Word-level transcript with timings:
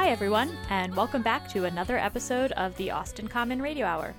Hi, 0.00 0.08
everyone, 0.08 0.56
and 0.70 0.96
welcome 0.96 1.20
back 1.20 1.46
to 1.50 1.66
another 1.66 1.98
episode 1.98 2.52
of 2.52 2.74
the 2.78 2.90
Austin 2.90 3.28
Common 3.28 3.60
Radio 3.60 3.84
Hour. 3.84 4.14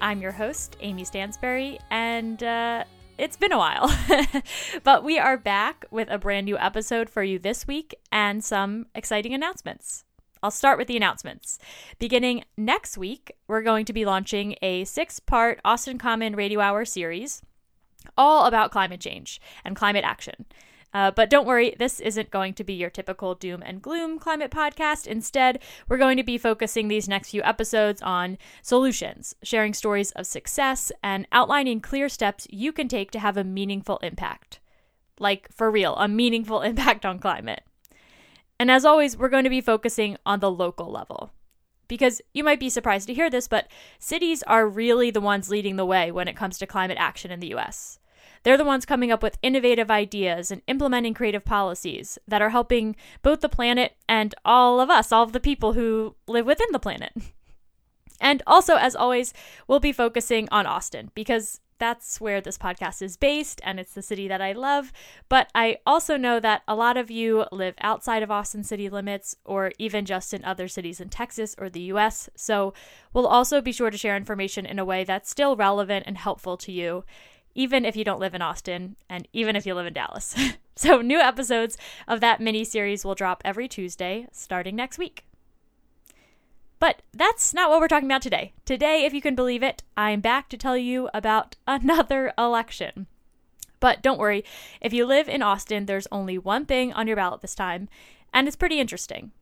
I'm 0.00 0.22
your 0.22 0.30
host, 0.30 0.76
Amy 0.82 1.02
Stansbury, 1.02 1.80
and 1.90 2.40
uh, 2.44 2.84
it's 3.18 3.36
been 3.36 3.50
a 3.50 3.58
while. 3.58 3.92
but 4.84 5.02
we 5.02 5.18
are 5.18 5.36
back 5.36 5.84
with 5.90 6.08
a 6.12 6.16
brand 6.16 6.44
new 6.44 6.56
episode 6.56 7.10
for 7.10 7.24
you 7.24 7.40
this 7.40 7.66
week 7.66 7.96
and 8.12 8.44
some 8.44 8.86
exciting 8.94 9.34
announcements. 9.34 10.04
I'll 10.44 10.52
start 10.52 10.78
with 10.78 10.86
the 10.86 10.96
announcements. 10.96 11.58
Beginning 11.98 12.44
next 12.56 12.96
week, 12.96 13.32
we're 13.48 13.62
going 13.62 13.86
to 13.86 13.92
be 13.92 14.04
launching 14.04 14.54
a 14.62 14.84
six 14.84 15.18
part 15.18 15.60
Austin 15.64 15.98
Common 15.98 16.36
Radio 16.36 16.60
Hour 16.60 16.84
series 16.84 17.42
all 18.16 18.46
about 18.46 18.70
climate 18.70 19.00
change 19.00 19.40
and 19.64 19.74
climate 19.74 20.04
action. 20.04 20.46
Uh, 20.92 21.10
but 21.10 21.30
don't 21.30 21.46
worry, 21.46 21.74
this 21.78 22.00
isn't 22.00 22.30
going 22.30 22.52
to 22.54 22.64
be 22.64 22.72
your 22.72 22.90
typical 22.90 23.34
doom 23.34 23.62
and 23.64 23.80
gloom 23.80 24.18
climate 24.18 24.50
podcast. 24.50 25.06
Instead, 25.06 25.60
we're 25.88 25.98
going 25.98 26.16
to 26.16 26.24
be 26.24 26.36
focusing 26.36 26.88
these 26.88 27.08
next 27.08 27.30
few 27.30 27.42
episodes 27.42 28.02
on 28.02 28.38
solutions, 28.62 29.34
sharing 29.42 29.72
stories 29.72 30.10
of 30.12 30.26
success, 30.26 30.90
and 31.02 31.28
outlining 31.30 31.80
clear 31.80 32.08
steps 32.08 32.46
you 32.50 32.72
can 32.72 32.88
take 32.88 33.10
to 33.12 33.20
have 33.20 33.36
a 33.36 33.44
meaningful 33.44 33.98
impact. 33.98 34.58
Like, 35.18 35.48
for 35.52 35.70
real, 35.70 35.94
a 35.96 36.08
meaningful 36.08 36.60
impact 36.62 37.06
on 37.06 37.20
climate. 37.20 37.62
And 38.58 38.70
as 38.70 38.84
always, 38.84 39.16
we're 39.16 39.28
going 39.28 39.44
to 39.44 39.50
be 39.50 39.60
focusing 39.60 40.16
on 40.26 40.40
the 40.40 40.50
local 40.50 40.90
level. 40.90 41.30
Because 41.86 42.20
you 42.34 42.44
might 42.44 42.60
be 42.60 42.68
surprised 42.68 43.06
to 43.08 43.14
hear 43.14 43.30
this, 43.30 43.48
but 43.48 43.68
cities 43.98 44.42
are 44.44 44.68
really 44.68 45.10
the 45.10 45.20
ones 45.20 45.50
leading 45.50 45.76
the 45.76 45.86
way 45.86 46.12
when 46.12 46.28
it 46.28 46.36
comes 46.36 46.58
to 46.58 46.66
climate 46.66 46.98
action 47.00 47.30
in 47.30 47.40
the 47.40 47.54
US. 47.54 47.99
They're 48.42 48.56
the 48.56 48.64
ones 48.64 48.86
coming 48.86 49.12
up 49.12 49.22
with 49.22 49.38
innovative 49.42 49.90
ideas 49.90 50.50
and 50.50 50.62
implementing 50.66 51.14
creative 51.14 51.44
policies 51.44 52.18
that 52.26 52.42
are 52.42 52.50
helping 52.50 52.96
both 53.22 53.40
the 53.40 53.48
planet 53.48 53.96
and 54.08 54.34
all 54.44 54.80
of 54.80 54.90
us, 54.90 55.12
all 55.12 55.24
of 55.24 55.32
the 55.32 55.40
people 55.40 55.74
who 55.74 56.16
live 56.26 56.46
within 56.46 56.68
the 56.72 56.78
planet. 56.78 57.12
And 58.22 58.42
also, 58.46 58.76
as 58.76 58.94
always, 58.94 59.32
we'll 59.66 59.80
be 59.80 59.92
focusing 59.92 60.46
on 60.52 60.66
Austin 60.66 61.10
because 61.14 61.60
that's 61.78 62.20
where 62.20 62.40
this 62.40 62.58
podcast 62.58 63.02
is 63.02 63.16
based 63.16 63.60
and 63.64 63.80
it's 63.80 63.94
the 63.94 64.02
city 64.02 64.28
that 64.28 64.42
I 64.42 64.52
love. 64.52 64.92
But 65.28 65.48
I 65.54 65.78
also 65.86 66.16
know 66.16 66.38
that 66.38 66.62
a 66.68 66.74
lot 66.76 66.96
of 66.96 67.10
you 67.10 67.46
live 67.50 67.74
outside 67.80 68.22
of 68.22 68.30
Austin 68.30 68.62
city 68.62 68.88
limits 68.88 69.34
or 69.44 69.72
even 69.78 70.04
just 70.04 70.34
in 70.34 70.44
other 70.44 70.68
cities 70.68 71.00
in 71.00 71.08
Texas 71.08 71.56
or 71.58 71.70
the 71.70 71.80
US. 71.94 72.28
So 72.36 72.74
we'll 73.12 73.26
also 73.26 73.60
be 73.62 73.72
sure 73.72 73.90
to 73.90 73.98
share 73.98 74.16
information 74.16 74.66
in 74.66 74.78
a 74.78 74.84
way 74.84 75.02
that's 75.02 75.30
still 75.30 75.56
relevant 75.56 76.04
and 76.06 76.18
helpful 76.18 76.58
to 76.58 76.70
you 76.70 77.04
even 77.60 77.84
if 77.84 77.94
you 77.94 78.04
don't 78.04 78.20
live 78.20 78.34
in 78.34 78.40
Austin 78.40 78.96
and 79.06 79.28
even 79.34 79.54
if 79.54 79.66
you 79.66 79.74
live 79.74 79.84
in 79.84 79.92
Dallas. 79.92 80.34
so, 80.76 81.02
new 81.02 81.18
episodes 81.20 81.76
of 82.08 82.22
that 82.22 82.40
mini 82.40 82.64
series 82.64 83.04
will 83.04 83.14
drop 83.14 83.42
every 83.44 83.68
Tuesday 83.68 84.26
starting 84.32 84.74
next 84.74 84.96
week. 84.96 85.26
But 86.78 87.02
that's 87.12 87.52
not 87.52 87.68
what 87.68 87.78
we're 87.78 87.88
talking 87.88 88.08
about 88.08 88.22
today. 88.22 88.54
Today, 88.64 89.04
if 89.04 89.12
you 89.12 89.20
can 89.20 89.34
believe 89.34 89.62
it, 89.62 89.82
I'm 89.94 90.22
back 90.22 90.48
to 90.48 90.56
tell 90.56 90.78
you 90.78 91.10
about 91.12 91.56
another 91.66 92.32
election. 92.38 93.06
But 93.78 94.00
don't 94.00 94.18
worry, 94.18 94.42
if 94.80 94.94
you 94.94 95.04
live 95.04 95.28
in 95.28 95.42
Austin, 95.42 95.84
there's 95.84 96.08
only 96.10 96.38
one 96.38 96.64
thing 96.64 96.94
on 96.94 97.06
your 97.06 97.16
ballot 97.16 97.42
this 97.42 97.54
time, 97.54 97.90
and 98.32 98.48
it's 98.48 98.56
pretty 98.56 98.80
interesting. 98.80 99.32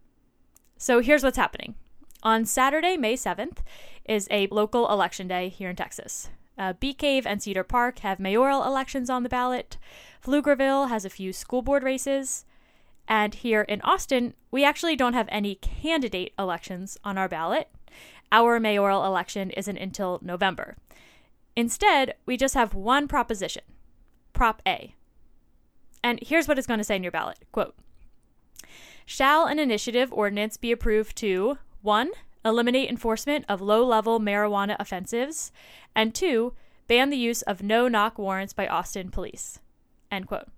So 0.77 0.99
here's 0.99 1.23
what's 1.23 1.37
happening. 1.37 1.77
On 2.25 2.45
Saturday, 2.45 2.97
May 2.97 3.15
7th, 3.15 3.59
is 4.05 4.27
a 4.29 4.49
local 4.49 4.91
election 4.91 5.29
day 5.29 5.49
here 5.49 5.71
in 5.71 5.77
Texas. 5.77 6.31
Uh, 6.59 6.73
Bee 6.73 6.93
Cave 6.93 7.27
and 7.27 7.43
Cedar 7.43 7.63
Park 7.63 8.01
have 8.01 8.19
mayoral 8.19 8.65
elections 8.65 9.09
on 9.09 9.23
the 9.23 9.29
ballot. 9.29 9.79
Pflugerville 10.25 10.89
has 10.89 11.05
a 11.05 11.11
few 11.11 11.33
school 11.33 11.63
board 11.63 11.83
races. 11.83 12.45
And 13.07 13.35
here 13.35 13.63
in 13.63 13.81
Austin, 13.83 14.35
we 14.51 14.65
actually 14.65 14.97
don't 14.97 15.15
have 15.15 15.29
any 15.31 15.55
candidate 15.55 16.33
elections 16.39 16.99
on 17.05 17.17
our 17.17 17.29
ballot. 17.29 17.69
Our 18.33 18.61
mayoral 18.61 19.07
election 19.07 19.51
isn't 19.51 19.79
until 19.79 20.19
November. 20.21 20.77
Instead, 21.57 22.15
we 22.27 22.37
just 22.37 22.55
have 22.55 22.75
one 22.75 23.09
proposition 23.09 23.63
Prop 24.33 24.61
A. 24.67 24.95
And 26.05 26.21
here's 26.23 26.47
what 26.47 26.59
it's 26.59 26.67
going 26.67 26.79
to 26.79 26.85
say 26.85 26.97
in 26.97 27.03
your 27.03 27.13
ballot 27.13 27.39
quote 27.53 27.75
Shall 29.07 29.47
an 29.47 29.59
initiative 29.59 30.13
ordinance 30.13 30.57
be 30.57 30.71
approved 30.71 31.17
to 31.17 31.59
1 31.83 32.11
eliminate 32.49 32.91
enforcement 32.91 33.45
of 33.49 33.61
low 33.61 33.85
level 33.85 34.19
marijuana 34.19 34.77
offensives, 34.81 35.53
and 35.95 36.15
two, 36.15 36.55
ban 36.89 37.11
the 37.11 37.17
use 37.17 37.43
of 37.43 37.63
no 37.63 37.87
knock 37.87 38.19
warrants 38.19 38.53
by 38.53 38.67
Austin 38.67 39.11
police. 39.11 39.61
End 40.11 40.27
quote. 40.27 40.49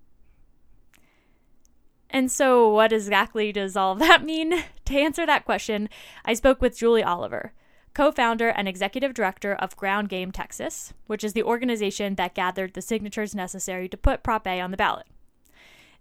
And 2.09 2.31
so, 2.31 2.69
what 2.69 2.91
exactly 2.91 3.51
does 3.51 3.75
all 3.75 3.93
of 3.93 3.99
that 3.99 4.23
mean? 4.25 4.63
To 4.85 4.97
answer 4.97 5.25
that 5.25 5.45
question, 5.45 5.89
I 6.25 6.33
spoke 6.33 6.61
with 6.61 6.77
Julie 6.77 7.03
Oliver, 7.03 7.53
co 7.93 8.11
founder 8.11 8.49
and 8.49 8.67
executive 8.67 9.13
director 9.13 9.53
of 9.53 9.77
Ground 9.77 10.09
Game 10.09 10.31
Texas, 10.31 10.93
which 11.07 11.23
is 11.23 11.33
the 11.33 11.43
organization 11.43 12.15
that 12.15 12.35
gathered 12.35 12.73
the 12.73 12.81
signatures 12.81 13.33
necessary 13.33 13.87
to 13.87 13.97
put 13.97 14.23
Prop 14.23 14.45
A 14.47 14.59
on 14.59 14.71
the 14.71 14.77
ballot. 14.77 15.07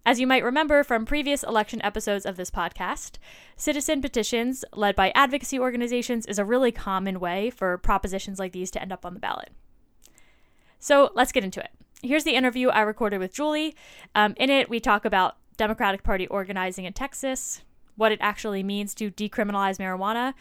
As 0.06 0.18
you 0.18 0.26
might 0.26 0.44
remember 0.44 0.82
from 0.82 1.04
previous 1.04 1.42
election 1.42 1.82
episodes 1.82 2.24
of 2.24 2.36
this 2.36 2.50
podcast, 2.50 3.18
citizen 3.54 4.00
petitions 4.00 4.64
led 4.72 4.96
by 4.96 5.12
advocacy 5.14 5.58
organizations 5.58 6.24
is 6.24 6.38
a 6.38 6.44
really 6.44 6.72
common 6.72 7.20
way 7.20 7.50
for 7.50 7.76
propositions 7.76 8.38
like 8.38 8.52
these 8.52 8.70
to 8.70 8.80
end 8.80 8.92
up 8.92 9.04
on 9.04 9.12
the 9.12 9.20
ballot. 9.20 9.50
So 10.78 11.10
let's 11.14 11.32
get 11.32 11.44
into 11.44 11.60
it. 11.60 11.70
Here's 12.02 12.24
the 12.24 12.34
interview 12.34 12.68
I 12.68 12.80
recorded 12.80 13.18
with 13.18 13.34
Julie. 13.34 13.76
Um, 14.14 14.32
in 14.38 14.48
it, 14.48 14.70
we 14.70 14.80
talk 14.80 15.04
about 15.04 15.36
Democratic 15.58 16.02
Party 16.02 16.26
organizing 16.28 16.86
in 16.86 16.94
Texas, 16.94 17.60
what 17.96 18.10
it 18.10 18.18
actually 18.22 18.62
means 18.62 18.94
to 18.94 19.10
decriminalize 19.10 19.76
marijuana, 19.76 20.32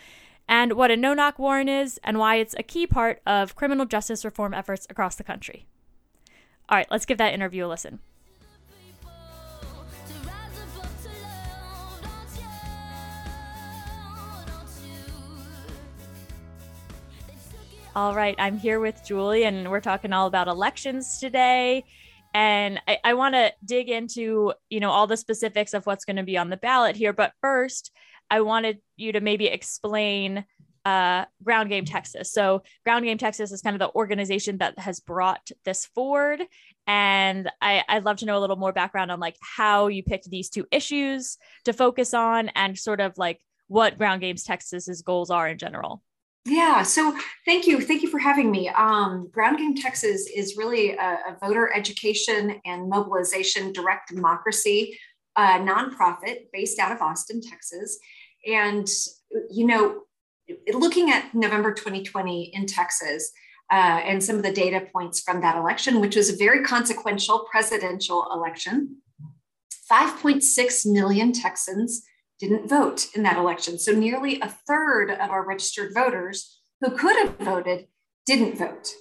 and 0.48 0.74
what 0.74 0.90
a 0.90 0.96
no 0.96 1.14
knock 1.14 1.38
warrant 1.38 1.70
is, 1.70 2.00
and 2.06 2.18
why 2.18 2.36
it's 2.36 2.56
a 2.58 2.64
key 2.64 2.88
part 2.88 3.22
of 3.28 3.58
criminal 3.58 3.86
justice 3.86 4.24
reform 4.24 4.54
efforts 4.54 4.88
across 4.90 5.18
the 5.18 5.24
country. 5.26 5.68
All 6.70 6.78
right, 6.78 6.88
let's 6.90 7.06
give 7.06 7.18
that 7.18 7.34
interview 7.34 7.66
a 7.66 7.68
listen. 7.68 8.00
All 18.00 18.16
right, 18.16 18.36
I'm 18.40 18.58
here 18.58 18.80
with 18.80 19.04
Julie, 19.04 19.44
and 19.44 19.70
we're 19.70 19.82
talking 19.82 20.14
all 20.14 20.26
about 20.26 20.48
elections 20.48 21.20
today. 21.20 21.84
And 22.34 22.80
I, 22.88 22.98
I 23.04 23.14
want 23.14 23.36
to 23.36 23.52
dig 23.66 23.90
into, 23.90 24.54
you 24.70 24.80
know, 24.80 24.90
all 24.90 25.06
the 25.06 25.18
specifics 25.18 25.74
of 25.74 25.86
what's 25.86 26.06
going 26.06 26.16
to 26.16 26.24
be 26.24 26.38
on 26.38 26.50
the 26.50 26.56
ballot 26.56 26.96
here. 26.96 27.12
But 27.12 27.34
first, 27.42 27.92
I 28.32 28.40
wanted 28.40 28.80
you 28.96 29.12
to 29.12 29.20
maybe 29.20 29.48
explain 29.48 30.46
uh, 30.86 31.26
Ground 31.44 31.68
Game 31.68 31.84
Texas. 31.84 32.32
So, 32.32 32.64
Ground 32.86 33.04
Game 33.04 33.18
Texas 33.18 33.52
is 33.52 33.62
kind 33.62 33.76
of 33.76 33.80
the 33.80 33.94
organization 33.94 34.60
that 34.60 34.80
has 34.80 35.02
brought 35.02 35.52
this 35.66 35.86
forward. 35.88 36.42
And 36.88 37.52
I, 37.62 37.84
I'd 37.90 38.06
love 38.06 38.16
to 38.20 38.26
know 38.26 38.38
a 38.38 38.40
little 38.40 38.56
more 38.56 38.72
background 38.72 39.12
on 39.12 39.20
like 39.20 39.36
how 39.42 39.88
you 39.88 40.04
picked 40.04 40.30
these 40.30 40.50
two 40.50 40.66
issues 40.72 41.38
to 41.66 41.74
focus 41.74 42.14
on 42.14 42.48
and 42.56 42.80
sort 42.80 43.02
of 43.02 43.18
like 43.18 43.42
what 43.68 43.98
Ground 43.98 44.22
Games 44.22 44.46
Texas's 44.46 45.02
goals 45.02 45.30
are 45.30 45.50
in 45.50 45.58
general. 45.58 46.02
Yeah, 46.46 46.84
so 46.84 47.16
thank 47.46 47.68
you. 47.68 47.82
Thank 47.82 48.02
you 48.02 48.10
for 48.10 48.18
having 48.18 48.50
me. 48.50 48.70
Um, 48.70 49.30
Ground 49.32 49.58
Game 49.58 49.76
Texas 49.76 50.28
is 50.34 50.58
really 50.58 50.92
a, 50.94 51.20
a, 51.28 51.38
voter 51.42 51.72
education 51.76 52.62
and 52.66 52.90
mobilization 52.90 53.74
direct 53.74 54.10
democracy 54.10 54.98
uh, 55.36 55.60
nonprofit 55.60 56.46
based 56.54 56.80
out 56.80 56.92
of 56.92 57.02
Austin, 57.02 57.42
Texas. 57.42 58.00
And, 58.48 58.88
you 59.52 59.68
know, 59.68 60.04
looking 60.74 61.12
at 61.12 61.34
November 61.36 61.74
2020 61.74 62.52
in 62.56 62.66
Texas 62.66 63.32
uh, 63.72 64.02
and 64.04 64.24
some 64.24 64.38
of 64.38 64.44
the 64.44 64.52
data 64.52 64.88
points 64.94 65.22
from 65.22 65.42
that 65.42 65.58
election, 65.58 66.02
which 66.02 66.16
was 66.16 66.30
a 66.30 66.38
very 66.38 66.64
consequential 66.64 67.46
presidential 67.52 68.28
election, 68.34 68.98
5.6 69.92 70.92
million 70.92 71.32
Texans 71.32 72.04
didn't 72.40 72.70
vote 72.70 73.08
in 73.16 73.24
that 73.24 73.38
election. 73.38 73.78
So 73.78 73.92
nearly 73.92 74.40
a 74.40 74.50
third 74.50 75.12
of 75.12 75.30
our 75.30 75.46
registered 75.46 75.94
voters 75.94 76.62
who 76.82 76.92
could 76.92 77.18
have 77.18 77.38
voted 77.40 77.88
didn't 78.26 78.58
vote. 78.58 78.94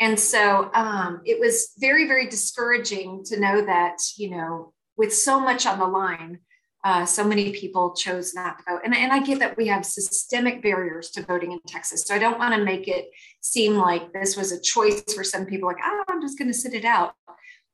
And 0.00 0.18
so 0.18 0.70
um, 0.74 1.20
it 1.24 1.38
was 1.38 1.72
very, 1.78 2.06
very 2.06 2.28
discouraging 2.28 3.22
to 3.26 3.38
know 3.38 3.64
that, 3.64 3.98
you 4.16 4.30
know, 4.30 4.72
with 4.96 5.14
so 5.14 5.38
much 5.38 5.64
on 5.64 5.78
the 5.78 5.86
line, 5.86 6.40
uh, 6.84 7.04
so 7.04 7.22
many 7.22 7.52
people 7.52 7.94
chose 7.94 8.34
not 8.34 8.58
to 8.58 8.64
vote. 8.68 8.80
And, 8.84 8.96
and 8.96 9.12
I 9.12 9.22
get 9.22 9.38
that 9.38 9.56
we 9.56 9.68
have 9.68 9.86
systemic 9.86 10.62
barriers 10.62 11.10
to 11.10 11.22
voting 11.22 11.52
in 11.52 11.60
Texas. 11.68 12.02
So 12.02 12.14
I 12.14 12.18
don't 12.18 12.38
want 12.38 12.54
to 12.54 12.64
make 12.64 12.88
it 12.88 13.10
seem 13.40 13.76
like 13.76 14.12
this 14.12 14.36
was 14.36 14.50
a 14.50 14.60
choice 14.60 15.02
for 15.14 15.22
some 15.22 15.46
people, 15.46 15.68
like, 15.68 15.76
oh, 15.84 16.02
I'm 16.08 16.20
just 16.20 16.38
going 16.38 16.48
to 16.48 16.58
sit 16.58 16.74
it 16.74 16.84
out. 16.84 17.12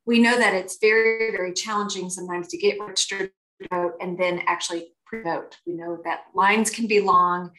We 0.05 0.19
know 0.19 0.37
that 0.37 0.55
it's 0.55 0.77
very, 0.79 1.31
very 1.31 1.55
challenging 1.55 2.11
sometimes 2.11 2.49
to 2.49 2.59
get 2.59 2.79
registered 2.79 3.31
to 3.63 3.69
vote 3.71 3.93
and 4.01 4.19
then 4.19 4.43
actually 4.47 4.93
We 5.67 5.75
know 5.75 5.99
that 6.05 6.21
lines 6.35 6.71
can 6.71 6.87
be 6.87 7.01
long, 7.01 7.51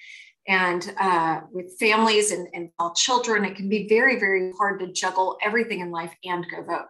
and 0.48 0.94
uh, 1.00 1.42
with 1.52 1.78
families 1.80 2.32
and, 2.32 2.48
and 2.54 2.72
small 2.76 2.94
children, 2.96 3.46
it 3.46 3.56
can 3.56 3.70
be 3.70 3.88
very, 3.88 4.20
very 4.20 4.52
hard 4.58 4.80
to 4.80 4.92
juggle 4.92 5.38
everything 5.44 5.80
in 5.80 5.92
life 5.92 6.14
and 6.24 6.46
go 6.50 6.64
vote. 6.64 6.88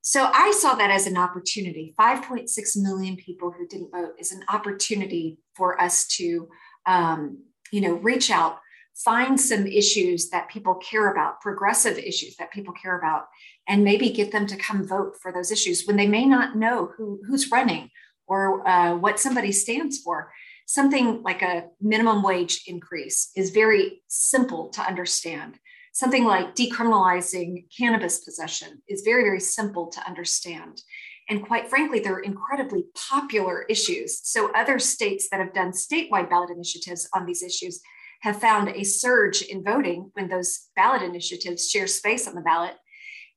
So 0.00 0.28
I 0.34 0.50
saw 0.50 0.74
that 0.74 0.90
as 0.90 1.06
an 1.06 1.16
opportunity. 1.16 1.94
5.6 1.96 2.50
million 2.76 3.14
people 3.14 3.52
who 3.52 3.68
didn't 3.68 3.92
vote 3.92 4.14
is 4.18 4.32
an 4.32 4.42
opportunity 4.48 5.38
for 5.54 5.80
us 5.80 6.08
to, 6.16 6.48
um, 6.86 7.44
you 7.70 7.80
know, 7.80 7.94
reach 7.94 8.32
out, 8.32 8.58
find 8.96 9.40
some 9.40 9.64
issues 9.64 10.30
that 10.30 10.48
people 10.48 10.74
care 10.74 11.12
about, 11.12 11.40
progressive 11.40 11.98
issues 11.98 12.34
that 12.36 12.50
people 12.50 12.74
care 12.74 12.98
about, 12.98 13.26
and 13.68 13.84
maybe 13.84 14.10
get 14.10 14.32
them 14.32 14.48
to 14.48 14.56
come 14.56 14.86
vote 14.86 15.14
for 15.22 15.32
those 15.32 15.52
issues 15.52 15.86
when 15.86 15.96
they 15.96 16.08
may 16.08 16.26
not 16.26 16.56
know 16.56 16.90
who, 16.96 17.20
who's 17.24 17.52
running 17.52 17.88
or 18.26 18.66
uh, 18.66 18.96
what 18.96 19.20
somebody 19.20 19.52
stands 19.52 19.98
for. 19.98 20.32
Something 20.66 21.22
like 21.22 21.42
a 21.42 21.64
minimum 21.80 22.22
wage 22.22 22.62
increase 22.66 23.30
is 23.36 23.50
very 23.50 24.02
simple 24.08 24.68
to 24.70 24.80
understand. 24.80 25.58
Something 25.92 26.24
like 26.24 26.54
decriminalizing 26.54 27.66
cannabis 27.76 28.24
possession 28.24 28.82
is 28.88 29.02
very, 29.02 29.22
very 29.22 29.40
simple 29.40 29.88
to 29.88 30.06
understand. 30.06 30.80
And 31.28 31.44
quite 31.46 31.68
frankly, 31.68 32.00
they're 32.00 32.18
incredibly 32.18 32.84
popular 32.94 33.62
issues. 33.68 34.20
So, 34.26 34.50
other 34.52 34.78
states 34.78 35.28
that 35.30 35.40
have 35.40 35.54
done 35.54 35.72
statewide 35.72 36.30
ballot 36.30 36.50
initiatives 36.50 37.08
on 37.14 37.26
these 37.26 37.42
issues 37.42 37.80
have 38.20 38.40
found 38.40 38.68
a 38.68 38.84
surge 38.84 39.42
in 39.42 39.62
voting 39.62 40.10
when 40.14 40.28
those 40.28 40.68
ballot 40.76 41.02
initiatives 41.02 41.68
share 41.68 41.86
space 41.86 42.26
on 42.26 42.34
the 42.34 42.40
ballot. 42.40 42.74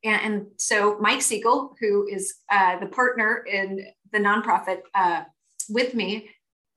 And, 0.04 0.48
so, 0.58 0.98
Mike 1.00 1.22
Siegel, 1.22 1.76
who 1.80 2.08
is 2.08 2.36
uh, 2.52 2.80
the 2.80 2.88
partner 2.88 3.44
in 3.50 3.86
the 4.15 4.21
nonprofit 4.21 4.79
uh, 4.94 5.23
with 5.69 5.94
me, 5.94 6.29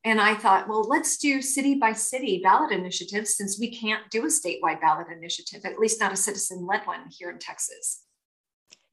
and 0.04 0.20
I 0.20 0.34
thought, 0.34 0.68
well, 0.68 0.82
let's 0.82 1.16
do 1.16 1.40
city 1.40 1.74
by 1.74 1.92
city 1.92 2.40
ballot 2.42 2.72
initiatives 2.72 3.36
since 3.36 3.58
we 3.58 3.70
can't 3.70 4.08
do 4.10 4.24
a 4.24 4.28
statewide 4.28 4.80
ballot 4.80 5.06
initiative, 5.14 5.62
at 5.64 5.78
least 5.78 6.00
not 6.00 6.12
a 6.12 6.16
citizen 6.16 6.66
led 6.66 6.86
one 6.86 7.00
here 7.10 7.30
in 7.30 7.38
Texas. 7.38 8.04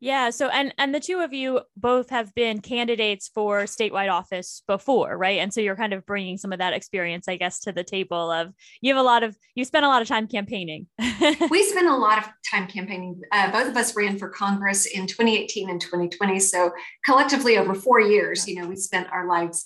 Yeah. 0.01 0.29
So, 0.29 0.49
and 0.49 0.73
and 0.77 0.93
the 0.93 0.99
two 0.99 1.19
of 1.19 1.33
you 1.33 1.61
both 1.77 2.09
have 2.09 2.35
been 2.35 2.59
candidates 2.59 3.29
for 3.33 3.63
statewide 3.63 4.11
office 4.11 4.61
before, 4.67 5.17
right? 5.17 5.39
And 5.39 5.53
so 5.53 5.61
you're 5.61 5.77
kind 5.77 5.93
of 5.93 6.05
bringing 6.05 6.37
some 6.37 6.51
of 6.51 6.59
that 6.59 6.73
experience, 6.73 7.27
I 7.27 7.37
guess, 7.37 7.59
to 7.61 7.71
the 7.71 7.83
table. 7.83 8.29
Of 8.29 8.53
you 8.81 8.93
have 8.93 8.99
a 8.99 9.05
lot 9.05 9.23
of 9.23 9.37
you 9.55 9.63
spent 9.63 9.85
a 9.85 9.87
lot 9.87 10.01
of 10.01 10.07
time 10.07 10.27
campaigning. 10.27 10.87
we 11.49 11.63
spent 11.63 11.87
a 11.87 11.95
lot 11.95 12.17
of 12.17 12.25
time 12.49 12.67
campaigning. 12.67 13.21
Uh, 13.31 13.51
both 13.51 13.69
of 13.69 13.77
us 13.77 13.95
ran 13.95 14.17
for 14.17 14.29
Congress 14.29 14.85
in 14.85 15.07
2018 15.07 15.69
and 15.69 15.79
2020. 15.79 16.39
So 16.39 16.71
collectively, 17.05 17.57
over 17.57 17.73
four 17.73 18.01
years, 18.01 18.47
you 18.47 18.61
know, 18.61 18.67
we 18.67 18.75
spent 18.75 19.07
our 19.13 19.27
lives, 19.27 19.65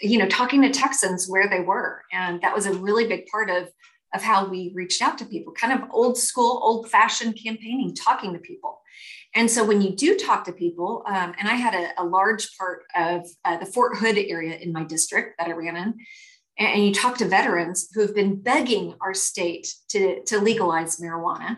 you 0.00 0.18
know, 0.18 0.28
talking 0.28 0.62
to 0.62 0.70
Texans 0.70 1.26
where 1.28 1.48
they 1.48 1.60
were, 1.60 2.02
and 2.12 2.40
that 2.42 2.54
was 2.54 2.66
a 2.66 2.72
really 2.72 3.08
big 3.08 3.26
part 3.26 3.50
of 3.50 3.68
of 4.14 4.22
how 4.22 4.48
we 4.48 4.72
reached 4.74 5.02
out 5.02 5.18
to 5.18 5.24
people, 5.24 5.52
kind 5.52 5.72
of 5.72 5.90
old 5.90 6.16
school, 6.16 6.60
old 6.62 6.88
fashioned 6.88 7.36
campaigning, 7.42 7.92
talking 7.94 8.32
to 8.32 8.38
people. 8.38 8.80
And 9.34 9.50
so 9.50 9.64
when 9.64 9.82
you 9.82 9.96
do 9.96 10.16
talk 10.16 10.44
to 10.44 10.52
people, 10.52 11.02
um, 11.06 11.34
and 11.38 11.48
I 11.48 11.54
had 11.54 11.74
a, 11.74 12.02
a 12.02 12.04
large 12.04 12.56
part 12.56 12.84
of 12.94 13.26
uh, 13.44 13.56
the 13.56 13.66
Fort 13.66 13.96
Hood 13.96 14.16
area 14.16 14.56
in 14.56 14.72
my 14.72 14.84
district 14.84 15.38
that 15.38 15.48
I 15.48 15.52
ran 15.52 15.76
in, 15.76 15.94
and 16.58 16.86
you 16.86 16.94
talk 16.94 17.18
to 17.18 17.24
veterans 17.24 17.88
who 17.94 18.00
have 18.02 18.14
been 18.14 18.40
begging 18.40 18.94
our 19.00 19.12
state 19.12 19.74
to, 19.88 20.22
to 20.24 20.40
legalize 20.40 21.00
marijuana. 21.00 21.56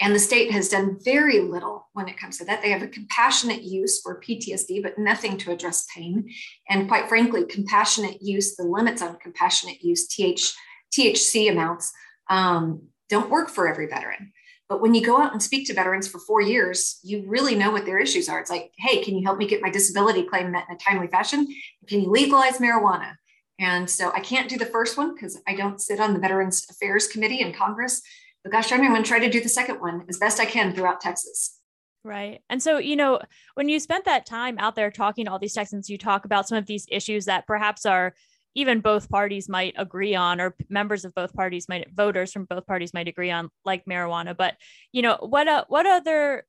And 0.00 0.14
the 0.14 0.20
state 0.20 0.52
has 0.52 0.68
done 0.68 0.96
very 1.04 1.40
little 1.40 1.88
when 1.92 2.08
it 2.08 2.16
comes 2.16 2.38
to 2.38 2.44
that. 2.44 2.62
They 2.62 2.70
have 2.70 2.82
a 2.82 2.88
compassionate 2.88 3.62
use 3.62 4.00
for 4.00 4.20
PTSD, 4.20 4.80
but 4.80 4.96
nothing 4.96 5.36
to 5.38 5.50
address 5.50 5.88
pain. 5.92 6.30
And 6.68 6.86
quite 6.86 7.08
frankly, 7.08 7.44
compassionate 7.46 8.22
use, 8.22 8.54
the 8.54 8.62
limits 8.62 9.02
on 9.02 9.16
compassionate 9.16 9.82
use, 9.82 10.06
TH, 10.06 10.54
THC 10.96 11.50
amounts, 11.50 11.92
um, 12.30 12.82
don't 13.08 13.30
work 13.30 13.48
for 13.48 13.66
every 13.66 13.88
veteran. 13.88 14.32
But 14.68 14.82
when 14.82 14.94
you 14.94 15.04
go 15.04 15.20
out 15.20 15.32
and 15.32 15.42
speak 15.42 15.66
to 15.66 15.74
veterans 15.74 16.06
for 16.06 16.18
four 16.18 16.42
years, 16.42 17.00
you 17.02 17.24
really 17.26 17.54
know 17.54 17.70
what 17.70 17.86
their 17.86 17.98
issues 17.98 18.28
are. 18.28 18.38
It's 18.38 18.50
like, 18.50 18.72
hey, 18.76 19.02
can 19.02 19.16
you 19.16 19.24
help 19.24 19.38
me 19.38 19.46
get 19.46 19.62
my 19.62 19.70
disability 19.70 20.24
claim 20.24 20.50
met 20.50 20.66
in 20.68 20.74
a 20.74 20.78
timely 20.78 21.06
fashion? 21.06 21.46
Can 21.86 22.02
you 22.02 22.10
legalize 22.10 22.58
marijuana? 22.58 23.14
And 23.58 23.88
so 23.88 24.12
I 24.12 24.20
can't 24.20 24.48
do 24.48 24.58
the 24.58 24.66
first 24.66 24.96
one 24.96 25.14
because 25.14 25.40
I 25.48 25.56
don't 25.56 25.80
sit 25.80 26.00
on 26.00 26.12
the 26.12 26.20
Veterans 26.20 26.66
Affairs 26.70 27.08
Committee 27.08 27.40
in 27.40 27.52
Congress. 27.52 28.02
But 28.44 28.52
gosh 28.52 28.70
I'm 28.70 28.80
going 28.80 29.02
to 29.02 29.08
try 29.08 29.18
to 29.18 29.30
do 29.30 29.40
the 29.40 29.48
second 29.48 29.80
one 29.80 30.04
as 30.08 30.18
best 30.18 30.38
I 30.38 30.44
can 30.44 30.74
throughout 30.74 31.00
Texas. 31.00 31.58
Right. 32.04 32.40
And 32.48 32.62
so, 32.62 32.78
you 32.78 32.94
know, 32.94 33.20
when 33.54 33.68
you 33.68 33.80
spent 33.80 34.04
that 34.04 34.24
time 34.24 34.56
out 34.58 34.76
there 34.76 34.90
talking 34.90 35.24
to 35.24 35.32
all 35.32 35.38
these 35.38 35.54
Texans, 35.54 35.90
you 35.90 35.98
talk 35.98 36.24
about 36.24 36.46
some 36.46 36.56
of 36.56 36.66
these 36.66 36.86
issues 36.90 37.24
that 37.24 37.46
perhaps 37.46 37.84
are 37.84 38.14
even 38.54 38.80
both 38.80 39.08
parties 39.08 39.48
might 39.48 39.74
agree 39.76 40.14
on 40.14 40.40
or 40.40 40.54
members 40.68 41.04
of 41.04 41.14
both 41.14 41.32
parties 41.34 41.68
might 41.68 41.90
voters 41.92 42.32
from 42.32 42.44
both 42.44 42.66
parties 42.66 42.94
might 42.94 43.08
agree 43.08 43.30
on 43.30 43.50
like 43.64 43.84
marijuana. 43.84 44.36
But 44.36 44.54
you 44.92 45.02
know 45.02 45.16
what 45.20 45.48
uh, 45.48 45.64
what 45.68 45.86
other 45.86 46.44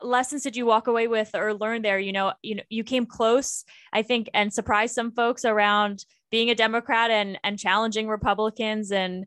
lessons 0.00 0.42
did 0.42 0.56
you 0.56 0.66
walk 0.66 0.86
away 0.86 1.06
with 1.08 1.34
or 1.34 1.54
learn 1.54 1.82
there? 1.82 1.98
You 1.98 2.12
know 2.12 2.32
you 2.42 2.56
know 2.56 2.62
you 2.68 2.84
came 2.84 3.06
close 3.06 3.64
i 3.92 4.02
think 4.02 4.28
and 4.34 4.52
surprised 4.52 4.94
some 4.94 5.12
folks 5.12 5.44
around 5.44 6.04
being 6.30 6.50
a 6.50 6.54
democrat 6.54 7.10
and 7.10 7.38
and 7.44 7.58
challenging 7.58 8.08
republicans. 8.08 8.90
And 8.90 9.26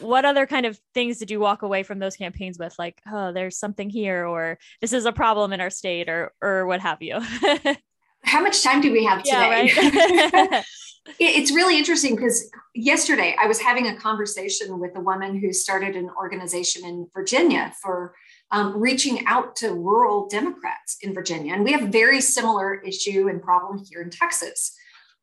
what 0.00 0.24
other 0.24 0.46
kind 0.46 0.66
of 0.66 0.80
things 0.94 1.18
did 1.18 1.30
you 1.30 1.40
walk 1.40 1.62
away 1.62 1.82
from 1.82 1.98
those 1.98 2.16
campaigns 2.16 2.58
with? 2.58 2.74
Like 2.78 3.00
oh 3.10 3.32
there's 3.32 3.58
something 3.58 3.90
here 3.90 4.26
or 4.26 4.58
this 4.80 4.92
is 4.92 5.06
a 5.06 5.12
problem 5.12 5.52
in 5.52 5.60
our 5.60 5.70
state 5.70 6.08
or 6.08 6.32
or 6.40 6.66
what 6.66 6.80
have 6.80 7.02
you 7.02 7.20
how 8.22 8.42
much 8.42 8.62
time 8.62 8.80
do 8.80 8.92
we 8.92 9.04
have 9.04 9.22
today 9.22 9.72
yeah, 9.74 10.30
right? 10.30 10.64
it's 11.18 11.52
really 11.52 11.78
interesting 11.78 12.14
because 12.14 12.50
yesterday 12.74 13.34
I 13.40 13.46
was 13.46 13.60
having 13.60 13.88
a 13.88 13.96
conversation 13.96 14.78
with 14.78 14.96
a 14.96 15.00
woman 15.00 15.38
who 15.38 15.52
started 15.52 15.96
an 15.96 16.10
organization 16.16 16.84
in 16.84 17.08
Virginia 17.14 17.72
for 17.82 18.14
um, 18.50 18.76
reaching 18.76 19.26
out 19.26 19.56
to 19.56 19.70
rural 19.70 20.28
Democrats 20.28 20.98
in 21.02 21.14
Virginia. 21.14 21.54
And 21.54 21.64
we 21.64 21.72
have 21.72 21.84
a 21.84 21.90
very 21.90 22.20
similar 22.20 22.80
issue 22.80 23.28
and 23.28 23.42
problem 23.42 23.84
here 23.90 24.02
in 24.02 24.10
Texas. 24.10 24.76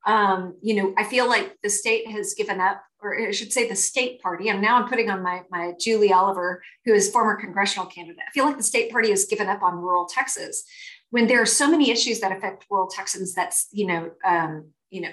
Um, 0.05 0.55
you 0.61 0.75
know, 0.75 0.93
I 0.97 1.03
feel 1.03 1.27
like 1.27 1.57
the 1.63 1.69
state 1.69 2.09
has 2.09 2.33
given 2.33 2.61
up, 2.61 2.81
or 3.01 3.19
I 3.19 3.31
should 3.31 3.51
say 3.51 3.67
the 3.67 3.75
state 3.75 4.21
party. 4.21 4.47
And 4.50 4.61
now 4.61 4.77
I'm 4.77 4.88
putting 4.88 5.09
on 5.09 5.21
my, 5.21 5.41
my 5.51 5.73
Julie 5.79 6.13
Oliver, 6.13 6.63
who 6.85 6.93
is 6.93 7.11
former 7.11 7.35
congressional 7.35 7.88
candidate. 7.88 8.23
I 8.27 8.31
feel 8.31 8.45
like 8.45 8.57
the 8.57 8.63
state 8.63 8.91
party 8.91 9.09
has 9.09 9.25
given 9.25 9.47
up 9.47 9.61
on 9.61 9.75
rural 9.75 10.05
Texas 10.05 10.63
when 11.09 11.27
there 11.27 11.42
are 11.42 11.45
so 11.45 11.69
many 11.69 11.89
issues 11.89 12.19
that 12.19 12.31
affect 12.31 12.65
rural 12.69 12.88
Texans 12.88 13.33
that's, 13.33 13.68
you 13.71 13.88
know, 13.88 14.12
um, 14.25 14.71
you 14.89 15.01
know, 15.01 15.12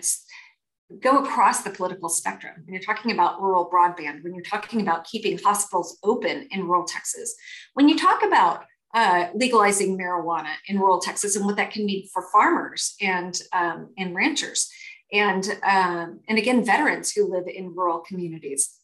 go 1.00 1.18
across 1.18 1.62
the 1.62 1.70
political 1.70 2.08
spectrum. 2.08 2.54
When 2.64 2.74
you're 2.74 2.82
talking 2.82 3.12
about 3.12 3.40
rural 3.40 3.70
broadband, 3.70 4.22
when 4.22 4.34
you're 4.34 4.44
talking 4.44 4.80
about 4.80 5.04
keeping 5.04 5.38
hospitals 5.38 5.98
open 6.02 6.48
in 6.50 6.66
rural 6.66 6.84
Texas, 6.84 7.34
when 7.74 7.88
you 7.88 7.96
talk 7.96 8.22
about 8.22 8.64
uh, 8.94 9.28
legalizing 9.34 9.98
marijuana 9.98 10.54
in 10.68 10.78
rural 10.78 11.00
Texas 11.00 11.34
and 11.34 11.44
what 11.44 11.56
that 11.56 11.72
can 11.72 11.84
mean 11.84 12.06
for 12.12 12.24
farmers 12.32 12.94
and 13.00 13.40
um, 13.52 13.92
and 13.98 14.14
ranchers, 14.14 14.70
and 15.12 15.58
um, 15.64 16.20
and 16.28 16.38
again 16.38 16.64
veterans 16.64 17.10
who 17.10 17.30
live 17.30 17.46
in 17.48 17.74
rural 17.74 17.98
communities. 18.00 18.78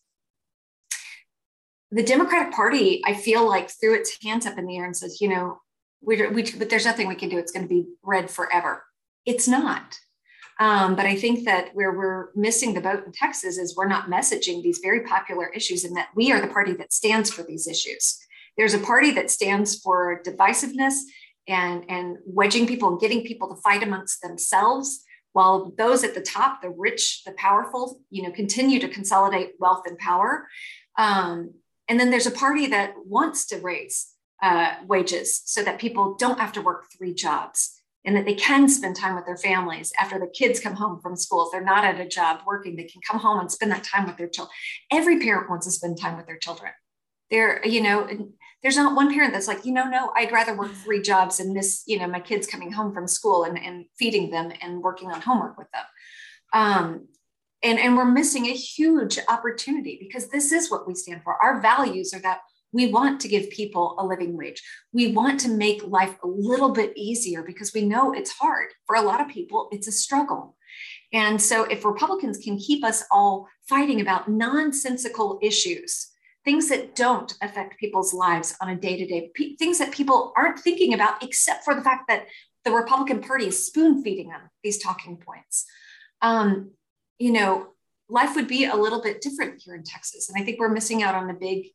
The 1.93 2.03
Democratic 2.03 2.53
Party, 2.53 3.03
I 3.05 3.15
feel 3.15 3.49
like, 3.49 3.69
threw 3.69 3.95
its 3.95 4.17
hands 4.23 4.47
up 4.47 4.59
in 4.59 4.67
the 4.67 4.79
air 4.79 4.85
and 4.85 4.97
says, 4.97 5.21
you 5.21 5.29
know, 5.29 5.61
we, 6.03 6.27
we, 6.29 6.51
but 6.53 6.71
there's 6.71 6.87
nothing 6.87 7.09
we 7.09 7.15
can 7.15 7.29
do. 7.29 7.39
It's 7.39 7.53
going 7.53 7.65
to 7.65 7.69
be 7.69 7.87
red 8.03 8.31
forever. 8.31 8.85
It's 9.27 9.47
not. 9.47 9.99
Um, 10.59 10.95
but 10.95 11.07
I 11.07 11.17
think 11.17 11.47
that 11.47 11.71
where 11.75 11.93
we're 11.93 12.29
missing 12.35 12.75
the 12.75 12.83
boat 12.83 13.07
in 13.07 13.13
Texas 13.13 13.57
is 13.57 13.75
we're 13.75 13.89
not 13.89 14.11
messaging 14.11 14.63
these 14.63 14.81
very 14.83 15.05
popular 15.05 15.49
issues 15.49 15.85
and 15.85 15.97
that 15.97 16.09
we 16.15 16.33
are 16.33 16.41
the 16.41 16.53
party 16.53 16.75
that 16.75 16.93
stands 16.93 17.31
for 17.31 17.43
these 17.43 17.67
issues. 17.67 18.19
There's 18.59 18.75
a 18.75 18.79
party 18.79 19.11
that 19.13 19.31
stands 19.31 19.81
for 19.81 20.23
divisiveness 20.23 20.97
and, 21.49 21.85
and 21.89 22.19
wedging 22.27 22.67
people 22.67 22.91
and 22.91 23.01
getting 23.01 23.25
people 23.25 23.49
to 23.49 23.61
fight 23.63 23.83
amongst 23.83 24.21
themselves 24.21 25.03
while 25.33 25.73
those 25.79 26.05
at 26.05 26.15
the 26.15 26.21
top, 26.21 26.61
the 26.61 26.71
rich, 26.71 27.23
the 27.25 27.33
powerful, 27.33 28.01
you 28.11 28.23
know, 28.23 28.31
continue 28.31 28.81
to 28.81 28.89
consolidate 28.89 29.53
wealth 29.59 29.85
and 29.87 29.97
power. 29.99 30.47
Um, 30.99 31.55
and 31.89 31.99
then 31.99 32.11
there's 32.11 32.27
a 32.27 32.33
party 32.33 32.67
that 32.67 32.95
wants 33.07 33.47
to 33.47 33.59
raise 33.59 34.15
uh, 34.43 34.75
wages 34.87 35.43
so 35.45 35.63
that 35.63 35.79
people 35.79 36.15
don't 36.15 36.41
have 36.41 36.53
to 36.53 36.63
work 36.63 36.87
three 36.97 37.15
jobs 37.15 37.81
and 38.05 38.17
that 38.17 38.25
they 38.25 38.35
can 38.35 38.69
spend 38.69 38.97
time 38.97 39.15
with 39.15 39.27
their 39.27 39.37
families 39.37 39.93
after 40.01 40.19
the 40.19 40.27
kids 40.27 40.61
come 40.61 40.75
home 40.75 41.01
from 41.01 41.17
school. 41.17 41.45
If 41.45 41.53
they're 41.53 41.61
not 41.61 41.85
at 41.85 42.01
a 42.01 42.09
job 42.09 42.41
working, 42.47 42.77
they 42.77 42.85
can 42.85 43.03
come 43.03 43.21
home 43.21 43.41
and 43.41 43.53
spend 43.53 43.71
that 43.73 43.85
time 43.85 44.07
with 44.07 44.17
their 44.17 44.29
children. 44.29 44.55
Every 44.91 45.21
parent 45.21 45.51
wants 45.51 45.67
to 45.67 45.73
spend 45.73 46.01
time 46.01 46.17
with 46.17 46.27
their 46.27 46.39
children. 46.39 46.73
There, 47.31 47.65
you 47.65 47.83
know, 47.83 48.09
there's 48.63 48.77
not 48.77 48.97
one 48.97 49.13
parent 49.13 49.33
that's 49.33 49.47
like, 49.49 49.65
you 49.65 49.73
know, 49.73 49.85
no, 49.85 50.13
I'd 50.17 50.33
rather 50.33 50.57
work 50.57 50.73
three 50.73 51.01
jobs 51.03 51.41
and 51.41 51.53
miss, 51.53 51.85
you 51.87 51.99
know, 51.99 52.07
my 52.07 52.21
kids 52.21 52.47
coming 52.47 52.73
home 52.73 52.93
from 52.93 53.07
school 53.07 53.45
and, 53.45 53.59
and 53.59 53.85
feeding 53.99 54.31
them 54.31 54.53
and 54.61 54.83
working 54.83 55.11
on 55.11 55.21
homework 55.21 55.57
with 55.57 55.69
them. 55.73 55.85
Um, 56.53 57.09
and, 57.63 57.79
and 57.79 57.97
we're 57.97 58.11
missing 58.11 58.47
a 58.47 58.55
huge 58.55 59.19
opportunity 59.29 59.99
because 60.01 60.29
this 60.29 60.51
is 60.51 60.71
what 60.71 60.87
we 60.89 60.95
stand 60.95 61.23
for. 61.23 61.37
Our 61.43 61.61
values 61.61 62.13
are 62.15 62.21
that 62.21 62.41
we 62.73 62.93
want 62.93 63.21
to 63.21 63.29
give 63.29 63.51
people 63.51 63.97
a 63.99 64.07
living 64.07 64.37
wage. 64.37 64.63
We 64.93 65.13
want 65.13 65.41
to 65.41 65.49
make 65.49 65.87
life 65.87 66.17
a 66.23 66.29
little 66.29 66.71
bit 66.71 66.97
easier 66.97 67.43
because 67.43 67.73
we 67.75 67.83
know 67.83 68.13
it's 68.13 68.31
hard. 68.31 68.69
For 68.87 68.97
a 68.97 69.03
lot 69.03 69.21
of 69.21 69.29
people, 69.29 69.69
it's 69.73 69.89
a 69.89 69.93
struggle. 69.93 70.57
And 71.13 71.41
so, 71.41 71.65
if 71.65 71.85
Republicans 71.85 72.39
can 72.39 72.57
keep 72.59 72.85
us 72.85 73.05
all 73.11 73.49
fighting 73.69 74.01
about 74.01 74.29
nonsensical 74.29 75.39
issues 75.43 76.11
things 76.45 76.69
that 76.69 76.95
don't 76.97 77.35
affect 77.43 77.79
people's 77.79 78.15
lives 78.15 78.57
on 78.61 78.71
a 78.71 78.77
day 78.77 78.97
to 78.97 79.07
day, 79.07 79.31
things 79.59 79.79
that 79.79 79.93
people 79.93 80.33
aren't 80.37 80.59
thinking 80.59 80.95
about, 80.95 81.23
except 81.23 81.65
for 81.65 81.75
the 81.75 81.83
fact 81.83 82.09
that 82.09 82.27
the 82.65 82.71
Republican 82.71 83.21
Party 83.21 83.47
is 83.47 83.67
spoon 83.67 84.03
feeding 84.03 84.29
them 84.29 84.41
these 84.63 84.83
talking 84.83 85.17
points. 85.17 85.67
Um, 86.23 86.73
you 87.19 87.33
know, 87.33 87.69
life 88.09 88.35
would 88.35 88.49
be 88.49 88.65
a 88.65 88.77
little 88.77 89.03
bit 89.03 89.21
different 89.21 89.63
here 89.63 89.75
in 89.75 89.83
Texas. 89.83 90.29
And 90.29 90.41
I 90.41 90.45
think 90.45 90.59
we're 90.59 90.69
missing 90.69 91.03
out 91.03 91.15
on 91.15 91.31
a 91.31 91.35
big, 91.35 91.67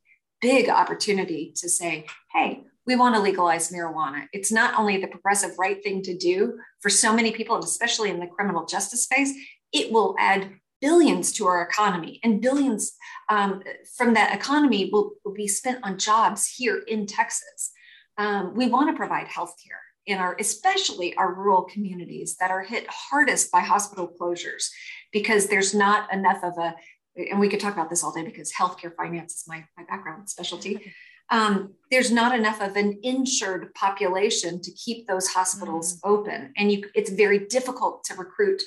big 0.46 0.68
opportunity 0.68 1.52
to 1.56 1.68
say, 1.68 2.06
hey, 2.32 2.62
we 2.86 2.94
want 2.94 3.16
to 3.16 3.20
legalize 3.20 3.72
marijuana. 3.72 4.28
It's 4.32 4.52
not 4.52 4.78
only 4.78 4.96
the 4.96 5.08
progressive 5.08 5.58
right 5.58 5.82
thing 5.82 6.02
to 6.02 6.16
do 6.16 6.56
for 6.78 6.88
so 6.88 7.12
many 7.12 7.32
people, 7.32 7.56
and 7.56 7.64
especially 7.64 8.10
in 8.10 8.20
the 8.20 8.28
criminal 8.28 8.64
justice 8.64 9.02
space, 9.02 9.32
it 9.72 9.90
will 9.90 10.14
add 10.20 10.52
billions 10.80 11.32
to 11.32 11.48
our 11.48 11.62
economy 11.62 12.20
and 12.22 12.40
billions 12.40 12.92
um, 13.28 13.60
from 13.96 14.14
that 14.14 14.32
economy 14.32 14.88
will, 14.92 15.14
will, 15.24 15.34
be 15.34 15.48
spent 15.48 15.80
on 15.82 15.98
jobs 15.98 16.46
here 16.46 16.84
in 16.86 17.06
Texas. 17.06 17.72
Um, 18.16 18.54
we 18.54 18.68
want 18.68 18.88
to 18.88 18.96
provide 18.96 19.26
health 19.26 19.56
care 19.66 19.80
in 20.06 20.18
our, 20.18 20.36
especially 20.38 21.16
our 21.16 21.34
rural 21.34 21.62
communities 21.62 22.36
that 22.38 22.52
are 22.52 22.62
hit 22.62 22.86
hardest 22.88 23.50
by 23.50 23.62
hospital 23.62 24.08
closures 24.20 24.68
because 25.12 25.48
there's 25.48 25.74
not 25.74 26.12
enough 26.12 26.44
of 26.44 26.56
a, 26.58 26.76
and 27.16 27.40
we 27.40 27.48
could 27.48 27.60
talk 27.60 27.74
about 27.74 27.90
this 27.90 28.04
all 28.04 28.12
day 28.12 28.22
because 28.22 28.52
healthcare 28.52 28.94
finance 28.94 29.34
is 29.34 29.44
my, 29.46 29.64
my 29.76 29.84
background 29.84 30.28
specialty. 30.28 30.92
Um, 31.28 31.74
there's 31.90 32.12
not 32.12 32.38
enough 32.38 32.60
of 32.60 32.76
an 32.76 33.00
insured 33.02 33.74
population 33.74 34.60
to 34.62 34.70
keep 34.70 35.08
those 35.08 35.26
hospitals 35.26 35.96
mm. 35.96 36.00
open. 36.04 36.52
And 36.56 36.70
you, 36.70 36.84
it's 36.94 37.10
very 37.10 37.40
difficult 37.40 38.04
to 38.04 38.14
recruit 38.14 38.62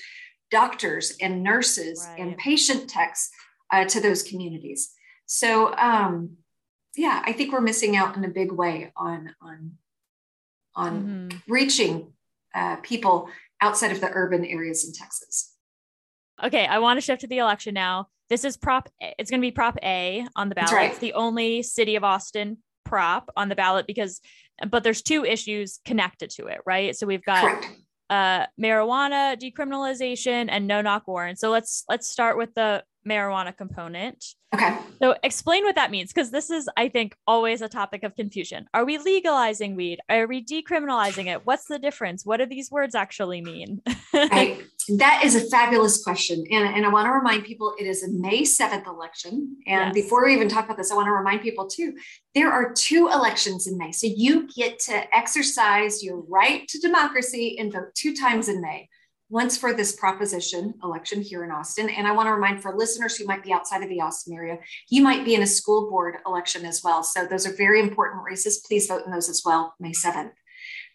doctors 0.52 1.16
and 1.22 1.42
nurses 1.42 2.06
right. 2.06 2.20
and 2.20 2.38
patient 2.38 2.90
techs 2.90 3.30
uh, 3.72 3.86
to 3.86 4.02
those 4.02 4.24
communities. 4.24 4.92
So, 5.26 5.74
um, 5.76 6.38
yeah, 6.96 7.22
I 7.26 7.34
think 7.34 7.54
we're 7.54 7.62
missing 7.62 7.96
out 7.96 8.18
in 8.18 8.26
a 8.26 8.30
big 8.30 8.52
way 8.52 8.92
on 8.98 9.34
on 9.42 9.78
on 10.76 11.04
mm-hmm. 11.32 11.52
reaching 11.52 12.14
uh, 12.54 12.78
people 12.78 13.30
outside 13.62 13.92
of 13.92 14.02
the 14.02 14.10
urban 14.12 14.44
areas 14.44 14.86
in 14.86 14.94
Texas. 14.94 15.56
Okay, 16.44 16.66
I 16.66 16.80
want 16.80 16.98
to 16.98 17.02
shift 17.02 17.22
to 17.22 17.28
the 17.28 17.38
election 17.38 17.74
now. 17.74 18.08
This 18.30 18.46
is 18.46 18.58
prop. 18.58 18.90
It's 19.00 19.30
going 19.30 19.42
to 19.42 19.46
be 19.46 19.52
prop 19.52 19.78
A 19.84 20.26
on 20.36 20.50
the 20.50 20.56
ballot. 20.56 20.72
Right. 20.72 20.92
It's 20.92 21.00
the 21.00 21.14
only 21.14 21.64
city 21.64 21.96
of 21.96 22.04
Austin 22.04 22.58
prop 22.86 23.30
on 23.36 23.50
the 23.50 23.56
ballot 23.56 23.88
because, 23.88 24.22
but 24.70 24.84
there's 24.84 25.02
two 25.02 25.26
issues 25.26 25.80
connected 25.86 26.30
to 26.32 26.48
it, 26.48 26.60
right? 26.66 26.96
So 26.96 27.08
we've 27.08 27.24
got 27.24 27.42
Correct 27.42 27.80
uh, 28.10 28.46
marijuana 28.60 29.40
decriminalization 29.40 30.48
and 30.50 30.68
no 30.68 30.82
knock 30.82 31.08
warrant. 31.08 31.40
So 31.40 31.50
let's 31.50 31.84
let's 31.88 32.10
start 32.10 32.38
with 32.38 32.54
the 32.56 32.84
marijuana 33.08 33.56
component. 33.56 34.26
Okay. 34.54 34.78
So 35.02 35.16
explain 35.24 35.64
what 35.64 35.76
that 35.76 35.92
means 35.92 36.12
because 36.12 36.32
this 36.32 36.50
is 36.50 36.68
I 36.76 36.90
think 36.90 37.16
always 37.28 37.62
a 37.62 37.70
topic 37.70 38.04
of 38.04 38.16
confusion. 38.16 38.68
Are 38.74 38.84
we 38.84 38.98
legalizing 38.98 39.76
weed? 39.76 40.00
Are 40.10 40.28
we 40.28 40.44
decriminalizing 40.44 41.28
it? 41.28 41.46
What's 41.46 41.66
the 41.66 41.80
difference? 41.80 42.26
What 42.26 42.38
do 42.38 42.48
these 42.48 42.72
words 42.72 42.96
actually 42.96 43.42
mean? 43.42 43.82
right. 44.14 44.62
That 44.98 45.24
is 45.24 45.36
a 45.36 45.50
fabulous 45.50 46.04
question. 46.04 46.44
And, 46.52 46.76
and 46.76 46.86
I 46.86 46.90
want 46.90 47.06
to 47.06 47.12
remind 47.12 47.44
people 47.44 47.76
it 47.80 47.86
is 47.86 48.04
a 48.04 48.12
May 48.12 48.42
7th 48.42 48.88
election. 48.88 49.58
And 49.68 49.94
yes. 49.96 50.06
before 50.06 50.26
we 50.26 50.34
even 50.34 50.50
talk 50.50 50.66
about 50.66 50.78
this, 50.78 50.92
I 50.92 50.96
want 50.96 51.08
to 51.08 51.12
remind 51.12 51.42
people 51.42 51.68
too 51.68 51.96
there 52.34 52.52
are 52.52 52.74
two 52.74 53.08
elections 53.08 53.68
in 53.68 53.78
May. 53.78 53.92
So 53.92 54.08
you 54.08 54.48
get 54.56 54.80
to 54.80 55.16
exercise 55.16 56.04
your 56.04 56.22
right 56.22 56.68
to 56.70 56.80
democracy 56.80 57.58
and 57.60 57.72
vote 57.72 57.94
two 57.94 58.16
times 58.16 58.50
in 58.50 58.62
May. 58.62 58.90
Once 59.32 59.56
for 59.56 59.76
this 59.76 59.96
proposition 59.96 60.74
election 60.84 61.22
here 61.22 61.44
in 61.44 61.52
Austin. 61.52 61.88
And 61.88 62.08
I 62.08 62.14
want 62.14 62.26
to 62.26 62.34
remind 62.34 62.64
for 62.64 62.76
listeners 62.76 63.16
who 63.16 63.26
might 63.26 63.44
be 63.44 63.54
outside 63.54 63.84
of 63.84 63.90
the 63.90 64.02
Austin 64.02 64.34
area, 64.34 64.58
you 64.90 65.04
might 65.04 65.24
be 65.24 65.36
in 65.36 65.44
a 65.44 65.48
school 65.48 65.88
board 65.88 66.16
election 66.26 66.66
as 66.66 66.84
well. 66.84 67.04
So 67.04 67.28
those 67.28 67.46
are 67.46 67.54
very 67.54 67.80
important 67.80 68.24
races. 68.24 68.64
Please 68.66 68.88
vote 68.88 69.06
in 69.06 69.12
those 69.12 69.30
as 69.30 69.44
well, 69.46 69.76
May 69.80 69.92
7th. 69.92 70.32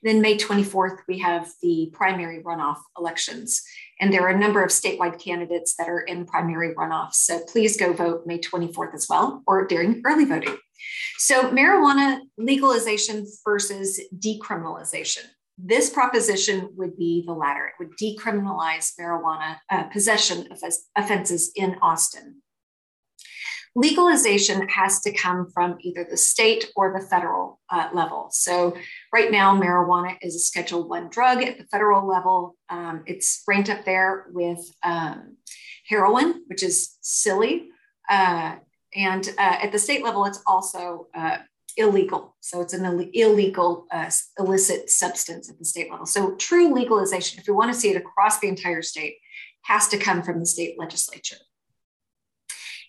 Then 0.05 0.21
May 0.21 0.37
24th, 0.37 0.99
we 1.09 1.19
have 1.21 1.49
the 1.63 1.91
primary 1.95 2.43
runoff 2.43 2.77
elections. 2.99 3.63
And 4.01 4.13
there 4.13 4.23
are 4.23 4.35
a 4.35 4.39
number 4.39 4.63
of 4.63 4.71
statewide 4.71 5.23
candidates 5.23 5.75
that 5.77 5.89
are 5.89 6.01
in 6.01 6.27
primary 6.27 6.75
runoffs. 6.75 7.15
So 7.15 7.41
please 7.51 7.77
go 7.77 7.93
vote 7.93 8.23
May 8.27 8.39
24th 8.39 8.95
as 8.95 9.07
well, 9.09 9.43
or 9.47 9.67
during 9.67 10.03
early 10.05 10.25
voting. 10.25 10.57
So, 11.19 11.51
marijuana 11.51 12.19
legalization 12.37 13.27
versus 13.45 14.01
decriminalization. 14.19 15.23
This 15.57 15.89
proposition 15.89 16.71
would 16.77 16.97
be 16.97 17.23
the 17.27 17.33
latter. 17.33 17.67
It 17.67 17.75
would 17.79 17.97
decriminalize 17.97 18.93
marijuana 19.01 19.57
uh, 19.71 19.85
possession 19.85 20.49
offenses 20.97 21.53
in 21.55 21.77
Austin 21.81 22.43
legalization 23.75 24.69
has 24.69 25.01
to 25.01 25.13
come 25.13 25.51
from 25.53 25.77
either 25.81 26.07
the 26.09 26.17
state 26.17 26.71
or 26.77 26.93
the 26.93 27.07
federal 27.07 27.61
uh, 27.71 27.89
level. 27.93 28.29
So 28.31 28.77
right 29.13 29.31
now, 29.31 29.59
marijuana 29.61 30.17
is 30.23 30.37
a 30.37 30.39
Schedule 30.39 30.89
One 30.89 31.09
drug 31.09 31.43
at 31.43 31.59
the 31.59 31.65
federal 31.65 32.07
level. 32.07 32.57
Um, 32.69 33.03
it's 33.07 33.43
ranked 33.49 33.71
up 33.71 33.85
there 33.85 34.27
with 34.33 34.61
um, 34.83 35.37
heroin, 35.89 36.43
which 36.47 36.63
is 36.63 36.97
silly, 37.01 37.69
uh, 38.09 38.57
and 38.95 39.29
uh, 39.39 39.57
at 39.63 39.73
the 39.73 39.79
state 39.79 40.05
level, 40.05 40.25
it's 40.25 40.43
also 40.47 41.09
uh, 41.15 41.39
illegal. 41.77 42.37
So 42.41 42.61
it's 42.61 42.75
an 42.75 42.85
Ill- 42.85 43.11
illegal 43.13 43.87
uh, 43.91 44.11
illicit 44.39 44.89
substance 44.89 45.51
at 45.51 45.59
the 45.59 45.65
state 45.65 45.91
level. 45.91 46.07
So 46.07 46.37
true 46.37 46.73
legalization, 46.73 47.41
if 47.41 47.49
you 47.49 47.55
want 47.55 47.73
to 47.73 47.79
see 47.79 47.91
it 47.91 47.97
across 47.97 48.39
the 48.39 48.49
entire 48.49 48.83
state, 48.83 49.17
has 49.63 49.89
to 49.89 49.99
come 49.99 50.23
from 50.23 50.39
the 50.39 50.47
state 50.47 50.79
legislature. 50.79 51.37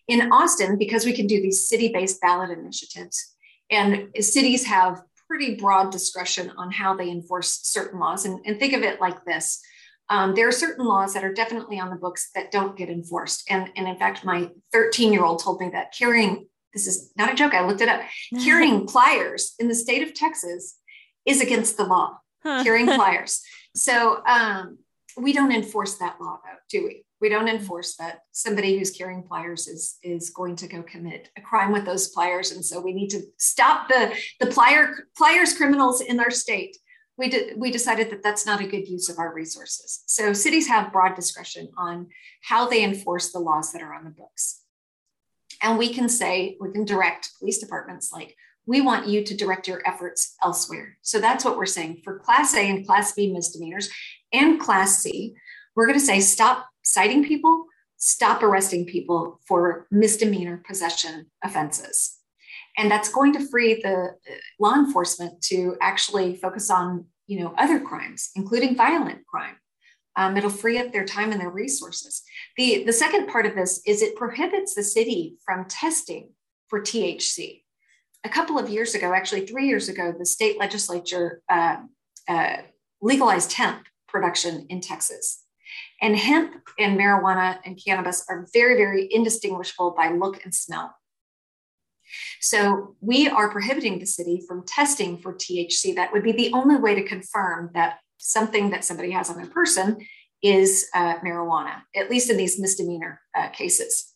In 0.08 0.32
Austin, 0.32 0.78
because 0.78 1.06
we 1.06 1.14
can 1.14 1.28
do 1.28 1.42
these 1.42 1.68
city 1.68 1.90
based 1.90 2.22
ballot 2.22 2.52
initiatives, 2.52 3.36
and 3.72 4.10
cities 4.20 4.66
have 4.66 5.02
pretty 5.28 5.56
broad 5.56 5.92
discretion 5.92 6.52
on 6.58 6.72
how 6.72 6.96
they 6.96 7.10
enforce 7.10 7.62
certain 7.64 8.00
laws. 8.00 8.26
And, 8.26 8.40
and 8.46 8.60
think 8.60 8.74
of 8.74 8.84
it 8.84 9.02
like 9.02 9.26
this 9.26 9.62
um, 10.10 10.36
there 10.36 10.48
are 10.48 10.52
certain 10.52 10.86
laws 10.86 11.14
that 11.14 11.24
are 11.24 11.34
definitely 11.34 11.80
on 11.80 11.90
the 11.90 11.96
books 11.96 12.30
that 12.36 12.52
don't 12.52 12.78
get 12.78 12.90
enforced. 12.90 13.50
And, 13.50 13.70
and 13.76 13.88
in 13.88 13.98
fact, 13.98 14.24
my 14.24 14.50
13 14.72 15.12
year 15.12 15.24
old 15.24 15.42
told 15.42 15.60
me 15.60 15.70
that 15.70 15.94
carrying, 15.98 16.48
this 16.74 16.88
is 16.88 17.12
not 17.18 17.32
a 17.32 17.36
joke, 17.36 17.54
I 17.54 17.66
looked 17.66 17.82
it 17.82 17.90
up, 17.90 18.02
carrying 18.44 18.86
pliers 18.86 19.56
in 19.60 19.68
the 19.68 19.76
state 19.76 20.04
of 20.04 20.14
Texas 20.14 20.80
is 21.26 21.42
against 21.42 21.78
the 21.78 21.86
law, 21.86 22.20
carrying 22.44 22.86
pliers. 22.86 23.42
So 23.76 24.22
um, 24.26 24.78
we 25.18 25.34
don't 25.34 25.52
enforce 25.52 25.96
that 25.96 26.18
law, 26.20 26.40
though, 26.44 26.58
do 26.70 26.86
we? 26.86 27.06
we 27.22 27.30
don't 27.30 27.48
mm-hmm. 27.48 27.58
enforce 27.58 27.96
that 27.96 28.20
somebody 28.32 28.78
who's 28.78 28.92
carrying 28.92 29.24
pliers 29.24 29.68
is 29.68 29.98
is 30.04 30.30
going 30.30 30.56
to 30.56 30.68
go 30.68 30.84
commit 30.84 31.30
a 31.38 31.42
crime 31.42 31.72
with 31.72 31.86
those 31.86 32.10
pliers 32.10 32.52
and 32.52 32.64
so 32.64 32.80
we 32.80 32.94
need 32.94 33.10
to 33.10 33.22
stop 33.38 33.88
the 33.88 34.14
the 34.40 34.48
plier 34.48 34.94
pliers 35.18 35.58
criminals 35.58 36.02
in 36.02 36.20
our 36.20 36.32
state. 36.32 36.78
We 37.18 37.30
did 37.30 37.58
we 37.58 37.72
decided 37.72 38.10
that 38.12 38.24
that's 38.24 38.46
not 38.46 38.62
a 38.62 38.68
good 38.68 38.88
use 38.88 39.10
of 39.10 39.20
our 39.20 39.34
resources. 39.34 40.04
So 40.06 40.34
cities 40.34 40.68
have 40.68 40.92
broad 40.92 41.16
discretion 41.16 41.70
on 41.78 42.08
how 42.42 42.68
they 42.68 42.84
enforce 42.84 43.32
the 43.32 43.40
laws 43.40 43.72
that 43.72 43.82
are 43.82 43.94
on 43.94 44.04
the 44.04 44.10
books. 44.10 44.62
And 45.62 45.78
we 45.78 45.94
can 45.94 46.10
say 46.10 46.58
we 46.60 46.72
can 46.72 46.86
direct 46.86 47.32
police 47.40 47.60
departments 47.60 48.12
like 48.12 48.36
we 48.68 48.82
want 48.82 49.08
you 49.08 49.24
to 49.24 49.38
direct 49.38 49.68
your 49.68 49.82
efforts 49.88 50.36
elsewhere. 50.44 50.98
So 51.02 51.20
that's 51.20 51.46
what 51.46 51.56
we're 51.56 51.66
saying. 51.68 52.02
For 52.04 52.20
class 52.20 52.54
a 52.56 52.70
and 52.70 52.86
class 52.86 53.14
b 53.14 53.32
misdemeanors 53.32 53.90
and 54.38 54.60
class 54.60 55.02
c 55.02 55.36
we're 55.76 55.88
going 55.88 56.00
to 56.00 56.06
say 56.06 56.20
stop 56.20 56.70
citing 56.84 57.24
people, 57.24 57.66
stop 57.98 58.42
arresting 58.44 58.86
people 58.86 59.40
for 59.48 59.88
misdemeanor 59.92 60.64
possession 60.66 61.30
offenses. 61.44 62.18
And 62.78 62.90
that's 62.90 63.10
going 63.10 63.34
to 63.34 63.48
free 63.48 63.82
the 63.82 63.96
uh, 63.96 64.34
law 64.60 64.76
enforcement 64.76 65.42
to 65.44 65.76
actually 65.82 66.36
focus 66.36 66.70
on, 66.70 67.06
you 67.28 67.40
know, 67.40 67.54
other 67.58 67.80
crimes, 67.80 68.32
including 68.36 68.76
violent 68.76 69.26
crime. 69.28 69.56
Um, 70.18 70.38
it'll 70.38 70.50
free 70.50 70.78
up 70.78 70.92
their 70.92 71.06
time 71.06 71.32
and 71.32 71.42
their 71.42 71.50
resources. 71.50 72.24
The, 72.58 72.86
the 72.86 72.94
second 72.94 73.28
part 73.28 73.46
of 73.46 73.56
this 73.56 73.82
is 73.86 74.02
it 74.02 74.16
prohibits 74.16 74.74
the 74.74 74.84
city 74.84 75.36
from 75.46 75.66
testing 75.66 76.30
for 76.70 76.80
THC. 76.80 77.64
A 78.24 78.30
couple 78.30 78.58
of 78.58 78.70
years 78.70 78.96
ago, 78.96 79.14
actually 79.14 79.46
three 79.46 79.68
years 79.68 79.90
ago, 79.90 80.14
the 80.18 80.26
state 80.26 80.58
legislature 80.58 81.42
uh, 81.50 81.78
uh, 82.30 82.58
legalized 83.02 83.54
hemp 83.54 83.86
production 84.16 84.66
in 84.70 84.80
Texas. 84.80 85.44
And 86.02 86.16
hemp 86.16 86.54
and 86.80 86.98
marijuana 86.98 87.58
and 87.66 87.78
cannabis 87.84 88.26
are 88.30 88.48
very, 88.54 88.78
very 88.78 89.10
indistinguishable 89.12 89.92
by 89.92 90.12
look 90.12 90.42
and 90.46 90.56
smell. 90.56 90.96
So 92.40 92.96
we 93.02 93.28
are 93.28 93.52
prohibiting 93.52 94.00
the 94.00 94.06
city 94.06 94.42
from 94.48 94.64
testing 94.66 95.18
for 95.18 95.34
THC. 95.34 95.96
That 95.96 96.14
would 96.14 96.24
be 96.24 96.32
the 96.32 96.54
only 96.54 96.78
way 96.78 96.96
to 96.96 97.04
confirm 97.04 97.72
that 97.74 98.00
something 98.18 98.70
that 98.70 98.86
somebody 98.86 99.12
has 99.12 99.30
on 99.30 99.36
their 99.36 99.48
person 99.48 99.98
is 100.42 100.88
uh, 100.94 101.16
marijuana, 101.20 101.82
at 101.94 102.10
least 102.10 102.30
in 102.30 102.38
these 102.38 102.58
misdemeanor 102.58 103.20
uh, 103.38 103.50
cases. 103.50 104.14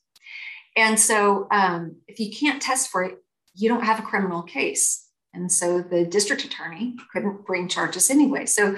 And 0.77 0.98
so 0.98 1.48
um, 1.51 1.98
if 2.08 2.22
you 2.22 2.32
can't 2.32 2.62
test 2.62 2.89
for 2.89 3.03
it, 3.03 3.18
you 3.53 3.68
don't 3.68 3.84
have 3.84 4.00
a 4.00 4.03
criminal 4.03 4.44
case. 4.44 5.10
And 5.34 5.51
so 5.51 5.82
the 5.82 6.06
district 6.06 6.44
attorney 6.44 6.96
couldn't 7.12 7.46
bring 7.46 7.68
charges 7.68 8.10
anyway. 8.10 8.46
So 8.46 8.75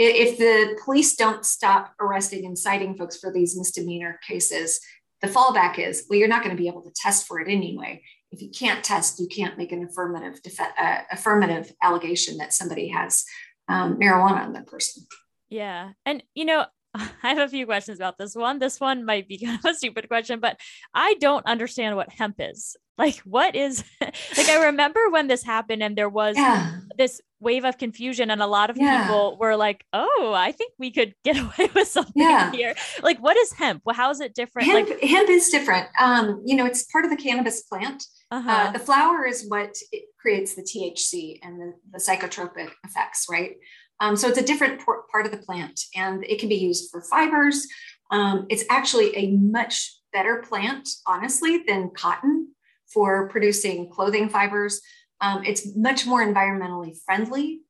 if 0.00 0.38
the 0.38 0.78
police 0.82 1.14
don't 1.14 1.44
stop 1.44 1.94
arresting 2.00 2.46
and 2.46 2.58
citing 2.58 2.96
folks 2.96 3.18
for 3.18 3.30
these 3.32 3.56
misdemeanor 3.56 4.18
cases, 4.26 4.80
the 5.20 5.28
fallback 5.28 5.78
is, 5.78 6.06
well, 6.08 6.18
you're 6.18 6.28
not 6.28 6.42
going 6.42 6.56
to 6.56 6.60
be 6.60 6.68
able 6.68 6.82
to 6.82 6.92
test 6.94 7.26
for 7.26 7.40
it 7.40 7.48
anyway. 7.48 8.02
if 8.32 8.40
you 8.40 8.48
can't 8.48 8.84
test, 8.84 9.18
you 9.18 9.26
can't 9.26 9.58
make 9.58 9.72
an 9.72 9.84
affirmative 9.84 10.40
def- 10.42 10.60
uh, 10.60 10.98
affirmative 11.10 11.72
allegation 11.82 12.38
that 12.38 12.54
somebody 12.54 12.88
has 12.88 13.24
um, 13.68 13.98
marijuana 13.98 14.44
on 14.44 14.52
their 14.52 14.64
person. 14.64 15.04
Yeah, 15.48 15.92
and 16.06 16.22
you 16.34 16.44
know, 16.44 16.66
I 17.22 17.34
have 17.34 17.38
a 17.38 17.48
few 17.48 17.66
questions 17.66 17.98
about 17.98 18.18
this 18.18 18.34
one. 18.34 18.58
This 18.58 18.80
one 18.80 19.04
might 19.04 19.28
be 19.28 19.38
kind 19.44 19.58
of 19.58 19.70
a 19.70 19.74
stupid 19.74 20.08
question, 20.08 20.40
but 20.40 20.58
I 20.94 21.14
don't 21.20 21.46
understand 21.46 21.96
what 21.96 22.10
hemp 22.10 22.36
is. 22.38 22.76
Like, 22.98 23.16
what 23.18 23.56
is 23.56 23.82
like? 24.00 24.48
I 24.48 24.66
remember 24.66 25.08
when 25.08 25.26
this 25.26 25.42
happened, 25.42 25.82
and 25.82 25.96
there 25.96 26.08
was 26.08 26.36
yeah. 26.36 26.80
this 26.98 27.20
wave 27.38 27.64
of 27.64 27.78
confusion, 27.78 28.30
and 28.30 28.42
a 28.42 28.46
lot 28.46 28.68
of 28.68 28.76
yeah. 28.76 29.04
people 29.06 29.38
were 29.38 29.56
like, 29.56 29.86
"Oh, 29.94 30.34
I 30.36 30.52
think 30.52 30.74
we 30.78 30.90
could 30.90 31.14
get 31.24 31.38
away 31.38 31.70
with 31.74 31.88
something 31.88 32.22
yeah. 32.22 32.52
here." 32.52 32.74
Like, 33.02 33.18
what 33.18 33.38
is 33.38 33.52
hemp? 33.52 33.82
Well, 33.86 33.96
how 33.96 34.10
is 34.10 34.20
it 34.20 34.34
different? 34.34 34.68
Hemp, 34.68 34.90
like, 34.90 35.02
hemp 35.02 35.30
is 35.30 35.48
different. 35.48 35.88
Um, 35.98 36.42
you 36.44 36.56
know, 36.56 36.66
it's 36.66 36.82
part 36.84 37.06
of 37.06 37.10
the 37.10 37.16
cannabis 37.16 37.62
plant. 37.62 38.04
Uh-huh. 38.30 38.50
Uh, 38.50 38.72
the 38.72 38.78
flower 38.78 39.26
is 39.26 39.46
what 39.48 39.74
creates 40.20 40.54
the 40.54 40.62
THC 40.62 41.38
and 41.42 41.58
the, 41.58 41.72
the 41.92 41.98
psychotropic 41.98 42.70
effects, 42.84 43.26
right? 43.30 43.52
Um, 44.00 44.16
so 44.16 44.28
it's 44.28 44.38
a 44.38 44.44
different 44.44 44.80
part 45.10 45.26
of 45.26 45.32
the 45.32 45.38
plant 45.38 45.80
and 45.94 46.24
it 46.24 46.38
can 46.38 46.48
be 46.48 46.56
used 46.56 46.90
for 46.90 47.02
fibers. 47.02 47.66
Um, 48.10 48.46
it's 48.48 48.64
actually 48.70 49.16
a 49.16 49.30
much 49.32 49.96
better 50.12 50.42
plant, 50.46 50.88
honestly, 51.06 51.62
than 51.66 51.90
cotton 51.90 52.54
for 52.92 53.28
producing 53.28 53.90
clothing 53.90 54.28
fibers. 54.28 54.80
Um, 55.20 55.44
it's 55.44 55.76
much 55.76 56.06
more 56.06 56.24
environmentally 56.24 56.96
friendly 57.04 57.60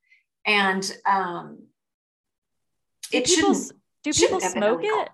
and 0.47 0.91
um, 1.07 1.65
it 3.13 3.29
shouldn't. 3.29 3.73
Do 4.03 4.13
people 4.13 4.41
smoke 4.41 4.81
it? 4.83 5.09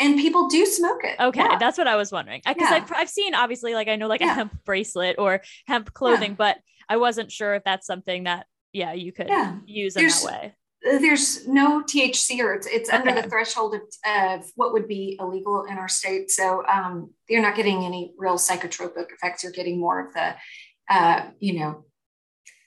and 0.00 0.18
people 0.18 0.48
do 0.48 0.66
smoke 0.66 1.04
it. 1.04 1.16
Okay, 1.20 1.40
yeah. 1.40 1.56
that's 1.58 1.78
what 1.78 1.86
I 1.86 1.96
was 1.96 2.10
wondering. 2.10 2.42
Because 2.44 2.70
yeah. 2.70 2.76
I've, 2.76 2.92
I've 2.92 3.08
seen 3.08 3.34
obviously 3.34 3.74
like 3.74 3.88
I 3.88 3.96
know 3.96 4.08
like 4.08 4.20
yeah. 4.20 4.32
a 4.32 4.34
hemp 4.34 4.64
bracelet 4.64 5.16
or 5.18 5.42
hemp 5.66 5.92
clothing, 5.92 6.34
but 6.34 6.56
I 6.88 6.96
wasn't 6.96 7.30
sure 7.30 7.54
if 7.54 7.64
that's 7.64 7.86
something 7.86 8.24
that 8.24 8.46
yeah, 8.72 8.92
you 8.92 9.12
could 9.12 9.30
use 9.66 9.96
in 9.96 10.02
there's, 10.02 10.22
that 10.22 10.32
way. 10.32 10.54
There's 10.84 11.48
no 11.48 11.82
THC 11.82 12.40
or 12.40 12.54
it's, 12.54 12.66
it's 12.66 12.90
okay. 12.90 12.98
under 12.98 13.20
the 13.20 13.28
threshold 13.28 13.74
of, 13.74 13.80
of, 14.06 14.44
what 14.54 14.74
would 14.74 14.86
be 14.86 15.16
illegal 15.18 15.64
in 15.64 15.78
our 15.78 15.88
state. 15.88 16.30
So 16.30 16.62
um, 16.66 17.10
you're 17.28 17.42
not 17.42 17.56
getting 17.56 17.84
any 17.84 18.12
real 18.18 18.34
psychotropic 18.34 19.06
effects. 19.10 19.42
You're 19.42 19.52
getting 19.52 19.80
more 19.80 20.06
of 20.06 20.12
the, 20.12 20.34
uh, 20.90 21.30
you 21.40 21.58
know, 21.58 21.84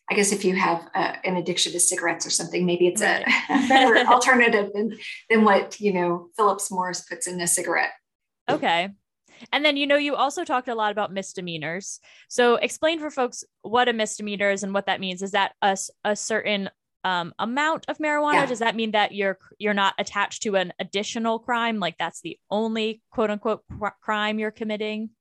I 0.10 0.16
guess 0.16 0.32
if 0.32 0.44
you 0.44 0.56
have 0.56 0.88
uh, 0.96 1.14
an 1.24 1.36
addiction 1.36 1.74
to 1.74 1.80
cigarettes 1.80 2.26
or 2.26 2.30
something, 2.30 2.66
maybe 2.66 2.88
it's 2.88 3.02
right. 3.02 3.24
a, 3.50 3.68
better 3.68 3.98
alternative 4.10 4.72
than, 4.74 4.98
than 5.30 5.44
what, 5.44 5.80
you 5.80 5.94
know, 5.94 6.30
Phillips 6.36 6.72
Morris 6.72 7.02
puts 7.02 7.28
in 7.28 7.40
a 7.40 7.48
cigarette. 7.48 7.92
Okay. 8.50 8.90
And 9.52 9.64
then, 9.64 9.78
you 9.78 9.86
know, 9.86 9.98
you 9.98 10.16
also 10.16 10.44
talked 10.44 10.68
a 10.68 10.76
lot 10.76 10.92
about 10.92 11.14
misdemeanors. 11.14 12.00
So 12.30 12.56
explain 12.56 13.00
for 13.00 13.12
folks 13.12 13.44
what 13.62 13.90
a 13.90 13.94
misdemeanor 13.94 14.50
is 14.50 14.64
and 14.64 14.74
what 14.74 14.88
that 14.88 15.00
means. 15.00 15.22
Is 15.22 15.32
that 15.32 15.54
a, 15.62 15.78
a 16.04 16.16
certain 16.16 16.70
um, 17.04 17.34
amount 17.40 17.86
of 17.88 17.98
marijuana? 17.98 18.34
Yeah. 18.34 18.46
Does 18.46 18.60
that 18.60 18.76
mean 18.76 18.92
that 18.92 19.14
you're 19.14 19.38
you're 19.58 19.74
not 19.74 19.94
attached 19.98 20.44
to 20.44 20.56
an 20.56 20.74
additional 20.80 21.40
crime? 21.40 21.80
Like 21.80 21.98
that's 21.98 22.22
the 22.22 22.38
only 22.50 23.02
quote 23.12 23.30
unquote 23.30 23.64
cr- 23.80 23.88
crime 24.02 24.40
you're 24.40 24.52
committing? 24.52 25.12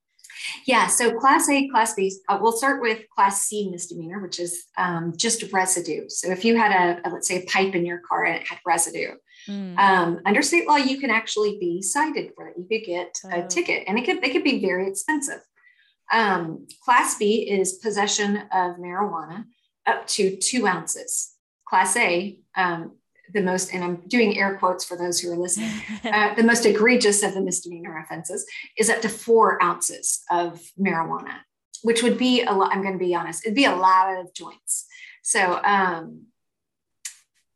Yeah, 0.65 0.87
so 0.87 1.17
class 1.17 1.49
A, 1.49 1.67
class 1.69 1.93
B, 1.93 2.13
uh, 2.27 2.37
we'll 2.41 2.51
start 2.51 2.81
with 2.81 3.07
class 3.09 3.43
C 3.43 3.69
misdemeanor, 3.69 4.19
which 4.19 4.39
is 4.39 4.65
um, 4.77 5.13
just 5.15 5.43
residue. 5.51 6.05
So 6.09 6.29
if 6.31 6.43
you 6.43 6.57
had 6.57 6.71
a, 6.71 7.07
a, 7.07 7.09
let's 7.09 7.27
say, 7.27 7.41
a 7.41 7.45
pipe 7.45 7.75
in 7.75 7.85
your 7.85 8.01
car 8.07 8.25
and 8.25 8.35
it 8.35 8.47
had 8.47 8.59
residue, 8.65 9.13
mm. 9.47 9.77
um, 9.77 10.19
under 10.25 10.41
state 10.41 10.67
law, 10.67 10.75
you 10.75 10.99
can 10.99 11.09
actually 11.09 11.57
be 11.59 11.81
cited 11.81 12.31
for 12.35 12.45
that. 12.45 12.61
You 12.61 12.67
could 12.67 12.85
get 12.85 13.15
oh. 13.25 13.45
a 13.45 13.47
ticket 13.47 13.85
and 13.87 13.97
it 13.97 14.05
could, 14.05 14.21
they 14.21 14.29
could 14.29 14.43
be 14.43 14.61
very 14.61 14.87
expensive. 14.87 15.39
Um, 16.11 16.67
class 16.83 17.17
B 17.17 17.49
is 17.49 17.73
possession 17.73 18.37
of 18.37 18.77
marijuana 18.77 19.45
up 19.85 20.07
to 20.07 20.37
two 20.37 20.67
ounces. 20.67 21.33
Class 21.67 21.97
A, 21.97 22.39
um, 22.55 22.93
the 23.33 23.41
most, 23.41 23.73
and 23.73 23.83
I'm 23.83 23.97
doing 24.07 24.37
air 24.37 24.57
quotes 24.57 24.85
for 24.85 24.97
those 24.97 25.19
who 25.19 25.31
are 25.31 25.37
listening, 25.37 25.71
uh, 26.03 26.33
the 26.35 26.43
most 26.43 26.65
egregious 26.65 27.23
of 27.23 27.33
the 27.33 27.41
misdemeanor 27.41 27.99
offenses 27.99 28.45
is 28.77 28.89
up 28.89 29.01
to 29.01 29.09
four 29.09 29.61
ounces 29.61 30.23
of 30.31 30.61
marijuana, 30.79 31.39
which 31.83 32.03
would 32.03 32.17
be 32.17 32.43
a 32.43 32.51
lot. 32.51 32.71
I'm 32.73 32.81
going 32.81 32.97
to 32.97 33.03
be 33.03 33.13
honest, 33.13 33.45
it'd 33.45 33.55
be 33.55 33.65
a 33.65 33.75
lot 33.75 34.17
of 34.17 34.33
joints. 34.33 34.85
So, 35.23 35.61
um, 35.63 36.27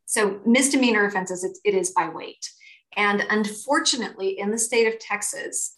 so 0.04 0.40
misdemeanor 0.44 1.06
offenses, 1.06 1.42
it, 1.42 1.56
it 1.64 1.74
is 1.74 1.92
by 1.92 2.08
weight. 2.08 2.50
And 2.96 3.24
unfortunately, 3.30 4.38
in 4.38 4.50
the 4.50 4.58
state 4.58 4.92
of 4.92 4.98
Texas, 4.98 5.76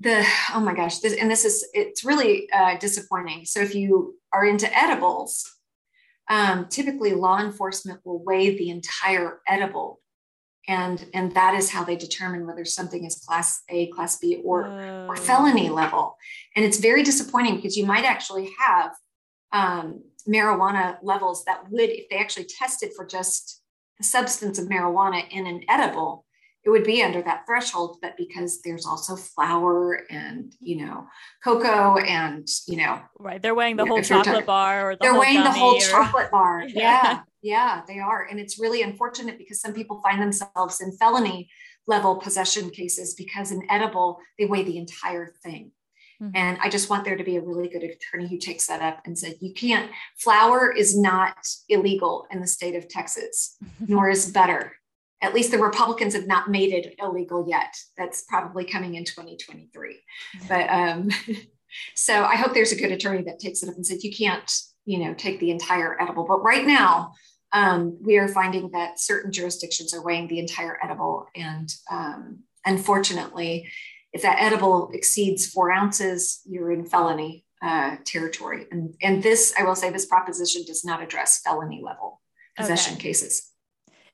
the 0.00 0.24
oh 0.54 0.60
my 0.60 0.74
gosh, 0.74 0.98
this, 0.98 1.14
and 1.14 1.30
this 1.30 1.44
is 1.44 1.68
it's 1.72 2.04
really 2.04 2.50
uh, 2.52 2.76
disappointing. 2.78 3.44
So 3.44 3.60
if 3.60 3.74
you 3.74 4.16
are 4.32 4.44
into 4.44 4.76
edibles, 4.76 5.57
um, 6.28 6.66
typically 6.68 7.12
law 7.12 7.40
enforcement 7.40 8.00
will 8.04 8.22
weigh 8.22 8.56
the 8.56 8.70
entire 8.70 9.40
edible 9.46 10.00
and 10.68 11.06
and 11.14 11.34
that 11.34 11.54
is 11.54 11.70
how 11.70 11.82
they 11.82 11.96
determine 11.96 12.46
whether 12.46 12.64
something 12.64 13.04
is 13.04 13.16
class 13.26 13.62
a 13.70 13.86
class 13.88 14.18
b 14.18 14.40
or 14.44 14.66
oh. 14.66 15.06
or 15.08 15.16
felony 15.16 15.70
level 15.70 16.16
and 16.54 16.64
it's 16.64 16.78
very 16.78 17.02
disappointing 17.02 17.56
because 17.56 17.76
you 17.76 17.86
might 17.86 18.04
actually 18.04 18.50
have 18.58 18.92
um, 19.52 20.02
marijuana 20.28 20.98
levels 21.02 21.44
that 21.44 21.68
would 21.70 21.88
if 21.88 22.08
they 22.10 22.16
actually 22.16 22.44
tested 22.44 22.90
for 22.94 23.06
just 23.06 23.62
the 23.96 24.04
substance 24.04 24.58
of 24.58 24.68
marijuana 24.68 25.26
in 25.30 25.46
an 25.46 25.62
edible 25.68 26.26
it 26.68 26.70
would 26.70 26.84
be 26.84 27.02
under 27.02 27.22
that 27.22 27.46
threshold 27.46 27.96
but 28.02 28.14
because 28.18 28.60
there's 28.60 28.84
also 28.84 29.16
flour 29.16 30.02
and 30.10 30.54
you 30.60 30.76
know 30.76 31.06
cocoa 31.42 31.96
and 31.96 32.46
you 32.66 32.76
know 32.76 33.00
right 33.18 33.40
they're 33.40 33.54
weighing 33.54 33.76
the 33.76 33.86
whole 33.86 34.02
chocolate 34.02 34.44
bar 34.44 34.90
or 34.90 34.94
the 34.94 34.98
they're 35.00 35.18
weighing 35.18 35.42
the 35.42 35.50
whole 35.50 35.76
or... 35.76 35.80
chocolate 35.80 36.30
bar 36.30 36.64
yeah. 36.68 36.74
yeah 36.74 37.20
yeah 37.40 37.82
they 37.88 37.98
are 37.98 38.26
and 38.30 38.38
it's 38.38 38.60
really 38.60 38.82
unfortunate 38.82 39.38
because 39.38 39.62
some 39.62 39.72
people 39.72 40.02
find 40.02 40.20
themselves 40.20 40.82
in 40.82 40.92
felony 40.92 41.48
level 41.86 42.16
possession 42.16 42.68
cases 42.68 43.14
because 43.14 43.50
in 43.50 43.62
edible 43.70 44.18
they 44.38 44.44
weigh 44.44 44.62
the 44.62 44.76
entire 44.76 45.32
thing 45.42 45.70
mm-hmm. 46.22 46.32
and 46.34 46.58
i 46.60 46.68
just 46.68 46.90
want 46.90 47.02
there 47.02 47.16
to 47.16 47.24
be 47.24 47.36
a 47.36 47.40
really 47.40 47.68
good 47.68 47.82
attorney 47.82 48.28
who 48.28 48.36
takes 48.36 48.66
that 48.66 48.82
up 48.82 49.00
and 49.06 49.18
said 49.18 49.36
you 49.40 49.54
can't 49.54 49.90
flour 50.18 50.70
is 50.70 50.98
not 50.98 51.34
illegal 51.70 52.26
in 52.30 52.42
the 52.42 52.46
state 52.46 52.74
of 52.74 52.88
texas 52.88 53.56
nor 53.88 54.10
is 54.10 54.30
butter 54.30 54.74
at 55.20 55.34
least 55.34 55.50
the 55.50 55.58
Republicans 55.58 56.14
have 56.14 56.26
not 56.26 56.50
made 56.50 56.72
it 56.72 56.94
illegal 56.98 57.46
yet. 57.48 57.76
That's 57.96 58.22
probably 58.22 58.64
coming 58.64 58.94
in 58.94 59.04
2023. 59.04 59.96
But 60.48 60.70
um, 60.70 61.10
so 61.94 62.24
I 62.24 62.36
hope 62.36 62.54
there's 62.54 62.72
a 62.72 62.78
good 62.78 62.92
attorney 62.92 63.22
that 63.24 63.40
takes 63.40 63.62
it 63.62 63.68
up 63.68 63.74
and 63.74 63.86
says 63.86 64.04
you 64.04 64.14
can't, 64.14 64.50
you 64.84 64.98
know, 64.98 65.14
take 65.14 65.40
the 65.40 65.50
entire 65.50 66.00
edible. 66.00 66.24
But 66.26 66.42
right 66.42 66.66
now, 66.66 67.12
um, 67.52 67.98
we 68.00 68.18
are 68.18 68.28
finding 68.28 68.70
that 68.70 69.00
certain 69.00 69.32
jurisdictions 69.32 69.94
are 69.94 70.04
weighing 70.04 70.28
the 70.28 70.38
entire 70.38 70.78
edible, 70.82 71.26
and 71.34 71.72
um, 71.90 72.40
unfortunately, 72.66 73.70
if 74.12 74.20
that 74.20 74.40
edible 74.40 74.90
exceeds 74.92 75.46
four 75.46 75.72
ounces, 75.72 76.42
you're 76.44 76.70
in 76.70 76.84
felony 76.84 77.46
uh, 77.62 77.96
territory. 78.04 78.66
And 78.70 78.94
and 79.00 79.22
this, 79.22 79.54
I 79.58 79.64
will 79.64 79.74
say, 79.74 79.88
this 79.90 80.04
proposition 80.04 80.62
does 80.66 80.84
not 80.84 81.02
address 81.02 81.40
felony 81.42 81.80
level 81.82 82.20
possession 82.54 82.94
okay. 82.94 83.02
cases 83.02 83.47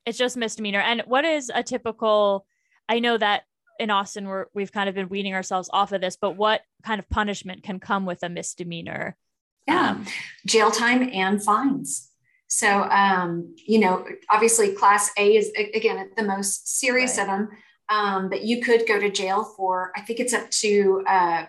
it's 0.07 0.19
just 0.19 0.37
misdemeanor. 0.37 0.81
And 0.81 1.03
what 1.07 1.25
is 1.25 1.51
a 1.55 1.62
typical? 1.62 2.47
I 2.88 2.99
know 2.99 3.17
that 3.17 3.45
in 3.79 3.90
Austin 3.90 4.29
we're 4.29 4.47
we've 4.55 4.73
kind 4.73 4.88
of 4.88 4.95
been 4.95 5.09
weaning 5.09 5.35
ourselves 5.35 5.69
off 5.73 5.93
of 5.93 6.01
this, 6.01 6.17
but 6.17 6.37
what 6.37 6.62
kind 6.85 6.99
of 6.99 7.09
punishment 7.09 7.62
can 7.62 7.81
come 7.81 8.07
with 8.07 8.23
a 8.23 8.29
misdemeanor? 8.29 9.17
Yeah, 9.67 9.90
um, 9.90 10.07
jail 10.47 10.71
time 10.71 11.09
and 11.12 11.43
fines. 11.43 12.11
So, 12.47 12.83
um, 12.85 13.57
you 13.67 13.81
know, 13.81 14.07
obviously, 14.31 14.73
class 14.73 15.11
A 15.19 15.37
is 15.37 15.51
again 15.57 16.11
the 16.17 16.23
most 16.23 16.79
serious 16.79 17.17
right. 17.19 17.23
of 17.23 17.27
them. 17.29 17.49
Um, 17.88 18.29
but 18.31 18.45
you 18.45 18.62
could 18.62 18.87
go 18.87 18.99
to 18.99 19.11
jail 19.11 19.45
for, 19.45 19.93
I 19.95 20.01
think 20.01 20.21
it's 20.21 20.33
up 20.33 20.51
to, 20.51 21.05
uh, 21.07 21.47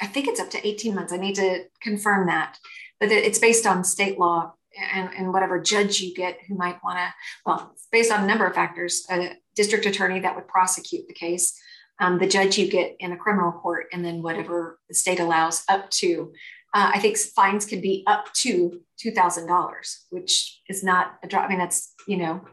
I 0.00 0.06
think 0.06 0.28
it's 0.28 0.40
up 0.40 0.50
to 0.50 0.66
18 0.66 0.94
months. 0.94 1.12
I 1.12 1.16
need 1.16 1.34
to 1.36 1.64
confirm 1.80 2.26
that, 2.28 2.58
but 3.00 3.10
it's 3.10 3.38
based 3.38 3.66
on 3.66 3.82
state 3.82 4.18
law 4.18 4.52
and, 4.94 5.10
and 5.16 5.32
whatever 5.32 5.60
judge 5.60 6.00
you 6.00 6.14
get 6.14 6.38
who 6.46 6.54
might 6.54 6.82
want 6.84 6.98
to, 6.98 7.14
well, 7.44 7.74
based 7.90 8.12
on 8.12 8.24
a 8.24 8.26
number 8.26 8.46
of 8.46 8.54
factors, 8.54 9.04
a 9.10 9.36
district 9.54 9.86
attorney 9.86 10.20
that 10.20 10.34
would 10.34 10.48
prosecute 10.48 11.06
the 11.08 11.14
case, 11.14 11.58
um, 12.00 12.18
the 12.18 12.26
judge 12.26 12.58
you 12.58 12.68
get 12.68 12.96
in 12.98 13.12
a 13.12 13.16
criminal 13.16 13.52
court, 13.52 13.86
and 13.92 14.04
then 14.04 14.22
whatever 14.22 14.78
the 14.88 14.94
state 14.94 15.20
allows 15.20 15.64
up 15.68 15.90
to. 15.90 16.32
Uh, 16.74 16.90
I 16.94 16.98
think 16.98 17.16
fines 17.16 17.64
can 17.64 17.80
be 17.80 18.04
up 18.06 18.32
to 18.34 18.80
two 19.00 19.10
thousand 19.10 19.46
dollars, 19.46 20.04
which 20.10 20.60
is 20.68 20.84
not 20.84 21.14
a 21.22 21.26
drop. 21.26 21.46
I 21.46 21.48
mean, 21.48 21.58
that's 21.58 21.94
you 22.06 22.18
know, 22.18 22.44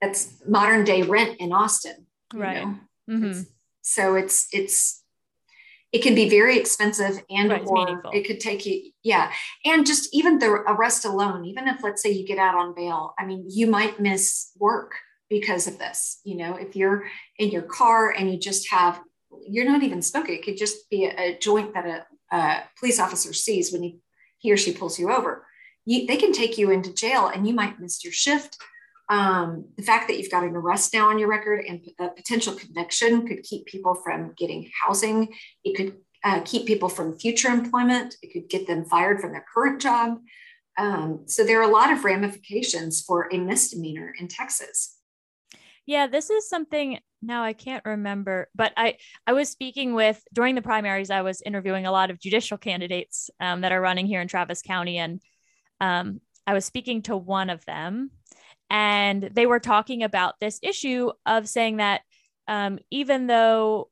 that's 0.00 0.42
modern 0.48 0.84
day 0.84 1.02
rent 1.02 1.36
in 1.38 1.52
Austin, 1.52 2.06
right? 2.32 2.64
Mm-hmm. 3.10 3.24
It's, 3.24 3.44
so 3.82 4.14
it's 4.14 4.48
it's 4.52 4.97
it 5.90 6.02
can 6.02 6.14
be 6.14 6.28
very 6.28 6.58
expensive 6.58 7.22
and 7.30 7.50
right, 7.50 7.62
or 7.66 8.02
it 8.12 8.26
could 8.26 8.40
take 8.40 8.66
you 8.66 8.90
yeah 9.02 9.32
and 9.64 9.86
just 9.86 10.14
even 10.14 10.38
the 10.38 10.46
arrest 10.46 11.04
alone 11.04 11.44
even 11.44 11.66
if 11.66 11.82
let's 11.82 12.02
say 12.02 12.10
you 12.10 12.26
get 12.26 12.38
out 12.38 12.54
on 12.54 12.74
bail 12.74 13.14
i 13.18 13.24
mean 13.24 13.44
you 13.48 13.66
might 13.66 13.98
miss 13.98 14.52
work 14.58 14.92
because 15.30 15.66
of 15.66 15.78
this 15.78 16.20
you 16.24 16.36
know 16.36 16.56
if 16.56 16.76
you're 16.76 17.04
in 17.38 17.50
your 17.50 17.62
car 17.62 18.10
and 18.10 18.30
you 18.30 18.38
just 18.38 18.70
have 18.70 19.00
you're 19.46 19.64
not 19.64 19.82
even 19.82 20.02
smoking. 20.02 20.36
It 20.36 20.44
could 20.44 20.56
just 20.56 20.88
be 20.90 21.04
a, 21.04 21.14
a 21.18 21.38
joint 21.38 21.74
that 21.74 21.86
a, 21.86 22.36
a, 22.36 22.62
police 22.78 23.00
officer 23.00 23.32
sees 23.32 23.72
when 23.72 23.82
he, 23.82 23.98
he 24.38 24.52
or 24.52 24.56
she 24.56 24.72
pulls 24.72 24.98
you 24.98 25.10
over. 25.10 25.46
You, 25.84 26.06
they 26.06 26.16
can 26.16 26.32
take 26.32 26.58
you 26.58 26.70
into 26.70 26.92
jail 26.92 27.28
and 27.28 27.46
you 27.46 27.54
might 27.54 27.80
miss 27.80 28.04
your 28.04 28.12
shift. 28.12 28.56
Um, 29.10 29.66
the 29.76 29.82
fact 29.82 30.08
that 30.08 30.18
you've 30.18 30.30
got 30.30 30.44
an 30.44 30.54
arrest 30.54 30.92
now 30.92 31.08
on 31.08 31.18
your 31.18 31.28
record 31.28 31.64
and 31.66 31.80
a 31.98 32.08
potential 32.10 32.54
conviction 32.54 33.26
could 33.26 33.42
keep 33.42 33.64
people 33.66 33.94
from 33.94 34.34
getting 34.36 34.70
housing. 34.82 35.32
It 35.64 35.76
could 35.76 35.96
uh, 36.24 36.42
keep 36.44 36.66
people 36.66 36.88
from 36.88 37.18
future 37.18 37.48
employment. 37.48 38.16
It 38.22 38.32
could 38.32 38.48
get 38.50 38.66
them 38.66 38.84
fired 38.84 39.20
from 39.20 39.32
their 39.32 39.44
current 39.54 39.80
job. 39.80 40.18
Um, 40.76 41.24
so 41.26 41.42
there 41.42 41.60
are 41.60 41.68
a 41.68 41.72
lot 41.72 41.92
of 41.92 42.04
ramifications 42.04 43.02
for 43.02 43.28
a 43.32 43.38
misdemeanor 43.38 44.14
in 44.18 44.28
Texas. 44.28 44.96
Yeah, 45.86 46.06
this 46.06 46.28
is 46.28 46.48
something 46.48 46.98
now 47.22 47.42
I 47.42 47.52
can't 47.52 47.84
remember, 47.84 48.48
but 48.54 48.72
I 48.76 48.98
I 49.26 49.32
was 49.32 49.48
speaking 49.48 49.94
with 49.94 50.22
during 50.32 50.54
the 50.54 50.62
primaries. 50.62 51.10
I 51.10 51.22
was 51.22 51.40
interviewing 51.40 51.86
a 51.86 51.90
lot 51.90 52.10
of 52.10 52.20
judicial 52.20 52.58
candidates 52.58 53.30
um, 53.40 53.62
that 53.62 53.72
are 53.72 53.80
running 53.80 54.06
here 54.06 54.20
in 54.20 54.28
Travis 54.28 54.62
County, 54.62 54.98
and 54.98 55.20
um, 55.80 56.20
I 56.46 56.52
was 56.54 56.64
speaking 56.64 57.02
to 57.02 57.16
one 57.16 57.50
of 57.50 57.64
them, 57.64 58.10
and 58.70 59.22
they 59.32 59.46
were 59.46 59.60
talking 59.60 60.02
about 60.02 60.34
this 60.40 60.58
issue 60.62 61.10
of 61.26 61.48
saying 61.48 61.78
that 61.78 62.02
um, 62.46 62.78
even 62.90 63.26
though 63.26 63.88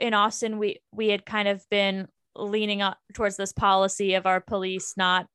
in 0.00 0.14
Austin 0.14 0.58
we 0.58 0.80
we 0.92 1.08
had 1.08 1.24
kind 1.24 1.48
of 1.48 1.64
been 1.70 2.08
leaning 2.36 2.82
up 2.82 2.98
towards 3.14 3.36
this 3.36 3.52
policy 3.52 4.14
of 4.14 4.26
our 4.26 4.40
police 4.40 4.94
not 4.96 5.26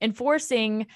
enforcing 0.00 0.86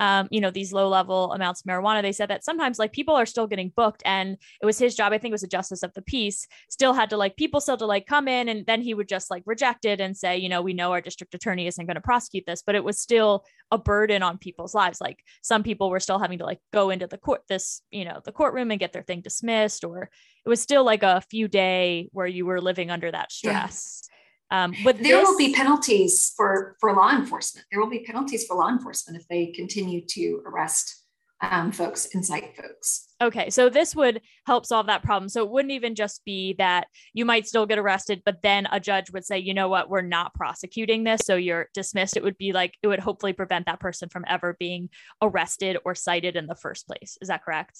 um, 0.00 0.28
you 0.30 0.40
know, 0.40 0.50
these 0.50 0.72
low 0.72 0.88
level 0.88 1.32
amounts 1.32 1.60
of 1.60 1.66
marijuana, 1.66 2.02
they 2.02 2.12
said 2.12 2.30
that 2.30 2.44
sometimes 2.44 2.78
like 2.78 2.92
people 2.92 3.14
are 3.14 3.26
still 3.26 3.46
getting 3.46 3.72
booked. 3.74 4.02
And 4.04 4.36
it 4.62 4.66
was 4.66 4.78
his 4.78 4.94
job, 4.94 5.12
I 5.12 5.18
think 5.18 5.32
it 5.32 5.34
was 5.34 5.42
a 5.42 5.48
justice 5.48 5.82
of 5.82 5.92
the 5.94 6.02
peace, 6.02 6.46
still 6.68 6.92
had 6.92 7.10
to 7.10 7.16
like 7.16 7.36
people 7.36 7.60
still 7.60 7.76
to 7.76 7.86
like 7.86 8.06
come 8.06 8.28
in 8.28 8.48
and 8.48 8.64
then 8.66 8.80
he 8.80 8.94
would 8.94 9.08
just 9.08 9.30
like 9.30 9.42
reject 9.46 9.84
it 9.84 10.00
and 10.00 10.16
say, 10.16 10.36
you 10.36 10.48
know, 10.48 10.62
we 10.62 10.72
know 10.72 10.92
our 10.92 11.00
district 11.00 11.34
attorney 11.34 11.66
isn't 11.66 11.86
going 11.86 11.96
to 11.96 12.00
prosecute 12.00 12.44
this, 12.46 12.62
but 12.62 12.74
it 12.74 12.84
was 12.84 12.98
still 12.98 13.44
a 13.70 13.78
burden 13.78 14.22
on 14.22 14.38
people's 14.38 14.74
lives. 14.74 15.00
Like 15.00 15.24
some 15.42 15.62
people 15.62 15.90
were 15.90 16.00
still 16.00 16.18
having 16.18 16.38
to 16.38 16.44
like 16.44 16.60
go 16.72 16.90
into 16.90 17.06
the 17.06 17.18
court, 17.18 17.42
this, 17.48 17.82
you 17.90 18.04
know, 18.04 18.20
the 18.24 18.32
courtroom 18.32 18.70
and 18.70 18.80
get 18.80 18.92
their 18.92 19.02
thing 19.02 19.20
dismissed, 19.20 19.84
or 19.84 20.10
it 20.44 20.48
was 20.48 20.60
still 20.60 20.84
like 20.84 21.02
a 21.02 21.22
few 21.30 21.48
day 21.48 22.08
where 22.12 22.26
you 22.26 22.46
were 22.46 22.60
living 22.60 22.90
under 22.90 23.10
that 23.10 23.32
stress. 23.32 24.02
Yeah. 24.04 24.14
Um, 24.50 24.74
but 24.82 24.98
there 24.98 25.18
this, 25.18 25.28
will 25.28 25.38
be 25.38 25.52
penalties 25.52 26.32
for 26.36 26.76
for 26.80 26.94
law 26.94 27.10
enforcement. 27.10 27.66
There 27.70 27.80
will 27.80 27.90
be 27.90 28.00
penalties 28.00 28.46
for 28.46 28.56
law 28.56 28.68
enforcement 28.68 29.20
if 29.20 29.28
they 29.28 29.46
continue 29.46 30.00
to 30.06 30.42
arrest 30.46 31.04
um, 31.40 31.70
folks, 31.70 32.06
incite 32.06 32.56
folks. 32.56 33.08
Okay, 33.20 33.50
so 33.50 33.68
this 33.68 33.94
would 33.94 34.20
help 34.46 34.66
solve 34.66 34.86
that 34.86 35.02
problem. 35.02 35.28
So 35.28 35.44
it 35.44 35.50
wouldn't 35.50 35.72
even 35.72 35.94
just 35.94 36.24
be 36.24 36.54
that 36.58 36.88
you 37.12 37.24
might 37.24 37.46
still 37.46 37.66
get 37.66 37.78
arrested, 37.78 38.22
but 38.24 38.42
then 38.42 38.66
a 38.70 38.80
judge 38.80 39.10
would 39.12 39.24
say, 39.24 39.38
you 39.38 39.54
know 39.54 39.68
what, 39.68 39.88
we're 39.88 40.02
not 40.02 40.34
prosecuting 40.34 41.04
this, 41.04 41.22
so 41.24 41.36
you're 41.36 41.68
dismissed. 41.74 42.16
It 42.16 42.24
would 42.24 42.38
be 42.38 42.52
like 42.52 42.74
it 42.82 42.88
would 42.88 43.00
hopefully 43.00 43.32
prevent 43.32 43.66
that 43.66 43.80
person 43.80 44.08
from 44.08 44.24
ever 44.28 44.56
being 44.58 44.88
arrested 45.22 45.78
or 45.84 45.94
cited 45.94 46.36
in 46.36 46.46
the 46.46 46.56
first 46.56 46.86
place. 46.86 47.18
Is 47.20 47.28
that 47.28 47.44
correct? 47.44 47.78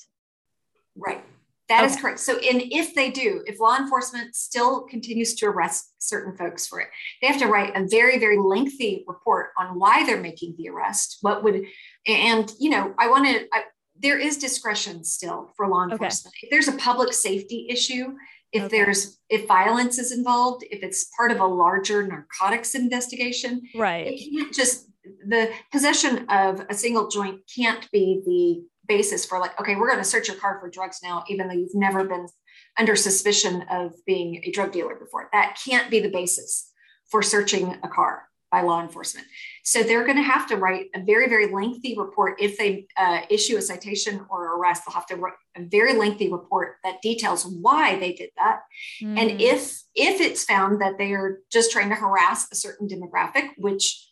Right. 0.96 1.24
That 1.68 1.84
okay. 1.84 1.92
is 1.92 2.00
correct. 2.00 2.20
So, 2.20 2.38
and 2.38 2.62
if 2.70 2.94
they 2.94 3.10
do, 3.10 3.42
if 3.46 3.60
law 3.60 3.76
enforcement 3.76 4.34
still 4.34 4.82
continues 4.82 5.34
to 5.36 5.46
arrest 5.46 5.92
certain 5.98 6.36
folks 6.36 6.66
for 6.66 6.80
it, 6.80 6.88
they 7.20 7.28
have 7.28 7.38
to 7.40 7.46
write 7.46 7.76
a 7.76 7.86
very, 7.86 8.18
very 8.18 8.38
lengthy 8.38 9.04
report 9.06 9.50
on 9.58 9.78
why 9.78 10.04
they're 10.04 10.20
making 10.20 10.54
the 10.56 10.70
arrest. 10.70 11.18
What 11.20 11.44
would, 11.44 11.64
and 12.06 12.50
you 12.58 12.70
know, 12.70 12.94
I 12.98 13.08
want 13.08 13.26
to. 13.26 13.46
There 14.00 14.18
is 14.18 14.38
discretion 14.38 15.02
still 15.04 15.52
for 15.56 15.66
law 15.66 15.82
enforcement. 15.82 16.32
Okay. 16.38 16.46
If 16.46 16.50
there's 16.50 16.68
a 16.68 16.78
public 16.78 17.12
safety 17.12 17.66
issue, 17.68 18.14
if 18.52 18.64
okay. 18.64 18.78
there's 18.78 19.18
if 19.28 19.46
violence 19.46 19.98
is 19.98 20.12
involved, 20.12 20.64
if 20.70 20.82
it's 20.82 21.10
part 21.16 21.32
of 21.32 21.40
a 21.40 21.46
larger 21.46 22.06
narcotics 22.06 22.74
investigation, 22.74 23.62
right? 23.74 24.06
It 24.06 24.30
can't 24.30 24.54
just 24.54 24.88
the 25.26 25.50
possession 25.72 26.26
of 26.28 26.64
a 26.70 26.74
single 26.74 27.08
joint 27.08 27.40
can't 27.54 27.90
be 27.90 28.22
the 28.24 28.77
basis 28.88 29.24
for 29.24 29.38
like, 29.38 29.58
okay, 29.60 29.76
we're 29.76 29.88
going 29.88 29.98
to 29.98 30.04
search 30.04 30.28
your 30.28 30.36
car 30.36 30.58
for 30.60 30.68
drugs 30.68 31.00
now, 31.02 31.24
even 31.28 31.46
though 31.46 31.54
you've 31.54 31.74
never 31.74 32.04
been 32.04 32.26
under 32.78 32.96
suspicion 32.96 33.64
of 33.70 33.92
being 34.06 34.42
a 34.44 34.50
drug 34.50 34.72
dealer 34.72 34.94
before. 34.94 35.28
That 35.32 35.58
can't 35.64 35.90
be 35.90 36.00
the 36.00 36.10
basis 36.10 36.72
for 37.10 37.22
searching 37.22 37.76
a 37.82 37.88
car 37.88 38.28
by 38.50 38.62
law 38.62 38.80
enforcement. 38.80 39.26
So 39.62 39.82
they're 39.82 40.04
going 40.04 40.16
to 40.16 40.22
have 40.22 40.46
to 40.48 40.56
write 40.56 40.86
a 40.94 41.02
very, 41.02 41.28
very 41.28 41.52
lengthy 41.52 41.94
report 41.98 42.40
if 42.40 42.56
they 42.56 42.86
uh, 42.96 43.20
issue 43.28 43.56
a 43.58 43.62
citation 43.62 44.24
or 44.30 44.56
arrest. 44.56 44.84
They'll 44.86 44.94
have 44.94 45.06
to 45.06 45.16
write 45.16 45.34
a 45.56 45.62
very 45.62 45.92
lengthy 45.92 46.32
report 46.32 46.76
that 46.82 47.02
details 47.02 47.44
why 47.44 47.98
they 47.98 48.12
did 48.14 48.30
that, 48.38 48.60
mm. 49.02 49.18
and 49.18 49.40
if 49.40 49.82
if 49.94 50.20
it's 50.20 50.44
found 50.44 50.80
that 50.80 50.96
they 50.96 51.12
are 51.12 51.40
just 51.52 51.72
trying 51.72 51.90
to 51.90 51.94
harass 51.94 52.50
a 52.50 52.54
certain 52.54 52.88
demographic, 52.88 53.50
which 53.58 54.08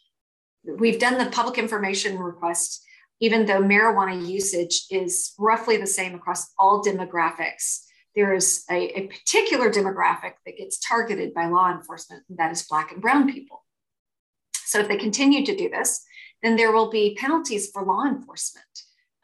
we've 0.64 0.98
done 0.98 1.16
the 1.16 1.30
public 1.30 1.58
information 1.58 2.18
request 2.18 2.82
even 3.20 3.46
though 3.46 3.62
marijuana 3.62 4.26
usage 4.26 4.86
is 4.90 5.32
roughly 5.38 5.76
the 5.76 5.86
same 5.86 6.14
across 6.14 6.52
all 6.58 6.82
demographics, 6.84 7.84
there 8.14 8.34
is 8.34 8.64
a, 8.70 8.98
a, 8.98 9.06
particular 9.08 9.70
demographic 9.70 10.32
that 10.44 10.56
gets 10.56 10.78
targeted 10.78 11.34
by 11.34 11.46
law 11.46 11.70
enforcement, 11.70 12.22
and 12.28 12.38
that 12.38 12.50
is 12.50 12.62
Black 12.62 12.92
and 12.92 13.02
Brown 13.02 13.30
people. 13.30 13.64
So 14.64 14.80
if 14.80 14.88
they 14.88 14.96
continue 14.96 15.44
to 15.44 15.54
do 15.54 15.68
this, 15.68 16.02
then 16.42 16.56
there 16.56 16.72
will 16.72 16.90
be 16.90 17.16
penalties 17.18 17.70
for 17.70 17.82
law 17.82 18.04
enforcement 18.04 18.64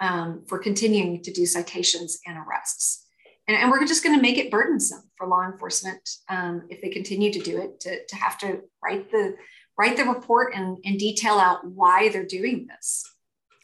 um, 0.00 0.42
for 0.46 0.58
continuing 0.58 1.22
to 1.22 1.32
do 1.32 1.46
citations 1.46 2.18
and 2.26 2.36
arrests. 2.36 3.06
And, 3.48 3.56
and 3.56 3.70
we're 3.70 3.86
just 3.86 4.04
going 4.04 4.16
to 4.16 4.22
make 4.22 4.38
it 4.38 4.50
burdensome 4.50 5.02
for 5.16 5.26
law 5.26 5.44
enforcement 5.44 6.08
um, 6.28 6.62
if 6.68 6.80
they 6.80 6.90
continue 6.90 7.32
to 7.32 7.40
do 7.40 7.58
it 7.60 7.80
to, 7.80 8.04
to 8.06 8.16
have 8.16 8.38
to 8.38 8.60
write 8.82 9.10
the 9.10 9.36
write 9.78 9.96
the 9.96 10.04
report 10.04 10.54
and, 10.54 10.76
and 10.84 10.98
detail 10.98 11.38
out 11.38 11.66
why 11.66 12.10
they're 12.10 12.26
doing 12.26 12.66
this. 12.66 13.10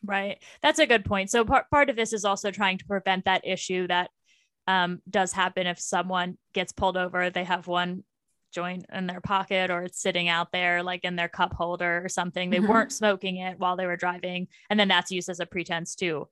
Right. 0.05 0.39
That's 0.63 0.79
a 0.79 0.87
good 0.87 1.05
point. 1.05 1.31
So 1.31 1.45
part 1.45 1.71
part 1.71 1.91
of 1.91 1.97
this 1.97 2.13
is 2.13 2.25
also 2.25 2.51
trying 2.51 2.79
to 2.79 2.85
prevent 2.85 3.25
that 3.25 3.47
issue 3.47 3.87
that 3.89 4.11
um, 4.67 5.01
does 5.09 5.33
happen 5.33 5.67
if 5.67 5.81
someone 5.81 6.37
gets 6.53 6.73
pulled 6.73 6.97
over, 6.97 7.31
they 7.31 7.45
have 7.45 7.67
one 7.67 8.05
joint 8.53 8.87
in 8.93 9.07
their 9.07 9.21
pocket 9.21 9.71
or 9.71 9.83
it's 9.83 10.01
sitting 10.01 10.29
out 10.29 10.53
there 10.53 10.83
like 10.83 11.05
in 11.05 11.17
their 11.17 11.29
cup 11.29 11.55
holder 11.55 12.03
or 12.05 12.09
something. 12.09 12.51
They 12.51 12.59
mm-hmm. 12.59 12.69
weren't 12.69 12.93
smoking 12.93 13.37
it 13.37 13.59
while 13.59 13.77
they 13.77 13.87
were 13.87 13.97
driving. 13.97 14.49
And 14.71 14.79
then 14.79 14.89
that's 14.89 15.11
used 15.11 15.29
as 15.29 15.41
a 15.41 15.47
pretense 15.47 15.95
to 15.97 16.29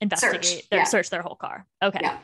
investigate, 0.00 0.44
search, 0.44 0.68
their, 0.70 0.80
yeah. 0.80 0.84
search 0.84 1.10
their 1.10 1.22
whole 1.22 1.36
car. 1.36 1.66
Okay. 1.82 2.00
Yeah. 2.02 2.18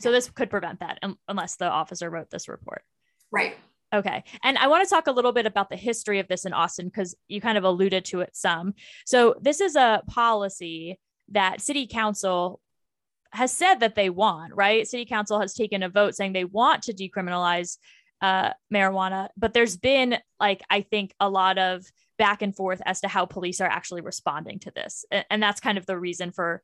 So 0.00 0.12
this 0.12 0.30
could 0.30 0.50
prevent 0.50 0.80
that 0.80 1.02
unless 1.28 1.56
the 1.56 1.68
officer 1.68 2.08
wrote 2.08 2.30
this 2.30 2.48
report. 2.48 2.82
Right. 3.30 3.56
Okay. 3.94 4.22
And 4.42 4.58
I 4.58 4.66
want 4.68 4.86
to 4.86 4.90
talk 4.94 5.06
a 5.06 5.12
little 5.12 5.32
bit 5.32 5.46
about 5.46 5.70
the 5.70 5.76
history 5.76 6.18
of 6.18 6.28
this 6.28 6.44
in 6.44 6.52
Austin 6.52 6.86
because 6.86 7.14
you 7.26 7.40
kind 7.40 7.56
of 7.56 7.64
alluded 7.64 8.04
to 8.06 8.20
it 8.20 8.36
some. 8.36 8.74
So, 9.06 9.34
this 9.40 9.60
is 9.60 9.76
a 9.76 10.02
policy 10.06 10.98
that 11.30 11.60
city 11.60 11.86
council 11.86 12.60
has 13.32 13.52
said 13.52 13.76
that 13.76 13.94
they 13.94 14.10
want, 14.10 14.54
right? 14.54 14.86
City 14.86 15.04
council 15.04 15.40
has 15.40 15.54
taken 15.54 15.82
a 15.82 15.88
vote 15.88 16.14
saying 16.14 16.32
they 16.32 16.44
want 16.44 16.82
to 16.84 16.94
decriminalize 16.94 17.78
uh, 18.20 18.50
marijuana, 18.72 19.28
but 19.36 19.52
there's 19.52 19.76
been, 19.76 20.18
like, 20.40 20.62
I 20.70 20.80
think 20.80 21.14
a 21.20 21.28
lot 21.28 21.58
of 21.58 21.84
back 22.18 22.42
and 22.42 22.54
forth 22.54 22.82
as 22.84 23.00
to 23.02 23.08
how 23.08 23.26
police 23.26 23.60
are 23.60 23.68
actually 23.68 24.00
responding 24.00 24.58
to 24.60 24.70
this. 24.70 25.04
And, 25.10 25.24
and 25.30 25.42
that's 25.42 25.60
kind 25.60 25.78
of 25.78 25.86
the 25.86 25.98
reason 25.98 26.32
for 26.32 26.62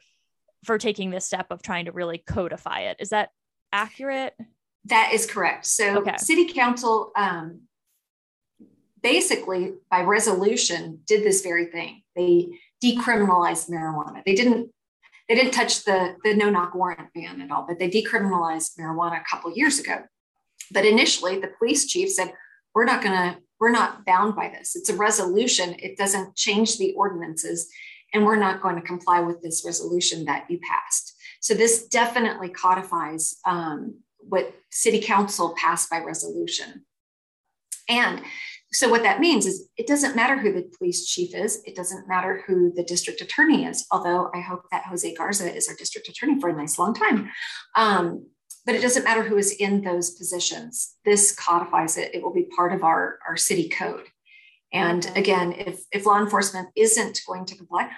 for 0.65 0.79
taking 0.79 1.11
this 1.11 1.27
step 1.27 1.49
of 1.51 1.63
trying 1.63 1.85
to 1.85 1.93
really 1.93 2.19
codify 2.19 2.81
it. 2.81 2.97
Is 2.99 3.11
that 3.11 3.31
accurate? 3.73 4.35
That 4.87 5.13
is 5.13 5.27
correct. 5.27 5.67
So, 5.67 5.99
okay. 5.99 6.17
City 6.19 6.53
Council 6.53 7.11
um, 7.17 7.63
basically, 9.05 9.75
by 9.91 10.03
resolution, 10.03 11.01
did 11.07 11.23
this 11.23 11.43
very 11.43 11.67
thing. 11.67 12.03
They 12.17 12.59
decriminalized 12.83 13.71
marijuana. 13.71 14.25
They 14.25 14.35
didn't. 14.35 14.71
They 15.29 15.37
didn't 15.37 15.53
touch 15.53 15.85
the 15.85 16.17
the 16.25 16.35
no 16.35 16.51
knock 16.51 16.75
warrant 16.75 17.13
ban 17.15 17.41
at 17.41 17.51
all, 17.51 17.65
but 17.69 17.79
they 17.79 17.89
decriminalized 17.89 18.77
marijuana 18.79 19.21
a 19.21 19.25
couple 19.31 19.57
years 19.57 19.79
ago. 19.79 20.03
But 20.73 20.85
initially, 20.85 21.39
the 21.39 21.53
police 21.59 21.87
chief 21.87 22.11
said, 22.11 22.33
"We're 22.75 22.85
not 22.85 23.03
going 23.03 23.15
to. 23.15 23.39
We're 23.61 23.71
not 23.71 24.05
bound 24.05 24.35
by 24.35 24.49
this. 24.49 24.75
It's 24.75 24.91
a 24.91 24.97
resolution. 24.97 25.77
It 25.79 25.97
doesn't 25.97 26.35
change 26.35 26.77
the 26.77 26.93
ordinances, 26.95 27.71
and 28.13 28.25
we're 28.25 28.37
not 28.37 28.61
going 28.61 28.75
to 28.77 28.83
comply 28.83 29.21
with 29.21 29.41
this 29.43 29.65
resolution 29.65 30.25
that 30.25 30.51
you 30.51 30.59
passed." 30.59 31.15
So 31.41 31.55
this 31.55 31.87
definitely 31.87 32.49
codifies 32.49 33.37
um, 33.47 34.01
what 34.35 34.53
city 34.73 35.01
council 35.01 35.55
passed 35.57 35.89
by 35.89 36.01
resolution. 36.01 36.85
And 37.89 38.21
so 38.73 38.89
what 38.89 39.05
that 39.05 39.21
means 39.21 39.47
is 39.47 39.69
it 39.77 39.87
doesn't 39.87 40.17
matter 40.17 40.37
who 40.37 40.53
the 40.53 40.69
police 40.77 41.07
chief 41.07 41.37
is, 41.37 41.63
it 41.65 41.77
doesn't 41.77 42.09
matter 42.09 42.43
who 42.45 42.73
the 42.75 42.83
district 42.83 43.21
attorney 43.21 43.65
is, 43.65 43.87
although 43.93 44.33
I 44.35 44.41
hope 44.41 44.63
that 44.73 44.87
Jose 44.87 45.15
Garza 45.15 45.55
is 45.55 45.69
our 45.69 45.77
district 45.77 46.09
attorney 46.09 46.41
for 46.41 46.49
a 46.49 46.57
nice 46.57 46.81
long 46.81 46.95
time. 46.95 47.31
Um, 47.77 48.27
but 48.67 48.75
it 48.75 48.83
doesn't 48.83 49.05
matter 49.05 49.23
who 49.23 49.37
is 49.37 49.53
in 49.53 49.83
those 49.83 50.11
positions. 50.11 50.97
This 51.05 51.33
codifies 51.33 51.97
it. 51.97 52.13
It 52.13 52.25
will 52.25 52.35
be 52.35 52.49
part 52.57 52.73
of 52.73 52.83
our, 52.83 53.21
our 53.29 53.37
city 53.37 53.69
code. 53.69 54.07
And 54.73 55.09
again, 55.15 55.53
if, 55.53 55.79
if 55.93 56.07
law 56.07 56.19
enforcement 56.19 56.71
isn't 56.75 57.21
going 57.29 57.45
to 57.45 57.57
comply, 57.57 57.89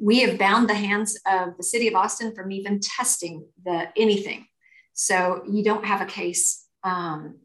we 0.00 0.20
have 0.22 0.36
bound 0.36 0.68
the 0.68 0.74
hands 0.74 1.16
of 1.30 1.56
the 1.56 1.62
city 1.62 1.86
of 1.86 1.94
Austin 1.94 2.34
from 2.34 2.50
even 2.50 2.80
testing 2.80 3.46
the 3.64 3.90
anything 3.96 4.48
so 4.94 5.42
you 5.48 5.62
don't 5.62 5.84
have 5.84 6.00
a 6.00 6.06
case 6.06 6.66
um, 6.84 7.36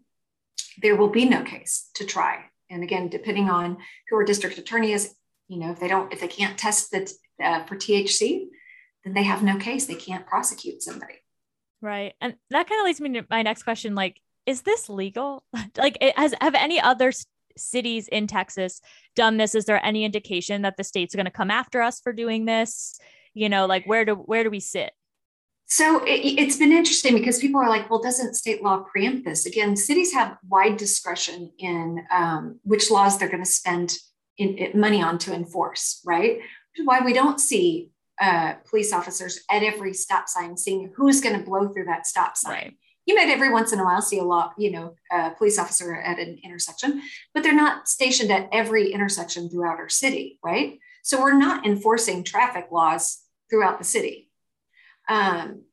there 0.82 0.96
will 0.96 1.10
be 1.10 1.26
no 1.26 1.44
case 1.44 1.90
to 1.96 2.06
try. 2.06 2.46
And 2.70 2.84
again, 2.84 3.10
depending 3.10 3.50
on 3.50 3.78
who 4.10 4.16
our 4.18 4.24
district 4.24 4.58
attorney 4.58 4.92
is, 4.92 5.14
you 5.48 5.58
know, 5.58 5.72
if 5.72 5.80
they 5.80 5.88
don't, 5.88 6.14
if 6.14 6.20
they 6.20 6.28
can't 6.28 6.58
test 6.58 6.92
that 6.92 7.12
uh, 7.44 7.64
for 7.66 7.76
THC, 7.76 8.46
then 9.04 9.14
they 9.14 9.24
have 9.24 9.44
no 9.44 9.58
case. 9.58 9.86
They 9.86 9.96
can't 9.96 10.28
prosecute 10.28 10.84
somebody. 10.84 11.16
Right. 11.82 12.14
And 12.22 12.36
that 12.50 12.70
kind 12.70 12.82
of 12.82 12.86
leads 12.86 13.02
me 13.02 13.14
to 13.14 13.26
my 13.30 13.42
next 13.42 13.64
question. 13.64 13.96
Like, 13.96 14.22
is 14.46 14.62
this 14.62 14.90
legal? 14.90 15.44
like, 15.78 15.98
has 16.16 16.36
have 16.42 16.56
any 16.56 16.80
other 16.80 17.12
cities 17.58 18.08
in 18.08 18.28
Texas 18.28 18.82
done 19.16 19.38
this? 19.38 19.56
Is 19.56 19.66
there 19.66 19.84
any 19.84 20.04
indication 20.04 20.62
that 20.62 20.78
the 20.78 20.84
state's 20.84 21.16
are 21.16 21.18
going 21.18 21.26
to 21.26 21.32
come 21.32 21.52
after 21.52 21.82
us 21.82 22.00
for 22.00 22.14
doing 22.14 22.46
this? 22.46 23.00
You 23.34 23.50
know, 23.50 23.66
like 23.66 23.86
where 23.86 24.06
do 24.06 24.16
where 24.16 24.44
do 24.44 24.50
we 24.50 24.60
sit? 24.60 24.92
So 25.70 26.04
it, 26.04 26.40
has 26.40 26.58
been 26.58 26.72
interesting 26.72 27.14
because 27.14 27.38
people 27.38 27.62
are 27.62 27.70
like, 27.70 27.90
well, 27.90 28.02
doesn't 28.02 28.34
state 28.34 28.64
law 28.64 28.80
preempt 28.92 29.24
this? 29.24 29.46
Again, 29.46 29.76
cities 29.76 30.12
have 30.14 30.38
wide 30.48 30.78
discretion 30.78 31.52
in 31.60 32.04
um, 32.12 32.60
which 32.64 32.90
laws 32.90 33.20
they're 33.20 33.30
going 33.30 33.44
to 33.44 33.50
spend 33.50 33.96
in, 34.40 34.58
in 34.58 34.80
money 34.80 35.00
on 35.02 35.20
to 35.20 35.34
enforce, 35.34 36.02
right? 36.04 36.38
Which 36.38 36.80
is 36.80 36.88
why 36.88 37.02
we 37.02 37.14
don't 37.14 37.40
see 37.40 37.92
uh, 38.20 38.54
police 38.68 38.92
officers 38.92 39.42
at 39.50 39.62
every 39.62 39.94
stop 39.94 40.28
sign 40.28 40.58
seeing 40.58 40.92
who's 40.96 41.22
going 41.22 41.38
to 41.38 41.46
blow 41.46 41.68
through 41.68 41.86
that 41.86 42.08
stop 42.08 42.36
sign. 42.36 42.52
Right. 42.52 42.74
You 43.06 43.16
might 43.16 43.30
every 43.30 43.52
once 43.52 43.72
in 43.72 43.80
a 43.80 43.84
while 43.84 44.02
see 44.02 44.18
a 44.18 44.24
lot, 44.24 44.54
you 44.58 44.72
know, 44.72 44.96
a 45.12 45.32
police 45.32 45.60
officer 45.60 45.96
at 45.96 46.18
an 46.18 46.40
intersection, 46.44 47.02
but 47.34 47.44
they're 47.44 47.54
not 47.54 47.88
stationed 47.88 48.32
at 48.32 48.50
every 48.52 48.92
intersection 48.92 49.50
throughout 49.50 49.78
our 49.78 49.90
city, 49.90 50.40
right? 50.44 50.80
So 51.04 51.22
we're 51.22 51.38
not 51.38 51.66
enforcing 51.66 52.24
traffic 52.24 52.70
laws 52.72 53.20
throughout 53.50 53.78
the 53.78 53.86
city 53.86 54.29
um, 55.10 55.64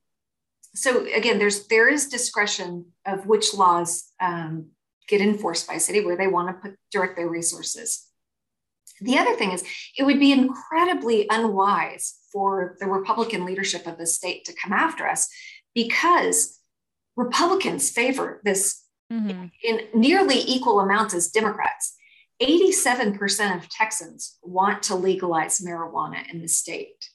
so 0.74 1.06
again, 1.14 1.38
there's 1.38 1.68
there 1.68 1.88
is 1.88 2.08
discretion 2.08 2.86
of 3.06 3.26
which 3.26 3.54
laws 3.54 4.12
um, 4.20 4.70
get 5.08 5.20
enforced 5.20 5.68
by 5.68 5.78
city 5.78 6.04
where 6.04 6.16
they 6.16 6.26
want 6.26 6.48
to 6.48 6.68
put 6.68 6.78
direct 6.90 7.16
their 7.16 7.28
resources. 7.28 8.06
The 9.00 9.18
other 9.18 9.34
thing 9.34 9.52
is, 9.52 9.62
it 9.96 10.04
would 10.04 10.18
be 10.18 10.32
incredibly 10.32 11.26
unwise 11.30 12.14
for 12.32 12.76
the 12.80 12.86
Republican 12.86 13.44
leadership 13.44 13.86
of 13.86 13.98
the 13.98 14.06
state 14.06 14.44
to 14.46 14.54
come 14.54 14.72
after 14.72 15.06
us 15.06 15.28
because 15.74 16.58
Republicans 17.14 17.90
favor 17.90 18.40
this 18.44 18.84
mm-hmm. 19.12 19.46
in 19.62 19.80
nearly 19.94 20.40
equal 20.40 20.80
amounts 20.80 21.14
as 21.14 21.28
Democrats. 21.28 21.94
87% 22.42 23.56
of 23.56 23.68
Texans 23.70 24.38
want 24.42 24.82
to 24.84 24.94
legalize 24.94 25.60
marijuana 25.60 26.30
in 26.30 26.42
the 26.42 26.48
state. 26.48 27.08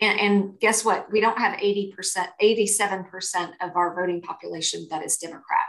And, 0.00 0.20
and, 0.20 0.60
guess 0.60 0.84
what? 0.84 1.10
We 1.10 1.20
don't 1.20 1.38
have 1.38 1.58
80%, 1.58 1.92
87% 2.40 3.50
of 3.60 3.74
our 3.74 3.96
voting 3.96 4.22
population 4.22 4.86
that 4.90 5.04
is 5.04 5.16
Democrat. 5.16 5.66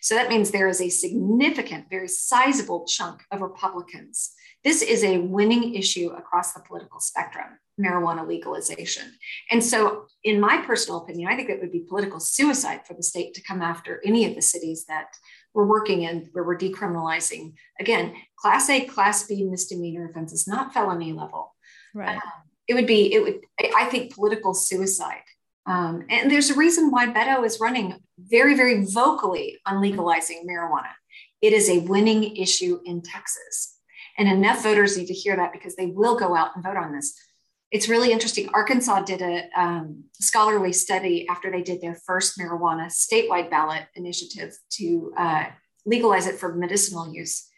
So 0.00 0.14
that 0.14 0.28
means 0.28 0.50
there 0.50 0.68
is 0.68 0.80
a 0.80 0.88
significant, 0.88 1.86
very 1.90 2.08
sizable 2.08 2.84
chunk 2.86 3.22
of 3.30 3.40
Republicans. 3.40 4.32
This 4.64 4.82
is 4.82 5.02
a 5.02 5.18
winning 5.18 5.74
issue 5.74 6.10
across 6.10 6.52
the 6.52 6.60
political 6.60 7.00
spectrum, 7.00 7.58
marijuana 7.80 8.26
legalization. 8.26 9.12
And 9.50 9.62
so, 9.64 10.06
in 10.22 10.40
my 10.40 10.58
personal 10.58 11.02
opinion, 11.02 11.28
I 11.28 11.36
think 11.36 11.50
it 11.50 11.60
would 11.60 11.72
be 11.72 11.84
political 11.88 12.20
suicide 12.20 12.86
for 12.86 12.94
the 12.94 13.02
state 13.02 13.34
to 13.34 13.42
come 13.42 13.60
after 13.60 14.00
any 14.04 14.24
of 14.24 14.36
the 14.36 14.42
cities 14.42 14.84
that 14.86 15.08
we're 15.52 15.66
working 15.66 16.02
in 16.02 16.28
where 16.32 16.44
we're 16.44 16.58
decriminalizing, 16.58 17.54
again, 17.80 18.14
class 18.36 18.70
A, 18.70 18.84
class 18.84 19.26
B 19.26 19.44
misdemeanor 19.44 20.08
offenses, 20.08 20.46
not 20.46 20.72
felony 20.72 21.12
level. 21.12 21.54
Right. 21.92 22.16
Um, 22.16 22.22
it 22.68 22.74
would 22.74 22.86
be 22.86 23.12
it 23.12 23.22
would 23.22 23.40
i 23.76 23.84
think 23.86 24.14
political 24.14 24.54
suicide. 24.54 25.22
Um, 25.64 26.06
and 26.10 26.28
there's 26.28 26.50
a 26.50 26.56
reason 26.56 26.90
why 26.90 27.06
beto 27.06 27.44
is 27.46 27.60
running 27.60 27.94
very 28.18 28.56
very 28.56 28.84
vocally 28.84 29.58
on 29.66 29.80
legalizing 29.80 30.44
marijuana. 30.48 30.92
It 31.40 31.52
is 31.52 31.68
a 31.68 31.78
winning 31.80 32.36
issue 32.36 32.80
in 32.84 33.02
texas. 33.02 33.78
And 34.18 34.28
enough 34.28 34.62
voters 34.62 34.98
need 34.98 35.06
to 35.06 35.14
hear 35.14 35.36
that 35.36 35.52
because 35.52 35.76
they 35.76 35.86
will 35.86 36.16
go 36.16 36.36
out 36.36 36.50
and 36.54 36.64
vote 36.64 36.76
on 36.76 36.92
this. 36.92 37.18
It's 37.70 37.88
really 37.88 38.12
interesting. 38.12 38.50
Arkansas 38.52 39.02
did 39.02 39.22
a 39.22 39.48
um, 39.56 40.04
scholarly 40.20 40.74
study 40.74 41.26
after 41.28 41.50
they 41.50 41.62
did 41.62 41.80
their 41.80 41.96
first 42.06 42.38
marijuana 42.38 42.86
statewide 42.88 43.48
ballot 43.48 43.84
initiative 43.94 44.54
to 44.72 45.14
uh, 45.16 45.44
legalize 45.86 46.26
it 46.26 46.38
for 46.38 46.54
medicinal 46.54 47.12
use 47.12 47.48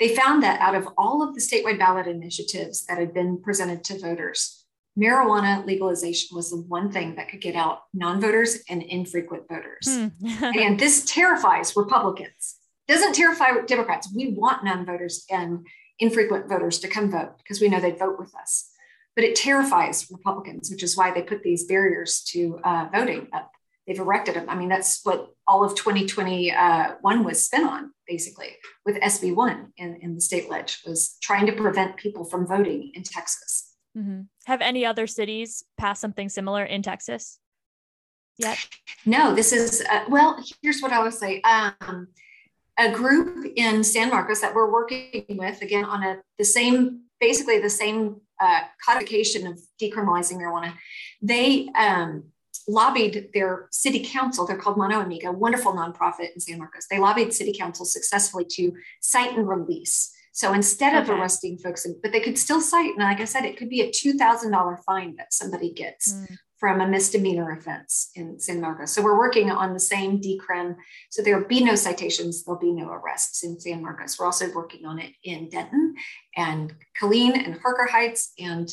they 0.00 0.16
found 0.16 0.42
that 0.42 0.60
out 0.60 0.74
of 0.74 0.88
all 0.96 1.22
of 1.22 1.34
the 1.34 1.40
statewide 1.40 1.78
ballot 1.78 2.06
initiatives 2.06 2.86
that 2.86 2.98
had 2.98 3.12
been 3.12 3.40
presented 3.40 3.84
to 3.84 3.98
voters, 3.98 4.64
marijuana 4.98 5.64
legalization 5.66 6.34
was 6.34 6.50
the 6.50 6.56
one 6.56 6.90
thing 6.90 7.14
that 7.16 7.28
could 7.28 7.42
get 7.42 7.54
out 7.54 7.82
non-voters 7.92 8.62
and 8.68 8.82
infrequent 8.82 9.46
voters. 9.46 9.86
Hmm. 9.86 10.08
and 10.58 10.80
this 10.80 11.04
terrifies 11.04 11.76
Republicans. 11.76 12.56
Doesn't 12.88 13.14
terrify 13.14 13.60
Democrats. 13.66 14.12
We 14.14 14.32
want 14.32 14.64
non-voters 14.64 15.26
and 15.30 15.66
infrequent 16.00 16.48
voters 16.48 16.78
to 16.80 16.88
come 16.88 17.10
vote 17.10 17.36
because 17.38 17.60
we 17.60 17.68
know 17.68 17.78
they'd 17.78 17.98
vote 17.98 18.18
with 18.18 18.34
us. 18.34 18.70
But 19.14 19.24
it 19.24 19.36
terrifies 19.36 20.10
Republicans, 20.10 20.70
which 20.70 20.82
is 20.82 20.96
why 20.96 21.12
they 21.12 21.22
put 21.22 21.42
these 21.42 21.64
barriers 21.64 22.22
to 22.30 22.58
uh, 22.64 22.88
voting 22.92 23.28
up 23.32 23.52
they've 23.90 23.98
erected 23.98 24.36
them. 24.36 24.48
I 24.48 24.54
mean, 24.54 24.68
that's 24.68 25.00
what 25.02 25.34
all 25.48 25.64
of 25.64 25.74
2021 25.74 27.24
was 27.24 27.44
spent 27.44 27.66
on, 27.66 27.90
basically, 28.06 28.50
with 28.86 28.94
SB1 29.00 29.66
in, 29.78 29.98
in 30.00 30.14
the 30.14 30.20
state 30.20 30.48
ledge, 30.48 30.80
was 30.86 31.16
trying 31.20 31.46
to 31.46 31.52
prevent 31.52 31.96
people 31.96 32.24
from 32.24 32.46
voting 32.46 32.92
in 32.94 33.02
Texas. 33.02 33.74
Mm-hmm. 33.98 34.20
Have 34.46 34.60
any 34.60 34.86
other 34.86 35.08
cities 35.08 35.64
passed 35.76 36.00
something 36.00 36.28
similar 36.28 36.64
in 36.64 36.82
Texas 36.82 37.40
yet? 38.38 38.64
No, 39.04 39.34
this 39.34 39.52
is, 39.52 39.82
uh, 39.90 40.04
well, 40.08 40.40
here's 40.62 40.80
what 40.80 40.92
I 40.92 41.02
would 41.02 41.14
say. 41.14 41.40
Um, 41.42 42.06
a 42.78 42.92
group 42.92 43.44
in 43.56 43.82
San 43.82 44.10
Marcos 44.10 44.40
that 44.40 44.54
we're 44.54 44.70
working 44.72 45.24
with, 45.30 45.62
again, 45.62 45.84
on 45.84 46.04
a 46.04 46.18
the 46.38 46.44
same, 46.44 47.00
basically 47.18 47.58
the 47.58 47.68
same 47.68 48.20
uh, 48.40 48.60
codification 48.86 49.48
of 49.48 49.60
decriminalizing 49.82 50.36
marijuana, 50.36 50.74
they 51.20 51.68
um, 51.76 52.30
lobbied 52.70 53.30
their 53.34 53.68
city 53.70 54.04
council, 54.04 54.46
they're 54.46 54.56
called 54.56 54.78
Mano 54.78 55.00
Amiga, 55.00 55.32
wonderful 55.32 55.72
nonprofit 55.72 56.32
in 56.34 56.40
San 56.40 56.58
Marcos. 56.58 56.86
They 56.90 56.98
lobbied 56.98 57.32
city 57.32 57.52
council 57.56 57.84
successfully 57.84 58.44
to 58.50 58.72
cite 59.00 59.36
and 59.36 59.48
release. 59.48 60.14
So 60.32 60.52
instead 60.52 60.94
of 61.02 61.10
arresting 61.10 61.58
folks, 61.58 61.86
but 62.02 62.12
they 62.12 62.20
could 62.20 62.38
still 62.38 62.60
cite, 62.60 62.94
and 62.94 63.04
like 63.04 63.20
I 63.20 63.24
said, 63.24 63.44
it 63.44 63.56
could 63.56 63.68
be 63.68 63.80
a 63.80 63.90
$2,000 63.90 64.84
fine 64.84 65.16
that 65.16 65.34
somebody 65.34 65.72
gets 65.72 66.12
mm. 66.12 66.36
from 66.56 66.80
a 66.80 66.86
misdemeanor 66.86 67.50
offense 67.50 68.10
in 68.14 68.38
San 68.38 68.60
Marcos. 68.60 68.92
So 68.92 69.02
we're 69.02 69.18
working 69.18 69.50
on 69.50 69.74
the 69.74 69.80
same 69.80 70.20
decrim. 70.20 70.76
So 71.10 71.22
there'll 71.22 71.48
be 71.48 71.64
no 71.64 71.74
citations, 71.74 72.44
there'll 72.44 72.60
be 72.60 72.72
no 72.72 72.90
arrests 72.90 73.42
in 73.42 73.58
San 73.58 73.82
Marcos. 73.82 74.18
We're 74.18 74.26
also 74.26 74.52
working 74.54 74.86
on 74.86 75.00
it 75.00 75.12
in 75.24 75.48
Denton 75.48 75.94
and 76.36 76.74
Killeen 76.98 77.32
and 77.44 77.58
Harker 77.60 77.88
Heights 77.90 78.32
and 78.38 78.70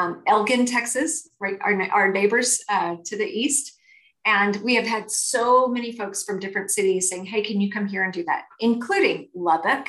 um, 0.00 0.22
Elgin, 0.26 0.66
Texas, 0.66 1.28
right, 1.40 1.58
our, 1.60 1.80
our 1.92 2.12
neighbors 2.12 2.62
uh, 2.68 2.96
to 3.04 3.16
the 3.16 3.26
east. 3.26 3.76
And 4.24 4.56
we 4.56 4.74
have 4.74 4.86
had 4.86 5.10
so 5.10 5.66
many 5.66 5.92
folks 5.92 6.24
from 6.24 6.38
different 6.38 6.70
cities 6.70 7.08
saying, 7.08 7.26
hey, 7.26 7.42
can 7.42 7.60
you 7.60 7.70
come 7.70 7.86
here 7.86 8.04
and 8.04 8.12
do 8.12 8.24
that? 8.24 8.44
Including 8.60 9.28
Lubbock, 9.34 9.88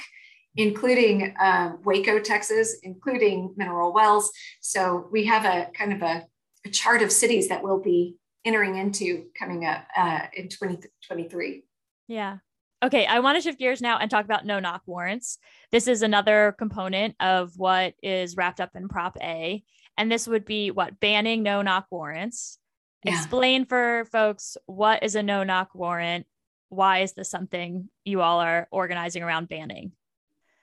including 0.56 1.36
uh, 1.40 1.74
Waco, 1.84 2.20
Texas, 2.20 2.78
including 2.84 3.54
Mineral 3.58 3.94
Wells. 3.94 4.32
So 4.62 5.08
we 5.12 5.26
have 5.26 5.46
a 5.46 5.70
kind 5.74 5.94
of 5.94 6.02
a, 6.02 6.26
a 6.66 6.70
chart 6.70 7.02
of 7.02 7.12
cities 7.12 7.50
that 7.50 7.64
we'll 7.64 7.82
be 7.82 8.16
entering 8.46 8.78
into 8.78 9.26
coming 9.38 9.66
up 9.66 9.86
uh, 9.96 10.22
in 10.34 10.48
2023. 10.50 11.64
Yeah. 12.08 12.38
Okay, 12.84 13.06
I 13.06 13.20
want 13.20 13.38
to 13.38 13.42
shift 13.42 13.60
gears 13.60 13.80
now 13.80 14.00
and 14.00 14.10
talk 14.10 14.26
about 14.26 14.46
no 14.46 14.60
knock 14.60 14.82
warrants. 14.88 15.38
This 15.72 15.88
is 15.88 16.02
another 16.02 16.56
component 16.58 17.16
of 17.20 17.52
what 17.58 17.94
is 18.02 18.36
wrapped 18.36 18.60
up 18.60 18.72
in 18.74 18.88
Prop 18.88 19.16
A. 19.22 19.64
And 19.98 20.12
this 20.12 20.28
would 20.28 20.46
be 20.46 20.72
what 20.72 21.00
banning 21.00 21.44
no 21.44 21.62
knock 21.62 21.88
warrants. 21.92 22.58
Yeah. 23.04 23.16
Explain 23.16 23.66
for 23.66 24.06
folks 24.12 24.58
what 24.66 25.04
is 25.04 25.16
a 25.16 25.24
no 25.24 25.44
knock 25.44 25.70
warrant? 25.74 26.26
Why 26.70 27.00
is 27.00 27.14
this 27.14 27.30
something 27.30 27.90
you 28.06 28.22
all 28.22 28.40
are 28.40 28.68
organizing 28.72 29.24
around 29.24 29.50
banning? 29.50 29.92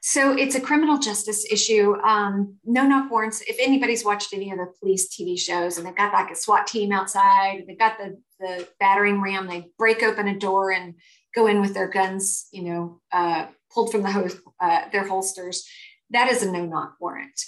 So 0.00 0.36
it's 0.36 0.54
a 0.54 0.60
criminal 0.60 0.98
justice 0.98 1.44
issue. 1.50 1.96
Um, 2.02 2.56
no 2.64 2.86
knock 2.86 3.10
warrants. 3.10 3.42
If 3.42 3.56
anybody's 3.58 4.04
watched 4.04 4.32
any 4.32 4.50
of 4.50 4.58
the 4.58 4.72
police 4.80 5.08
TV 5.08 5.38
shows 5.38 5.76
and 5.76 5.86
they've 5.86 5.94
got 5.94 6.12
like 6.12 6.30
a 6.30 6.36
SWAT 6.36 6.66
team 6.66 6.92
outside, 6.92 7.64
they've 7.66 7.78
got 7.78 7.98
the, 7.98 8.18
the 8.38 8.68
battering 8.78 9.20
ram, 9.20 9.48
they 9.48 9.66
break 9.76 10.02
open 10.02 10.28
a 10.28 10.38
door 10.38 10.70
and 10.70 10.94
go 11.34 11.46
in 11.46 11.60
with 11.60 11.74
their 11.74 11.88
guns, 11.88 12.46
you 12.52 12.62
know, 12.62 13.00
uh, 13.12 13.46
pulled 13.72 13.90
from 13.90 14.02
the 14.02 14.10
ho- 14.10 14.28
uh, 14.60 14.88
their 14.92 15.06
holsters. 15.06 15.68
That 16.10 16.30
is 16.30 16.42
a 16.42 16.50
no 16.50 16.64
knock 16.64 16.94
warrant. 17.00 17.38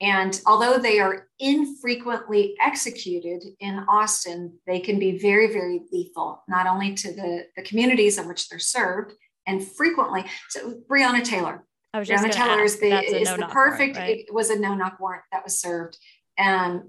And 0.00 0.40
although 0.46 0.78
they 0.78 0.98
are 0.98 1.26
infrequently 1.38 2.56
executed 2.60 3.44
in 3.60 3.84
Austin, 3.88 4.58
they 4.66 4.80
can 4.80 4.98
be 4.98 5.18
very, 5.18 5.52
very 5.52 5.82
lethal, 5.92 6.42
not 6.48 6.66
only 6.66 6.94
to 6.94 7.12
the, 7.12 7.46
the 7.54 7.62
communities 7.62 8.16
in 8.16 8.26
which 8.26 8.48
they're 8.48 8.58
served, 8.58 9.12
and 9.46 9.66
frequently. 9.66 10.24
So, 10.48 10.80
Breonna 10.90 11.22
Taylor. 11.22 11.66
I 11.92 11.98
was 11.98 12.08
just 12.08 12.24
Breonna 12.24 12.32
Taylor 12.32 12.62
is 12.62 12.80
the, 12.80 13.04
is 13.04 13.28
the 13.28 13.48
perfect, 13.50 13.96
warrant, 13.96 13.96
right? 13.96 14.24
it 14.26 14.32
was 14.32 14.48
a 14.48 14.58
no 14.58 14.74
knock 14.74 14.98
warrant 15.00 15.24
that 15.32 15.44
was 15.44 15.58
served. 15.60 15.98
And, 16.38 16.82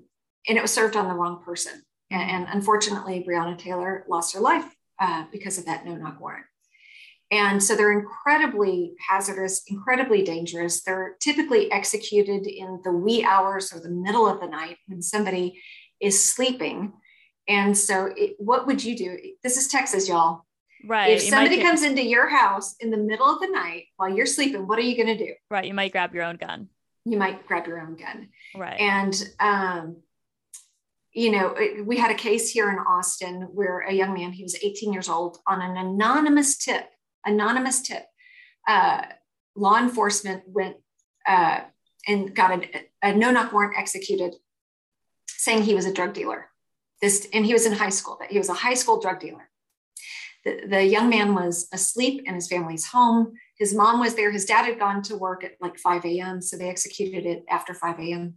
and 0.47 0.57
it 0.57 0.61
was 0.61 0.71
served 0.71 0.95
on 0.95 1.09
the 1.09 1.13
wrong 1.13 1.43
person. 1.43 1.81
And, 2.11 2.21
and 2.21 2.47
unfortunately, 2.49 3.25
Breonna 3.27 3.57
Taylor 3.57 4.05
lost 4.07 4.33
her 4.35 4.39
life 4.39 4.73
uh, 4.99 5.25
because 5.31 5.57
of 5.57 5.65
that 5.65 5.85
no 5.85 5.95
knock 5.95 6.21
warrant. 6.21 6.45
And 7.31 7.63
so 7.63 7.75
they're 7.75 7.97
incredibly 7.97 8.93
hazardous, 9.09 9.63
incredibly 9.67 10.21
dangerous. 10.21 10.83
They're 10.83 11.15
typically 11.21 11.71
executed 11.71 12.45
in 12.45 12.81
the 12.83 12.91
wee 12.91 13.23
hours 13.23 13.73
or 13.73 13.79
the 13.79 13.89
middle 13.89 14.27
of 14.27 14.41
the 14.41 14.47
night 14.47 14.77
when 14.87 15.01
somebody 15.01 15.61
is 16.01 16.21
sleeping. 16.21 16.91
And 17.47 17.77
so, 17.77 18.11
it, 18.15 18.35
what 18.37 18.67
would 18.67 18.83
you 18.83 18.97
do? 18.97 19.17
This 19.43 19.55
is 19.55 19.69
Texas, 19.69 20.09
y'all. 20.09 20.45
Right. 20.85 21.11
If 21.11 21.21
somebody 21.21 21.61
comes 21.61 21.83
into 21.83 22.03
your 22.03 22.27
house 22.27 22.75
in 22.79 22.89
the 22.89 22.97
middle 22.97 23.27
of 23.27 23.39
the 23.39 23.47
night 23.47 23.85
while 23.97 24.09
you're 24.09 24.25
sleeping, 24.25 24.67
what 24.67 24.79
are 24.79 24.83
you 24.83 24.95
going 24.95 25.17
to 25.17 25.25
do? 25.25 25.33
Right. 25.49 25.65
You 25.65 25.73
might 25.73 25.91
grab 25.91 26.13
your 26.13 26.23
own 26.23 26.35
gun. 26.35 26.67
You 27.05 27.17
might 27.17 27.47
grab 27.47 27.67
your 27.67 27.79
own 27.79 27.95
gun. 27.95 28.29
Right. 28.55 28.79
And, 28.79 29.29
um, 29.39 29.97
you 31.13 31.31
know, 31.31 31.53
it, 31.57 31.85
we 31.85 31.97
had 31.97 32.11
a 32.11 32.15
case 32.15 32.49
here 32.49 32.69
in 32.69 32.77
Austin 32.77 33.47
where 33.53 33.79
a 33.79 33.93
young 33.93 34.13
man, 34.13 34.31
he 34.31 34.43
was 34.43 34.55
18 34.55 34.93
years 34.93 35.09
old, 35.09 35.37
on 35.47 35.61
an 35.61 35.77
anonymous 35.77 36.57
tip, 36.57 36.85
anonymous 37.25 37.81
tip, 37.81 38.05
uh, 38.67 39.03
law 39.55 39.77
enforcement 39.77 40.43
went 40.47 40.77
uh, 41.27 41.61
and 42.07 42.35
got 42.35 42.51
a, 42.51 42.67
a 43.03 43.13
no 43.13 43.31
knock 43.31 43.53
warrant 43.53 43.77
executed 43.77 44.35
saying 45.27 45.63
he 45.63 45.73
was 45.73 45.85
a 45.85 45.93
drug 45.93 46.13
dealer. 46.13 46.47
This, 47.01 47.27
and 47.33 47.45
he 47.45 47.53
was 47.53 47.65
in 47.65 47.73
high 47.73 47.89
school, 47.89 48.17
that 48.19 48.31
he 48.31 48.37
was 48.37 48.49
a 48.49 48.53
high 48.53 48.75
school 48.75 49.01
drug 49.01 49.19
dealer. 49.19 49.49
The, 50.45 50.61
the 50.67 50.83
young 50.83 51.09
man 51.09 51.33
was 51.33 51.67
asleep 51.71 52.23
in 52.25 52.35
his 52.35 52.47
family's 52.47 52.85
home. 52.85 53.33
His 53.57 53.73
mom 53.73 53.99
was 53.99 54.15
there. 54.15 54.31
His 54.31 54.45
dad 54.45 54.65
had 54.65 54.79
gone 54.79 55.01
to 55.03 55.17
work 55.17 55.43
at 55.43 55.53
like 55.59 55.77
5 55.77 56.05
a.m. 56.05 56.41
So 56.41 56.57
they 56.57 56.69
executed 56.69 57.25
it 57.25 57.43
after 57.49 57.73
5 57.73 57.99
a.m. 57.99 58.35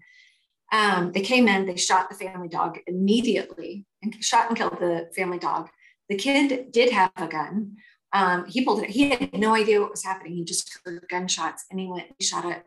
Um, 0.73 1.12
they 1.12 1.20
came 1.20 1.47
in, 1.47 1.66
they 1.66 1.77
shot 1.77 2.09
the 2.11 2.16
family 2.16 2.49
dog 2.49 2.79
immediately 2.87 3.87
and 4.03 4.23
shot 4.23 4.49
and 4.49 4.57
killed 4.57 4.79
the 4.81 5.11
family 5.14 5.38
dog. 5.38 5.68
The 6.09 6.16
kid 6.16 6.73
did 6.73 6.90
have 6.92 7.12
a 7.16 7.29
gun. 7.29 7.77
Um, 8.14 8.46
he 8.46 8.64
pulled 8.64 8.83
it. 8.83 8.90
He 8.90 9.11
had 9.11 9.37
no 9.37 9.55
idea 9.55 9.81
what 9.81 9.90
was 9.90 10.05
happening. 10.05 10.35
He 10.35 10.44
just 10.44 10.79
heard 10.85 11.05
gunshots 11.11 11.64
and 11.70 11.81
he 11.81 11.88
went, 11.88 12.07
he 12.16 12.24
shot 12.24 12.44
a, 12.44 12.62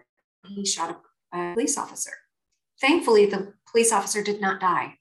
he 0.46 0.66
shot 0.66 1.02
a, 1.34 1.38
a 1.38 1.54
police 1.54 1.78
officer. 1.78 2.12
Thankfully, 2.82 3.26
the 3.26 3.54
police 3.72 3.94
officer 3.94 4.22
did 4.22 4.42
not 4.42 4.60
die. 4.60 4.96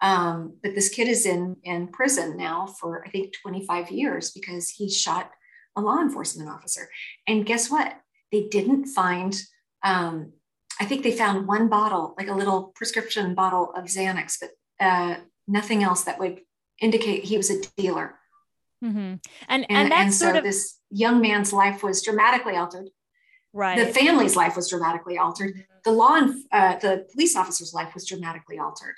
Um, 0.00 0.56
but 0.62 0.74
this 0.74 0.88
kid 0.88 1.08
is 1.08 1.26
in, 1.26 1.56
in 1.64 1.88
prison 1.88 2.36
now 2.36 2.66
for, 2.80 3.04
I 3.04 3.10
think, 3.10 3.34
25 3.42 3.90
years 3.90 4.30
because 4.30 4.70
he 4.70 4.88
shot 4.88 5.30
a 5.76 5.80
law 5.80 6.00
enforcement 6.00 6.48
officer. 6.48 6.88
And 7.26 7.44
guess 7.44 7.70
what? 7.70 7.96
They 8.30 8.48
didn't 8.48 8.86
find, 8.86 9.38
um, 9.82 10.32
I 10.80 10.84
think 10.84 11.02
they 11.02 11.12
found 11.12 11.46
one 11.46 11.68
bottle, 11.68 12.14
like 12.16 12.28
a 12.28 12.34
little 12.34 12.72
prescription 12.74 13.34
bottle 13.34 13.72
of 13.76 13.84
Xanax, 13.84 14.38
but 14.40 14.50
uh, 14.84 15.16
nothing 15.46 15.82
else 15.82 16.04
that 16.04 16.18
would 16.18 16.40
indicate 16.80 17.24
he 17.24 17.36
was 17.36 17.50
a 17.50 17.60
dealer. 17.76 18.16
Mm-hmm. 18.82 18.98
And, 18.98 19.20
And, 19.48 19.66
and 19.70 19.92
that's 19.92 20.02
and 20.02 20.14
sort 20.14 20.34
so 20.34 20.38
of 20.38 20.44
this 20.44 20.78
young 20.90 21.20
man's 21.20 21.52
life 21.52 21.82
was 21.82 22.02
dramatically 22.02 22.56
altered. 22.56 22.88
right. 23.52 23.78
The 23.78 23.92
family's 23.92 24.36
life 24.36 24.56
was 24.56 24.68
dramatically 24.68 25.18
altered. 25.18 25.64
The 25.84 25.92
law 25.92 26.14
and 26.16 26.44
uh, 26.52 26.76
the 26.78 27.06
police 27.12 27.36
officer's 27.36 27.72
life 27.74 27.94
was 27.94 28.06
dramatically 28.06 28.58
altered. 28.58 28.96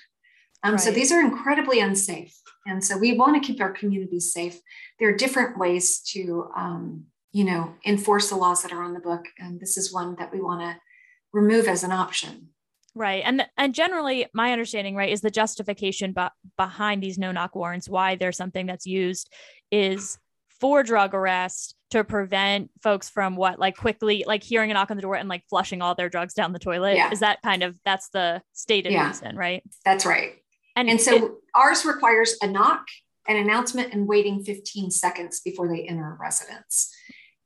Um, 0.63 0.79
So 0.79 0.91
these 0.91 1.13
are 1.13 1.21
incredibly 1.21 1.81
unsafe, 1.81 2.35
and 2.67 2.83
so 2.83 2.97
we 2.97 3.17
want 3.17 3.35
to 3.37 3.47
keep 3.47 3.61
our 3.61 3.73
communities 3.73 4.33
safe. 4.33 4.61
There 4.99 5.09
are 5.11 5.17
different 5.17 5.59
ways 5.59 6.01
to, 6.13 6.49
um, 6.57 7.05
you 7.33 7.45
know, 7.45 7.75
enforce 7.85 8.31
the 8.31 8.37
laws 8.37 8.63
that 8.63 8.73
are 8.73 8.83
on 8.83 8.95
the 8.95 9.01
book, 9.01 9.27
and 9.39 9.61
this 9.61 9.77
is 9.77 9.93
one 9.93 10.17
that 10.19 10.33
we 10.33 10.41
want 10.41 10.63
to 10.63 10.81
remove 11.33 11.69
as 11.69 11.85
an 11.85 11.93
option. 11.93 12.54
Right. 12.95 13.23
And 13.25 13.47
and 13.57 13.75
generally 13.75 14.27
my 14.33 14.53
understanding, 14.53 14.95
right, 14.95 15.11
is 15.13 15.21
the 15.21 15.31
justification 15.31 16.13
be- 16.13 16.29
behind 16.57 17.03
these 17.03 17.19
no 17.19 17.33
knock 17.33 17.57
warrants, 17.57 17.89
why 17.89 18.15
there's 18.15 18.37
something 18.37 18.67
that's 18.67 18.87
used 18.87 19.31
is 19.71 20.19
for 20.61 20.83
drug 20.85 21.15
arrest 21.15 21.75
to 21.91 22.05
prevent 22.05 22.71
folks 22.83 23.09
from 23.11 23.35
what 23.37 23.59
like 23.59 23.77
quickly 23.77 24.25
like 24.27 24.43
hearing 24.45 24.71
a 24.71 24.75
knock 24.75 24.91
on 24.91 24.97
the 24.97 25.03
door 25.03 25.17
and 25.17 25.29
like 25.29 25.43
flushing 25.51 25.83
all 25.83 25.95
their 25.95 26.09
drugs 26.09 26.35
down 26.35 26.53
the 26.53 26.59
toilet. 26.59 26.95
Yeah. 26.97 27.11
Is 27.11 27.21
that 27.21 27.43
kind 27.43 27.63
of 27.65 27.75
that's 27.85 28.09
the 28.11 28.41
stated 28.53 28.93
Yeah. 28.93 29.09
reason, 29.09 29.37
right? 29.37 29.63
That's 29.85 30.07
right. 30.07 30.35
And 30.77 31.01
so 31.01 31.15
it- 31.17 31.33
ours 31.55 31.85
requires 31.85 32.37
a 32.43 32.47
knock, 32.47 32.87
an 33.27 33.37
announcement, 33.37 33.93
and 33.93 34.07
waiting 34.07 34.45
15 34.45 34.91
seconds 34.91 35.41
before 35.41 35.69
they 35.69 35.83
enter 35.87 36.13
a 36.15 36.17
residence. 36.21 36.93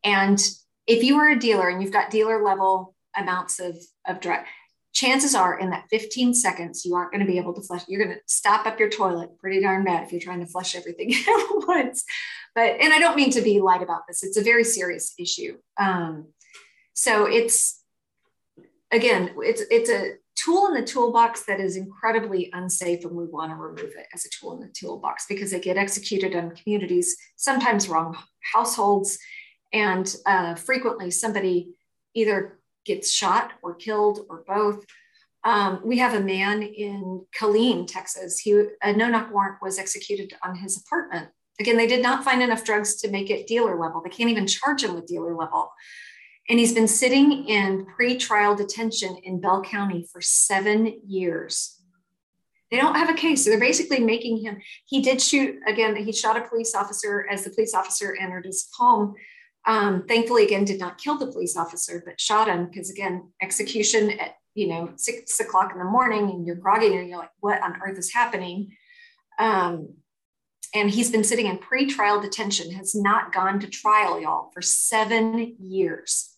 And 0.04 0.38
if 0.86 1.02
you 1.02 1.16
are 1.18 1.30
a 1.30 1.38
dealer 1.38 1.68
and 1.68 1.82
you've 1.82 1.92
got 1.92 2.10
dealer 2.10 2.42
level 2.42 2.94
amounts 3.16 3.60
of, 3.60 3.76
of 4.06 4.20
drug, 4.20 4.44
chances 4.92 5.34
are 5.34 5.58
in 5.58 5.70
that 5.70 5.84
15 5.90 6.34
seconds, 6.34 6.84
you 6.84 6.94
aren't 6.94 7.12
going 7.12 7.24
to 7.24 7.30
be 7.30 7.38
able 7.38 7.54
to 7.54 7.62
flush. 7.62 7.82
You're 7.88 8.04
going 8.04 8.16
to 8.16 8.22
stop 8.26 8.66
up 8.66 8.80
your 8.80 8.88
toilet 8.88 9.38
pretty 9.38 9.60
darn 9.60 9.84
bad 9.84 10.04
if 10.04 10.12
you're 10.12 10.20
trying 10.20 10.40
to 10.40 10.46
flush 10.46 10.74
everything 10.74 11.12
at 11.28 11.46
once. 11.66 12.04
But, 12.54 12.80
and 12.80 12.92
I 12.92 12.98
don't 12.98 13.16
mean 13.16 13.30
to 13.30 13.40
be 13.40 13.60
light 13.60 13.82
about 13.82 14.02
this, 14.08 14.22
it's 14.22 14.36
a 14.36 14.42
very 14.42 14.64
serious 14.64 15.14
issue. 15.18 15.58
Um, 15.78 16.28
so 16.94 17.26
it's, 17.26 17.82
again, 18.90 19.34
it's, 19.38 19.62
it's 19.70 19.90
a 19.90 20.14
tool 20.34 20.68
in 20.68 20.74
the 20.74 20.86
toolbox 20.86 21.44
that 21.46 21.60
is 21.60 21.76
incredibly 21.76 22.50
unsafe 22.52 23.04
and 23.04 23.14
we 23.14 23.26
want 23.26 23.50
to 23.50 23.56
remove 23.56 23.92
it 23.96 24.06
as 24.14 24.24
a 24.24 24.28
tool 24.30 24.54
in 24.54 24.60
the 24.60 24.72
toolbox 24.72 25.26
because 25.28 25.50
they 25.50 25.60
get 25.60 25.76
executed 25.76 26.32
in 26.32 26.50
communities 26.50 27.16
sometimes 27.36 27.88
wrong 27.88 28.16
households 28.54 29.18
and 29.72 30.16
uh, 30.26 30.54
frequently 30.54 31.10
somebody 31.10 31.74
either 32.14 32.58
gets 32.88 33.12
shot 33.12 33.52
or 33.62 33.74
killed 33.74 34.26
or 34.28 34.42
both 34.46 34.84
um, 35.44 35.80
we 35.84 35.98
have 35.98 36.14
a 36.14 36.20
man 36.20 36.62
in 36.62 37.24
Killeen, 37.38 37.86
Texas. 37.86 38.38
He 38.38 38.64
a 38.82 38.92
no-knock 38.92 39.32
warrant 39.32 39.62
was 39.62 39.78
executed 39.78 40.34
on 40.42 40.56
his 40.56 40.76
apartment. 40.76 41.28
Again, 41.60 41.76
they 41.76 41.86
did 41.86 42.02
not 42.02 42.24
find 42.24 42.42
enough 42.42 42.64
drugs 42.64 42.96
to 42.96 43.10
make 43.10 43.30
it 43.30 43.46
dealer 43.46 43.78
level. 43.78 44.00
They 44.02 44.10
can't 44.10 44.30
even 44.30 44.46
charge 44.46 44.84
him 44.84 44.94
with 44.94 45.06
dealer 45.06 45.34
level. 45.34 45.72
And 46.48 46.58
he's 46.58 46.74
been 46.74 46.88
sitting 46.88 47.46
in 47.46 47.86
pre-trial 47.86 48.56
detention 48.56 49.16
in 49.22 49.40
Bell 49.40 49.62
County 49.62 50.06
for 50.10 50.20
seven 50.20 51.00
years. 51.06 51.80
They 52.70 52.76
don't 52.76 52.96
have 52.96 53.10
a 53.10 53.14
case. 53.14 53.44
So 53.44 53.50
they're 53.50 53.58
basically 53.58 54.00
making 54.00 54.38
him, 54.38 54.58
he 54.86 55.00
did 55.00 55.20
shoot, 55.20 55.56
again, 55.66 55.96
he 55.96 56.12
shot 56.12 56.36
a 56.36 56.48
police 56.48 56.74
officer 56.74 57.26
as 57.30 57.44
the 57.44 57.50
police 57.50 57.74
officer 57.74 58.16
entered 58.20 58.44
his 58.46 58.68
home. 58.76 59.14
Um, 59.68 60.04
thankfully, 60.08 60.44
again, 60.44 60.64
did 60.64 60.80
not 60.80 60.96
kill 60.96 61.18
the 61.18 61.30
police 61.30 61.54
officer, 61.54 62.02
but 62.04 62.18
shot 62.18 62.48
him 62.48 62.66
because, 62.66 62.88
again, 62.90 63.30
execution 63.42 64.18
at, 64.18 64.36
you 64.54 64.66
know, 64.66 64.92
six 64.96 65.38
o'clock 65.38 65.72
in 65.72 65.78
the 65.78 65.84
morning 65.84 66.30
and 66.30 66.46
you're 66.46 66.56
groggy 66.56 66.96
and 66.96 67.08
you're 67.08 67.18
like, 67.18 67.30
what 67.40 67.62
on 67.62 67.78
earth 67.84 67.98
is 67.98 68.12
happening? 68.12 68.74
Um, 69.38 69.94
and 70.74 70.90
he's 70.90 71.10
been 71.10 71.22
sitting 71.22 71.46
in 71.46 71.58
pre-trial 71.58 72.18
detention, 72.18 72.72
has 72.72 72.94
not 72.94 73.30
gone 73.32 73.60
to 73.60 73.66
trial, 73.68 74.18
y'all, 74.18 74.50
for 74.54 74.62
seven 74.62 75.56
years. 75.60 76.34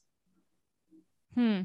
hmm. 1.35 1.63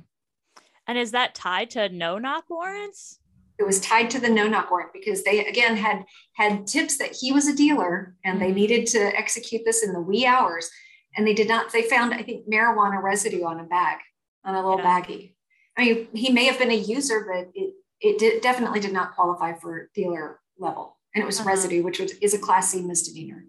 And 0.88 0.98
is 1.00 1.12
that 1.12 1.34
tied 1.34 1.72
to 1.72 1.90
no 1.90 2.20
knock 2.20 2.46
warrants? 2.48 3.20
It 3.58 3.66
was 3.66 3.80
tied 3.82 4.12
to 4.12 4.20
the 4.20 4.30
no-knock 4.30 4.70
warrant 4.70 4.94
because 4.94 5.24
they 5.24 5.46
again 5.48 5.78
had 5.78 6.04
had 6.34 6.68
tips 6.68 6.98
that 6.98 7.16
he 7.20 7.32
was 7.32 7.48
a 7.48 7.56
dealer 7.56 8.16
and 8.24 8.40
they 8.40 8.52
Mhm. 8.52 8.56
needed 8.56 8.88
to 8.88 9.00
execute 9.18 9.64
this 9.66 9.82
in 9.82 9.94
the 9.94 10.00
wee 10.00 10.26
hours. 10.26 10.70
And 11.16 11.26
they 11.26 11.34
did 11.34 11.48
not, 11.48 11.72
they 11.72 11.84
found, 11.84 12.14
I 12.14 12.22
think, 12.24 12.48
marijuana 12.50 13.02
residue 13.02 13.44
on 13.46 13.60
a 13.60 13.64
bag, 13.64 14.00
on 14.44 14.56
a 14.56 14.62
little 14.62 14.80
Yeah. 14.80 15.02
baggie. 15.02 15.34
I 15.78 15.86
mean, 15.86 16.08
he 16.14 16.32
may 16.32 16.46
have 16.46 16.60
been 16.60 16.72
a 16.72 16.76
user, 16.76 17.26
but 17.32 17.52
it 17.54 17.74
it 18.02 18.18
did, 18.20 18.42
definitely 18.42 18.82
did 18.82 18.92
not 18.92 19.16
qualify 19.16 19.54
for 19.58 19.90
dealer 19.96 20.42
level. 20.60 20.98
And 21.14 21.24
it 21.24 21.26
was 21.26 21.40
Uh-huh. 21.40 21.50
residue, 21.50 21.82
which 21.82 22.00
was, 22.00 22.12
is 22.22 22.34
a 22.34 22.38
class 22.38 22.72
C 22.72 22.82
misdemeanor. 22.82 23.46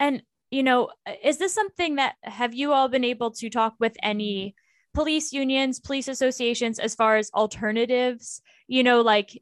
And, 0.00 0.22
you 0.50 0.62
know, 0.62 0.88
is 1.22 1.36
this 1.36 1.52
something 1.52 1.96
that 1.96 2.16
have 2.22 2.54
you 2.54 2.72
all 2.72 2.88
been 2.88 3.04
able 3.04 3.30
to 3.32 3.50
talk 3.50 3.74
with 3.78 3.94
any 4.02 4.54
police 4.94 5.32
unions, 5.34 5.80
police 5.80 6.08
associations 6.08 6.78
as 6.78 6.94
far 6.94 7.16
as 7.18 7.30
alternatives? 7.34 8.40
You 8.68 8.82
know, 8.82 9.02
like, 9.02 9.40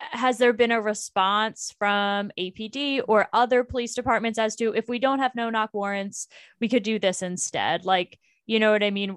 has 0.00 0.38
there 0.38 0.52
been 0.52 0.72
a 0.72 0.80
response 0.80 1.74
from 1.78 2.30
APD 2.38 3.02
or 3.06 3.28
other 3.32 3.64
police 3.64 3.94
departments 3.94 4.38
as 4.38 4.56
to 4.56 4.74
if 4.74 4.88
we 4.88 4.98
don't 4.98 5.18
have 5.18 5.34
no 5.34 5.50
knock 5.50 5.70
warrants, 5.72 6.26
we 6.60 6.68
could 6.68 6.82
do 6.82 6.98
this 6.98 7.22
instead? 7.22 7.84
Like, 7.84 8.18
you 8.46 8.58
know 8.58 8.72
what 8.72 8.82
I 8.82 8.90
mean? 8.90 9.16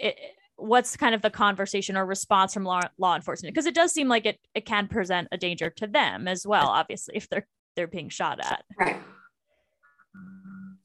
It, 0.00 0.16
what's 0.56 0.96
kind 0.96 1.14
of 1.14 1.22
the 1.22 1.30
conversation 1.30 1.96
or 1.96 2.04
response 2.04 2.54
from 2.54 2.64
law, 2.64 2.80
law 2.98 3.14
enforcement? 3.14 3.54
Because 3.54 3.66
it 3.66 3.74
does 3.74 3.92
seem 3.92 4.08
like 4.08 4.26
it, 4.26 4.40
it 4.54 4.66
can 4.66 4.88
present 4.88 5.28
a 5.32 5.38
danger 5.38 5.70
to 5.70 5.86
them 5.86 6.26
as 6.28 6.46
well, 6.46 6.66
obviously, 6.66 7.16
if 7.16 7.28
they're 7.28 7.46
they're 7.76 7.86
being 7.86 8.08
shot 8.08 8.40
at. 8.40 8.64
Right. 8.78 8.96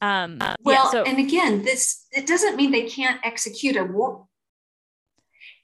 Um, 0.02 0.38
yeah, 0.42 0.56
Well, 0.62 0.92
so 0.92 1.04
and 1.04 1.20
again, 1.20 1.64
this 1.64 2.06
it 2.12 2.28
doesn't 2.28 2.56
mean 2.56 2.72
they 2.72 2.88
can't 2.88 3.20
execute 3.24 3.78
a 3.78 3.84
war. 3.84 4.28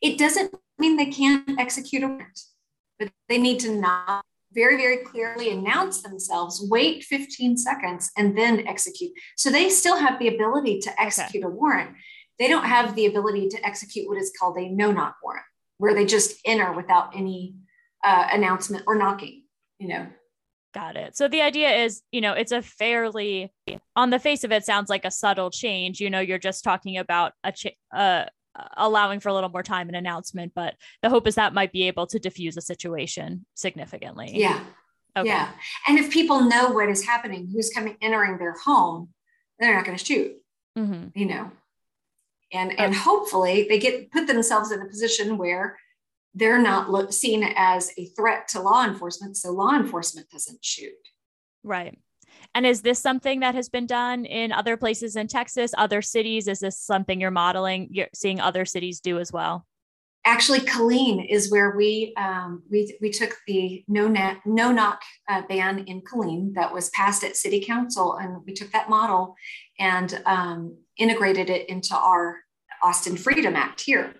It 0.01 0.17
doesn't 0.17 0.55
mean 0.77 0.95
they 0.95 1.07
can't 1.07 1.59
execute 1.59 2.03
a 2.03 2.07
warrant, 2.07 2.39
but 2.99 3.11
they 3.29 3.37
need 3.37 3.59
to 3.61 3.75
not 3.75 4.23
very, 4.53 4.77
very 4.77 4.97
clearly 4.97 5.51
announce 5.51 6.01
themselves, 6.01 6.65
wait 6.69 7.03
15 7.03 7.57
seconds, 7.57 8.09
and 8.17 8.37
then 8.37 8.67
execute. 8.67 9.11
So 9.35 9.49
they 9.49 9.69
still 9.69 9.97
have 9.97 10.19
the 10.19 10.29
ability 10.29 10.79
to 10.79 11.01
execute 11.01 11.43
a 11.43 11.49
warrant. 11.49 11.91
They 12.39 12.47
don't 12.47 12.65
have 12.65 12.95
the 12.95 13.05
ability 13.05 13.49
to 13.49 13.65
execute 13.65 14.07
what 14.07 14.17
is 14.17 14.31
called 14.39 14.57
a 14.57 14.69
no-knock 14.69 15.17
warrant, 15.23 15.45
where 15.77 15.93
they 15.93 16.05
just 16.05 16.37
enter 16.45 16.71
without 16.71 17.15
any 17.15 17.55
uh, 18.03 18.27
announcement 18.31 18.83
or 18.87 18.95
knocking. 18.95 19.43
You 19.79 19.89
know, 19.89 20.07
Got 20.73 20.95
it. 20.95 21.17
So 21.17 21.27
the 21.27 21.41
idea 21.41 21.71
is, 21.71 22.03
you 22.11 22.21
know, 22.21 22.33
it's 22.33 22.51
a 22.51 22.61
fairly, 22.61 23.51
on 23.95 24.11
the 24.11 24.19
face 24.19 24.43
of 24.43 24.51
it, 24.51 24.63
sounds 24.63 24.89
like 24.89 25.05
a 25.05 25.11
subtle 25.11 25.49
change. 25.49 25.99
You 25.99 26.09
know, 26.09 26.19
you're 26.19 26.37
just 26.37 26.63
talking 26.63 26.97
about 26.97 27.33
a 27.43 27.51
ch- 27.51 27.75
uh, 27.95 28.25
allowing 28.75 29.19
for 29.19 29.29
a 29.29 29.33
little 29.33 29.49
more 29.49 29.63
time 29.63 29.87
and 29.87 29.95
announcement, 29.95 30.53
but 30.55 30.75
the 31.01 31.09
hope 31.09 31.27
is 31.27 31.35
that 31.35 31.53
might 31.53 31.71
be 31.71 31.87
able 31.87 32.07
to 32.07 32.19
diffuse 32.19 32.57
a 32.57 32.61
situation 32.61 33.45
significantly. 33.53 34.31
Yeah. 34.33 34.59
Okay. 35.17 35.29
Yeah. 35.29 35.51
And 35.87 35.97
if 35.97 36.11
people 36.11 36.41
know 36.41 36.69
what 36.69 36.89
is 36.89 37.05
happening, 37.05 37.49
who's 37.51 37.69
coming 37.69 37.97
entering 38.01 38.37
their 38.37 38.55
home, 38.63 39.09
they're 39.59 39.73
not 39.73 39.85
going 39.85 39.97
to 39.97 40.05
shoot. 40.05 40.33
Mm-hmm. 40.77 41.19
You 41.19 41.25
know, 41.25 41.51
and 42.53 42.79
and 42.79 42.93
hopefully 42.93 43.65
they 43.67 43.79
get 43.79 44.11
put 44.11 44.27
themselves 44.27 44.71
in 44.71 44.79
a 44.79 44.85
position 44.85 45.37
where 45.39 45.75
they're 46.35 46.61
not 46.61 46.91
look, 46.91 47.11
seen 47.11 47.43
as 47.55 47.91
a 47.97 48.05
threat 48.09 48.47
to 48.49 48.61
law 48.61 48.85
enforcement, 48.85 49.37
so 49.37 49.51
law 49.51 49.75
enforcement 49.75 50.29
doesn't 50.29 50.63
shoot. 50.63 50.91
Right. 51.63 51.97
And 52.55 52.65
is 52.65 52.81
this 52.81 52.99
something 52.99 53.41
that 53.41 53.55
has 53.55 53.69
been 53.69 53.85
done 53.85 54.25
in 54.25 54.51
other 54.51 54.77
places 54.77 55.15
in 55.15 55.27
Texas, 55.27 55.73
other 55.77 56.01
cities? 56.01 56.47
Is 56.47 56.59
this 56.59 56.79
something 56.79 57.21
you're 57.21 57.31
modeling, 57.31 57.89
you're 57.91 58.07
seeing 58.13 58.39
other 58.39 58.65
cities 58.65 58.99
do 58.99 59.19
as 59.19 59.31
well? 59.31 59.65
Actually, 60.25 60.59
Killeen 60.59 61.25
is 61.29 61.49
where 61.49 61.77
we 61.77 62.13
um, 62.17 62.61
we 62.69 62.97
we 63.01 63.09
took 63.09 63.37
the 63.47 63.85
no 63.87 64.09
net 64.09 64.39
no 64.45 64.73
knock 64.73 65.01
uh, 65.29 65.43
ban 65.47 65.79
in 65.87 66.01
Killeen 66.01 66.53
that 66.55 66.73
was 66.73 66.89
passed 66.89 67.23
at 67.23 67.37
City 67.37 67.63
Council, 67.63 68.17
and 68.17 68.43
we 68.45 68.53
took 68.53 68.71
that 68.71 68.89
model 68.89 69.35
and 69.79 70.21
um, 70.25 70.75
integrated 70.97 71.49
it 71.49 71.69
into 71.69 71.95
our 71.95 72.39
Austin 72.83 73.15
Freedom 73.15 73.55
Act 73.55 73.79
here. 73.79 74.15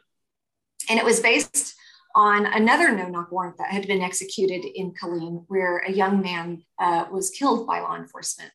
And 0.90 0.98
it 0.98 1.04
was 1.04 1.20
based 1.20 1.76
on 2.18 2.48
another 2.48 2.92
no 2.92 3.08
knock 3.08 3.32
warrant 3.32 3.60
that 3.60 3.70
had 3.70 3.86
been 3.86 4.02
executed 4.02 4.66
in 4.66 4.92
Killeen, 4.92 5.46
where 5.50 5.78
a 5.78 5.92
young 5.92 6.20
man 6.20 6.64
uh, 6.80 7.06
was 7.12 7.30
killed 7.30 7.68
by 7.68 7.80
law 7.80 7.96
enforcement. 7.96 8.52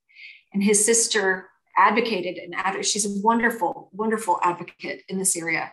And 0.52 0.60
his 0.60 0.84
sister 0.84 1.48
advocated 1.78 2.38
and 2.38 2.54
ad- 2.56 2.84
she's 2.84 3.06
a 3.06 3.22
wonderful, 3.22 3.88
wonderful 3.92 4.40
advocate 4.42 5.02
in 5.08 5.16
this 5.16 5.36
area. 5.36 5.70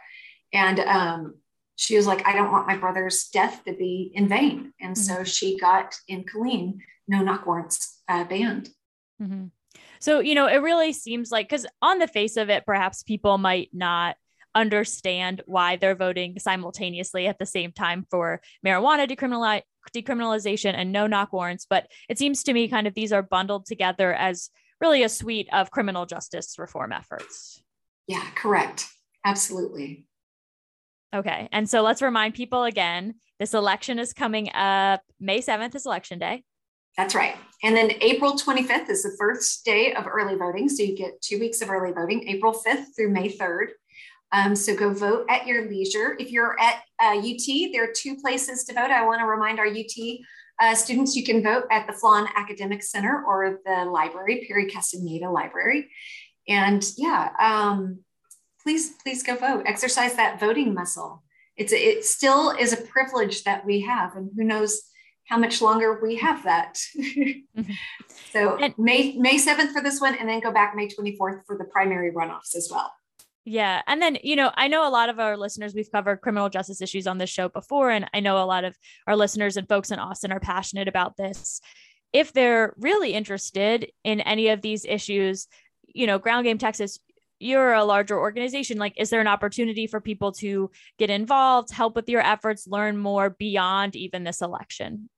And 0.53 0.79
um, 0.81 1.35
she 1.77 1.97
was 1.97 2.05
like, 2.05 2.27
I 2.27 2.33
don't 2.33 2.51
want 2.51 2.67
my 2.67 2.77
brother's 2.77 3.27
death 3.29 3.63
to 3.65 3.73
be 3.73 4.11
in 4.13 4.29
vain. 4.29 4.71
And 4.79 4.95
mm-hmm. 4.95 5.17
so 5.17 5.23
she 5.23 5.57
got 5.57 5.95
in 6.07 6.25
Killeen 6.25 6.77
no 7.07 7.23
knock 7.23 7.47
warrants 7.47 8.03
uh, 8.07 8.23
banned. 8.23 8.69
Mm-hmm. 9.19 9.45
So, 9.99 10.19
you 10.19 10.35
know, 10.35 10.45
it 10.45 10.57
really 10.57 10.93
seems 10.93 11.31
like, 11.31 11.49
because 11.49 11.65
on 11.81 11.97
the 11.97 12.07
face 12.07 12.37
of 12.37 12.51
it, 12.51 12.67
perhaps 12.67 13.01
people 13.01 13.39
might 13.39 13.69
not 13.73 14.15
understand 14.55 15.41
why 15.45 15.75
they're 15.75 15.95
voting 15.95 16.39
simultaneously 16.39 17.27
at 17.27 17.37
the 17.39 17.45
same 17.45 17.71
time 17.71 18.05
for 18.09 18.41
marijuana 18.65 19.07
decriminali- 19.07 19.61
decriminalization 19.93 20.73
and 20.75 20.91
no 20.91 21.07
knock 21.07 21.31
warrants. 21.33 21.65
But 21.69 21.87
it 22.07 22.17
seems 22.17 22.43
to 22.43 22.53
me 22.53 22.67
kind 22.67 22.87
of 22.87 22.93
these 22.93 23.13
are 23.13 23.23
bundled 23.23 23.65
together 23.65 24.13
as 24.13 24.49
really 24.81 25.03
a 25.03 25.09
suite 25.09 25.49
of 25.53 25.71
criminal 25.71 26.05
justice 26.05 26.55
reform 26.57 26.91
efforts. 26.91 27.61
Yeah, 28.07 28.25
correct. 28.35 28.87
Absolutely. 29.25 30.05
Okay. 31.13 31.49
And 31.51 31.69
so 31.69 31.81
let's 31.81 32.01
remind 32.01 32.33
people 32.33 32.63
again 32.63 33.15
this 33.39 33.53
election 33.53 33.99
is 33.99 34.13
coming 34.13 34.51
up. 34.53 35.01
May 35.19 35.39
7th 35.39 35.75
is 35.75 35.85
election 35.85 36.19
day. 36.19 36.43
That's 36.97 37.15
right. 37.15 37.35
And 37.63 37.75
then 37.75 37.91
April 38.01 38.33
25th 38.33 38.89
is 38.89 39.03
the 39.03 39.15
first 39.17 39.63
day 39.63 39.93
of 39.93 40.05
early 40.07 40.35
voting. 40.35 40.67
So 40.69 40.83
you 40.83 40.95
get 40.95 41.21
two 41.21 41.39
weeks 41.39 41.61
of 41.61 41.69
early 41.69 41.93
voting, 41.93 42.27
April 42.27 42.53
5th 42.53 42.95
through 42.95 43.11
May 43.11 43.29
3rd. 43.29 43.67
Um, 44.31 44.55
so 44.55 44.75
go 44.75 44.93
vote 44.93 45.25
at 45.29 45.47
your 45.47 45.69
leisure. 45.69 46.15
If 46.19 46.31
you're 46.31 46.59
at 46.59 46.83
uh, 47.01 47.17
UT, 47.17 47.71
there 47.71 47.83
are 47.83 47.93
two 47.93 48.15
places 48.17 48.63
to 48.65 48.73
vote. 48.73 48.91
I 48.91 49.05
want 49.05 49.21
to 49.21 49.25
remind 49.25 49.59
our 49.59 49.67
UT 49.67 50.19
uh, 50.59 50.75
students 50.75 51.15
you 51.15 51.23
can 51.23 51.41
vote 51.41 51.65
at 51.71 51.87
the 51.87 51.93
Flawn 51.93 52.27
Academic 52.35 52.83
Center 52.83 53.23
or 53.25 53.59
the 53.65 53.85
library, 53.85 54.45
Perry 54.47 54.69
Castaneda 54.69 55.29
Library. 55.29 55.89
And 56.47 56.85
yeah, 56.97 57.29
um, 57.39 57.99
please, 58.61 58.91
please 59.01 59.23
go 59.23 59.35
vote. 59.35 59.63
Exercise 59.65 60.15
that 60.15 60.39
voting 60.39 60.73
muscle. 60.73 61.23
It's 61.55 61.73
a, 61.73 61.77
it 61.77 62.05
still 62.05 62.51
is 62.51 62.73
a 62.73 62.77
privilege 62.77 63.43
that 63.43 63.65
we 63.65 63.81
have, 63.81 64.15
and 64.15 64.31
who 64.35 64.43
knows 64.43 64.81
how 65.27 65.37
much 65.37 65.61
longer 65.61 65.99
we 66.01 66.15
have 66.17 66.43
that. 66.43 66.77
mm-hmm. 66.97 67.61
So 68.31 68.59
May 68.77 69.17
May 69.17 69.37
7th 69.37 69.71
for 69.71 69.81
this 69.81 69.99
one, 69.99 70.15
and 70.15 70.29
then 70.29 70.39
go 70.39 70.51
back 70.51 70.75
May 70.75 70.87
24th 70.87 71.41
for 71.47 71.57
the 71.57 71.65
primary 71.65 72.11
runoffs 72.11 72.55
as 72.55 72.69
well. 72.71 72.91
Yeah. 73.51 73.81
And 73.87 73.99
then, 73.99 74.19
you 74.21 74.35
know, 74.35 74.51
I 74.53 74.67
know 74.67 74.87
a 74.87 74.91
lot 74.91 75.09
of 75.09 75.19
our 75.19 75.35
listeners, 75.35 75.73
we've 75.73 75.91
covered 75.91 76.21
criminal 76.21 76.49
justice 76.49 76.83
issues 76.83 77.07
on 77.07 77.17
this 77.17 77.31
show 77.31 77.49
before. 77.49 77.89
And 77.89 78.07
I 78.13 78.19
know 78.19 78.37
a 78.37 78.45
lot 78.45 78.63
of 78.63 78.77
our 79.07 79.15
listeners 79.15 79.57
and 79.57 79.67
folks 79.67 79.89
in 79.89 79.97
Austin 79.97 80.31
are 80.31 80.39
passionate 80.39 80.87
about 80.87 81.17
this. 81.17 81.59
If 82.13 82.31
they're 82.31 82.75
really 82.77 83.13
interested 83.13 83.91
in 84.03 84.21
any 84.21 84.49
of 84.49 84.61
these 84.61 84.85
issues, 84.85 85.47
you 85.87 86.05
know, 86.05 86.19
Ground 86.19 86.43
Game 86.43 86.59
Texas, 86.59 86.99
you're 87.39 87.73
a 87.73 87.83
larger 87.83 88.19
organization. 88.19 88.77
Like, 88.77 88.93
is 88.97 89.09
there 89.09 89.19
an 89.19 89.25
opportunity 89.25 89.87
for 89.87 89.99
people 89.99 90.31
to 90.33 90.69
get 90.99 91.09
involved, 91.09 91.71
help 91.71 91.95
with 91.95 92.07
your 92.07 92.21
efforts, 92.21 92.67
learn 92.67 92.99
more 92.99 93.31
beyond 93.31 93.95
even 93.95 94.25
this 94.25 94.43
election? 94.43 95.09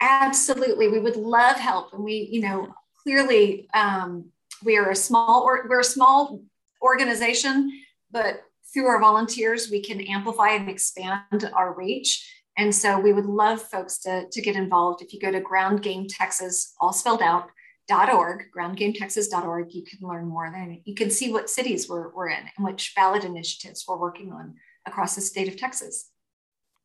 Absolutely. 0.00 0.88
We 0.88 1.00
would 1.00 1.16
love 1.16 1.56
help. 1.56 1.92
And 1.92 2.02
we, 2.02 2.30
you 2.32 2.40
know, 2.40 2.74
clearly 3.02 3.68
um, 3.74 4.30
we 4.64 4.78
are 4.78 4.90
a 4.90 4.96
small 4.96 5.42
or 5.42 5.66
we're 5.68 5.80
a 5.80 5.84
small 5.84 6.40
organization, 6.84 7.72
but 8.10 8.42
through 8.72 8.86
our 8.86 9.00
volunteers, 9.00 9.70
we 9.70 9.80
can 9.80 10.00
amplify 10.02 10.50
and 10.50 10.68
expand 10.68 11.50
our 11.54 11.74
reach. 11.74 12.30
And 12.56 12.74
so 12.74 12.98
we 13.00 13.12
would 13.12 13.26
love 13.26 13.60
folks 13.60 13.98
to, 14.00 14.28
to 14.30 14.42
get 14.42 14.56
involved. 14.56 15.02
If 15.02 15.12
you 15.12 15.20
go 15.20 15.32
to 15.32 15.40
Ground 15.40 15.82
Game 15.82 16.06
Texas, 16.08 16.74
all 16.80 16.92
spelled 16.92 17.22
out, 17.22 17.48
dot 17.88 18.12
.org, 18.12 18.44
groundgametexas.org, 18.56 19.74
you 19.74 19.82
can 19.82 20.08
learn 20.08 20.26
more. 20.26 20.50
Then 20.52 20.80
you 20.84 20.94
can 20.94 21.10
see 21.10 21.32
what 21.32 21.50
cities 21.50 21.88
we're, 21.88 22.14
we're 22.14 22.28
in 22.28 22.44
and 22.56 22.64
which 22.64 22.94
ballot 22.94 23.24
initiatives 23.24 23.84
we're 23.86 23.98
working 23.98 24.32
on 24.32 24.54
across 24.86 25.14
the 25.14 25.20
state 25.20 25.48
of 25.48 25.56
Texas. 25.56 26.10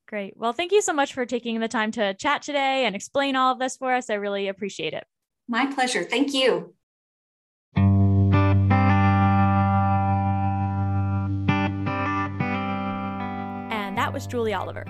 Great. 0.08 0.36
Well, 0.36 0.54
thank 0.54 0.72
you 0.72 0.82
so 0.82 0.92
much 0.92 1.14
for 1.14 1.26
taking 1.26 1.60
the 1.60 1.68
time 1.68 1.92
to 1.92 2.16
chat 2.16 2.42
today 2.42 2.86
and 2.86 2.96
explain 2.96 3.36
all 3.36 3.54
of 3.54 3.60
this 3.60 3.78
for 3.78 3.94
us. 3.94 4.10
I 4.10 4.16
really 4.16 4.48
appreciate 4.48 4.94
it. 4.94 5.06
My 5.48 5.68
pleasure. 5.68 6.04
Thank 6.04 6.34
you. 6.34 6.74
Julie 14.28 14.54
Oliver. 14.54 14.86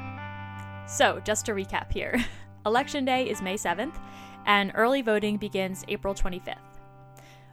So, 0.87 1.19
just 1.23 1.45
to 1.45 1.53
recap 1.53 1.91
here 1.91 2.23
Election 2.65 3.05
Day 3.05 3.29
is 3.29 3.41
May 3.41 3.55
7th, 3.55 3.95
and 4.45 4.71
early 4.75 5.01
voting 5.01 5.37
begins 5.37 5.83
April 5.87 6.13
25th. 6.13 6.57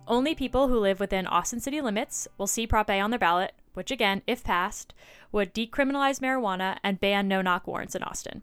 Only 0.08 0.34
people 0.34 0.68
who 0.68 0.78
live 0.78 1.00
within 1.00 1.26
Austin 1.26 1.60
city 1.60 1.80
limits 1.80 2.28
will 2.38 2.46
see 2.46 2.66
Prop 2.66 2.88
A 2.88 3.00
on 3.00 3.10
their 3.10 3.18
ballot, 3.18 3.52
which, 3.74 3.90
again, 3.90 4.22
if 4.26 4.44
passed, 4.44 4.94
would 5.32 5.52
decriminalize 5.52 6.20
marijuana 6.20 6.78
and 6.82 7.00
ban 7.00 7.28
no 7.28 7.42
knock 7.42 7.66
warrants 7.66 7.94
in 7.94 8.02
Austin. 8.02 8.42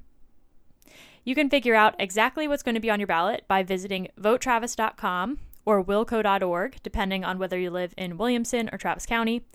You 1.24 1.36
can 1.36 1.50
figure 1.50 1.76
out 1.76 1.96
exactly 2.00 2.48
what's 2.48 2.64
going 2.64 2.76
to 2.76 2.82
be 2.82 2.92
on 2.92 3.00
your 3.00 3.08
ballot 3.08 3.46
by 3.48 3.64
visiting 3.64 4.10
votetravis.com 4.20 5.40
or 5.66 5.84
wilco.org, 5.84 6.76
depending 6.84 7.24
on 7.24 7.40
whether 7.40 7.58
you 7.58 7.72
live 7.72 7.94
in 7.98 8.18
Williamson 8.18 8.70
or 8.74 8.78
Travis 8.78 9.06
County, 9.06 9.46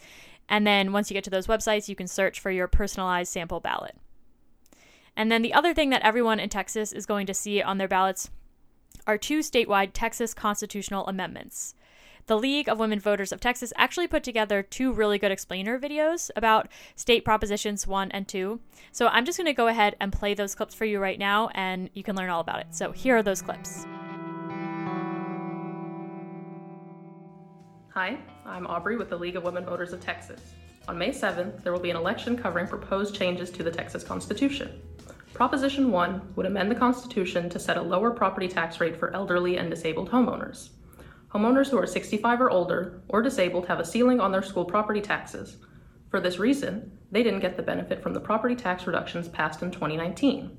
and 0.48 0.66
then 0.66 0.92
once 0.92 1.10
you 1.10 1.14
get 1.14 1.24
to 1.24 1.30
those 1.30 1.46
websites, 1.46 1.88
you 1.88 1.96
can 1.96 2.06
search 2.06 2.40
for 2.40 2.50
your 2.50 2.68
personalized 2.68 3.32
sample 3.32 3.60
ballot. 3.60 3.96
And 5.16 5.30
then 5.30 5.42
the 5.42 5.52
other 5.52 5.74
thing 5.74 5.90
that 5.90 6.02
everyone 6.02 6.40
in 6.40 6.48
Texas 6.48 6.92
is 6.92 7.06
going 7.06 7.26
to 7.26 7.34
see 7.34 7.60
on 7.60 7.78
their 7.78 7.88
ballots 7.88 8.30
are 9.06 9.18
two 9.18 9.40
statewide 9.40 9.90
Texas 9.92 10.32
constitutional 10.32 11.06
amendments. 11.06 11.74
The 12.26 12.38
League 12.38 12.68
of 12.68 12.78
Women 12.78 13.00
Voters 13.00 13.32
of 13.32 13.40
Texas 13.40 13.72
actually 13.74 14.06
put 14.06 14.22
together 14.22 14.62
two 14.62 14.92
really 14.92 15.18
good 15.18 15.32
explainer 15.32 15.78
videos 15.78 16.30
about 16.36 16.68
state 16.94 17.24
propositions 17.24 17.86
1 17.86 18.10
and 18.10 18.28
2. 18.28 18.60
So 18.92 19.08
I'm 19.08 19.24
just 19.24 19.38
going 19.38 19.46
to 19.46 19.54
go 19.54 19.68
ahead 19.68 19.96
and 19.98 20.12
play 20.12 20.34
those 20.34 20.54
clips 20.54 20.74
for 20.74 20.84
you 20.84 21.00
right 21.00 21.18
now 21.18 21.48
and 21.54 21.88
you 21.94 22.02
can 22.02 22.16
learn 22.16 22.28
all 22.28 22.40
about 22.40 22.60
it. 22.60 22.66
So 22.70 22.92
here 22.92 23.16
are 23.16 23.22
those 23.22 23.40
clips. 23.40 23.86
Hi, 27.94 28.18
I'm 28.48 28.66
Aubrey 28.66 28.96
with 28.96 29.10
the 29.10 29.18
League 29.18 29.36
of 29.36 29.44
Women 29.44 29.66
Voters 29.66 29.92
of 29.92 30.00
Texas. 30.00 30.40
On 30.88 30.96
May 30.96 31.10
7th, 31.10 31.62
there 31.62 31.70
will 31.70 31.80
be 31.80 31.90
an 31.90 31.96
election 31.98 32.34
covering 32.34 32.66
proposed 32.66 33.14
changes 33.14 33.50
to 33.50 33.62
the 33.62 33.70
Texas 33.70 34.02
Constitution. 34.02 34.80
Proposition 35.34 35.92
1 35.92 36.32
would 36.34 36.46
amend 36.46 36.70
the 36.70 36.74
Constitution 36.74 37.50
to 37.50 37.58
set 37.58 37.76
a 37.76 37.82
lower 37.82 38.10
property 38.10 38.48
tax 38.48 38.80
rate 38.80 38.96
for 38.96 39.14
elderly 39.14 39.58
and 39.58 39.68
disabled 39.68 40.10
homeowners. 40.10 40.70
Homeowners 41.30 41.68
who 41.68 41.76
are 41.76 41.86
65 41.86 42.40
or 42.40 42.50
older 42.50 43.02
or 43.08 43.20
disabled 43.20 43.66
have 43.66 43.80
a 43.80 43.84
ceiling 43.84 44.18
on 44.18 44.32
their 44.32 44.42
school 44.42 44.64
property 44.64 45.02
taxes. 45.02 45.58
For 46.10 46.18
this 46.18 46.38
reason, 46.38 46.98
they 47.12 47.22
didn't 47.22 47.40
get 47.40 47.58
the 47.58 47.62
benefit 47.62 48.02
from 48.02 48.14
the 48.14 48.20
property 48.20 48.56
tax 48.56 48.86
reductions 48.86 49.28
passed 49.28 49.62
in 49.62 49.70
2019. 49.70 50.56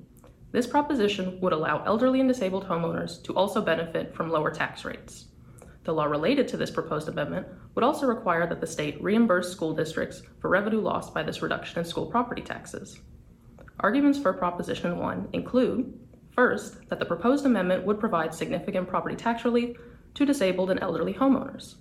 This 0.52 0.68
proposition 0.68 1.40
would 1.42 1.54
allow 1.54 1.84
elderly 1.86 2.20
and 2.20 2.30
disabled 2.30 2.68
homeowners 2.68 3.24
to 3.24 3.36
also 3.36 3.62
benefit 3.62 4.14
from 4.14 4.30
lower 4.30 4.52
tax 4.52 4.86
rates. 4.86 5.26
The 5.84 5.94
law 5.94 6.06
related 6.06 6.48
to 6.50 6.58
this 6.58 6.72
proposed 6.72 7.08
amendment 7.08 7.48
would 7.76 7.84
also 7.84 8.06
require 8.06 8.46
that 8.48 8.62
the 8.62 8.68
state 8.68 9.02
reimburse 9.02 9.52
school 9.52 9.74
districts 9.74 10.22
for 10.40 10.50
revenue 10.50 10.82
lost 10.82 11.14
by 11.14 11.24
this 11.24 11.42
reduction 11.42 11.80
in 11.80 11.86
school 11.86 12.06
property 12.06 12.42
taxes. 12.42 13.00
Arguments 13.80 14.20
for 14.20 14.34
Proposition 14.34 14.98
1 14.98 15.30
include 15.34 15.98
First, 16.32 16.88
that 16.90 17.00
the 17.00 17.06
proposed 17.06 17.46
amendment 17.46 17.86
would 17.86 18.00
provide 18.00 18.34
significant 18.34 18.88
property 18.88 19.16
tax 19.16 19.44
relief 19.44 19.78
to 20.14 20.26
disabled 20.26 20.72
and 20.72 20.82
elderly 20.82 21.14
homeowners. 21.14 21.76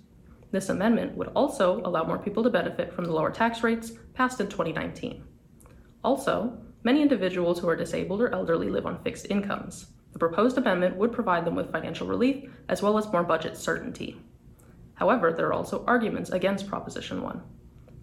This 0.51 0.69
amendment 0.69 1.15
would 1.15 1.29
also 1.35 1.81
allow 1.85 2.03
more 2.03 2.17
people 2.17 2.43
to 2.43 2.49
benefit 2.49 2.91
from 2.91 3.05
the 3.05 3.13
lower 3.13 3.31
tax 3.31 3.63
rates 3.63 3.91
passed 4.13 4.41
in 4.41 4.47
2019. 4.47 5.23
Also, 6.03 6.57
many 6.83 7.01
individuals 7.01 7.59
who 7.59 7.69
are 7.69 7.75
disabled 7.75 8.21
or 8.21 8.33
elderly 8.33 8.69
live 8.69 8.85
on 8.85 9.03
fixed 9.03 9.27
incomes. 9.29 9.87
The 10.13 10.19
proposed 10.19 10.57
amendment 10.57 10.95
would 10.97 11.11
provide 11.11 11.45
them 11.45 11.55
with 11.55 11.71
financial 11.71 12.07
relief 12.07 12.49
as 12.67 12.81
well 12.81 12.97
as 12.97 13.11
more 13.11 13.23
budget 13.23 13.57
certainty. 13.57 14.19
However, 14.95 15.31
there 15.31 15.47
are 15.47 15.53
also 15.53 15.85
arguments 15.85 16.29
against 16.29 16.67
Proposition 16.67 17.21
1. 17.21 17.41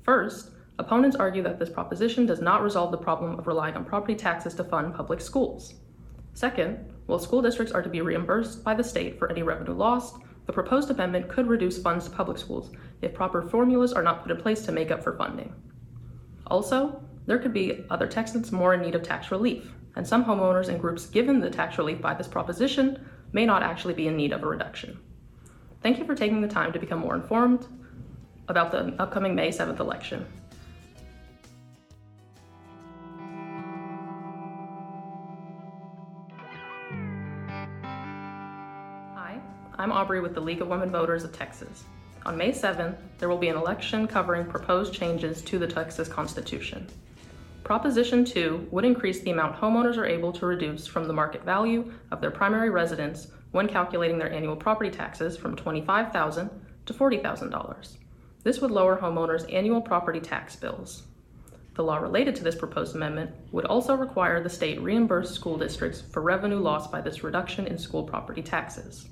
First, 0.03 0.51
opponents 0.79 1.17
argue 1.17 1.43
that 1.43 1.59
this 1.59 1.69
proposition 1.69 2.27
does 2.27 2.41
not 2.41 2.63
resolve 2.63 2.91
the 2.91 2.97
problem 2.97 3.39
of 3.39 3.47
relying 3.47 3.75
on 3.75 3.85
property 3.85 4.15
taxes 4.15 4.55
to 4.55 4.65
fund 4.65 4.95
public 4.95 5.21
schools. 5.21 5.75
Second, 6.33 6.93
while 7.07 7.19
school 7.19 7.43
districts 7.43 7.73
are 7.73 7.83
to 7.83 7.89
be 7.89 8.01
reimbursed 8.01 8.63
by 8.63 8.75
the 8.75 8.85
state 8.85 9.19
for 9.19 9.31
any 9.31 9.43
revenue 9.43 9.73
lost, 9.73 10.17
the 10.47 10.53
proposed 10.53 10.91
amendment 10.91 11.29
could 11.29 11.49
reduce 11.49 11.83
funds 11.83 12.05
to 12.05 12.15
public 12.15 12.39
schools 12.39 12.71
if 13.03 13.15
proper 13.15 13.43
formulas 13.43 13.93
are 13.93 14.03
not 14.03 14.23
put 14.23 14.31
in 14.31 14.37
place 14.37 14.65
to 14.65 14.73
make 14.73 14.91
up 14.91 15.03
for 15.03 15.17
funding. 15.17 15.53
Also, 16.47 17.03
there 17.27 17.39
could 17.39 17.53
be 17.53 17.85
other 17.91 18.07
Texans 18.07 18.53
more 18.53 18.75
in 18.75 18.83
need 18.83 18.95
of 18.95 19.03
tax 19.03 19.31
relief, 19.31 19.73
and 19.97 20.07
some 20.07 20.25
homeowners 20.25 20.69
and 20.69 20.79
groups 20.79 21.07
given 21.07 21.41
the 21.41 21.51
tax 21.51 21.79
relief 21.79 22.01
by 22.01 22.15
this 22.15 22.29
proposition 22.29 23.05
may 23.33 23.47
not 23.47 23.63
actually 23.63 23.95
be 23.95 24.07
in 24.07 24.17
need 24.17 24.33
of 24.33 24.43
a 24.43 24.47
reduction. 24.47 24.99
Thank 25.83 25.99
you 25.99 26.05
for 26.05 26.15
taking 26.15 26.41
the 26.41 26.49
time 26.49 26.73
to 26.73 26.79
become 26.79 27.01
more 27.01 27.15
informed 27.15 27.67
about 28.49 28.71
the 28.71 28.95
upcoming 29.01 29.35
May 29.35 29.49
7th 29.49 29.81
election. 29.81 30.27
Hi, 39.15 39.41
I'm 39.79 39.91
Aubrey 39.91 40.21
with 40.21 40.35
the 40.35 40.41
League 40.41 40.61
of 40.61 40.69
Women 40.69 40.91
Voters 40.91 41.25
of 41.25 41.33
Texas. 41.33 41.85
On 42.27 42.37
May 42.37 42.51
7th, 42.51 42.99
there 43.19 43.29
will 43.29 43.39
be 43.39 43.49
an 43.49 43.57
election 43.57 44.07
covering 44.07 44.45
proposed 44.45 44.93
changes 44.93 45.43
to 45.43 45.59
the 45.59 45.67
Texas 45.67 46.09
Constitution. 46.09 46.87
Proposition 47.67 48.25
2 48.25 48.69
would 48.71 48.85
increase 48.85 49.23
the 49.23 49.33
amount 49.33 49.57
homeowners 49.57 49.97
are 49.97 50.07
able 50.07 50.33
to 50.35 50.47
reduce 50.47 50.87
from 50.87 51.09
the 51.09 51.13
market 51.13 51.45
value 51.45 51.93
of 52.13 52.21
their 52.21 52.31
primary 52.31 52.71
residence 52.71 53.27
when 53.51 53.67
calculating 53.67 54.19
their 54.19 54.33
annual 54.33 54.55
property 54.55 54.89
taxes 54.89 55.37
from 55.37 55.57
25,000 55.57 56.49
to 56.85 56.95
$40,000. 56.95 57.97
This 58.45 58.61
would 58.61 58.71
lower 58.71 58.97
homeowners' 58.97 59.53
annual 59.53 59.81
property 59.81 60.21
tax 60.21 60.55
bills. 60.55 61.09
The 61.75 61.83
law 61.83 61.97
related 61.97 62.37
to 62.37 62.45
this 62.45 62.55
proposed 62.55 62.95
amendment 62.95 63.33
would 63.51 63.65
also 63.65 63.97
require 63.97 64.41
the 64.41 64.49
state 64.49 64.81
reimburse 64.81 65.33
school 65.33 65.59
districts 65.59 66.01
for 66.01 66.23
revenue 66.23 66.61
lost 66.61 66.93
by 66.93 67.01
this 67.01 67.25
reduction 67.25 67.67
in 67.67 67.79
school 67.79 68.05
property 68.05 68.43
taxes. 68.43 69.09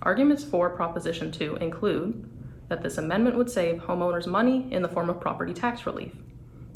Arguments 0.00 0.42
for 0.42 0.70
Proposition 0.70 1.30
2 1.30 1.56
include 1.56 2.26
that 2.70 2.82
this 2.82 2.96
amendment 2.96 3.36
would 3.36 3.50
save 3.50 3.82
homeowners 3.82 4.26
money 4.26 4.66
in 4.72 4.80
the 4.80 4.88
form 4.88 5.10
of 5.10 5.20
property 5.20 5.52
tax 5.52 5.84
relief 5.84 6.14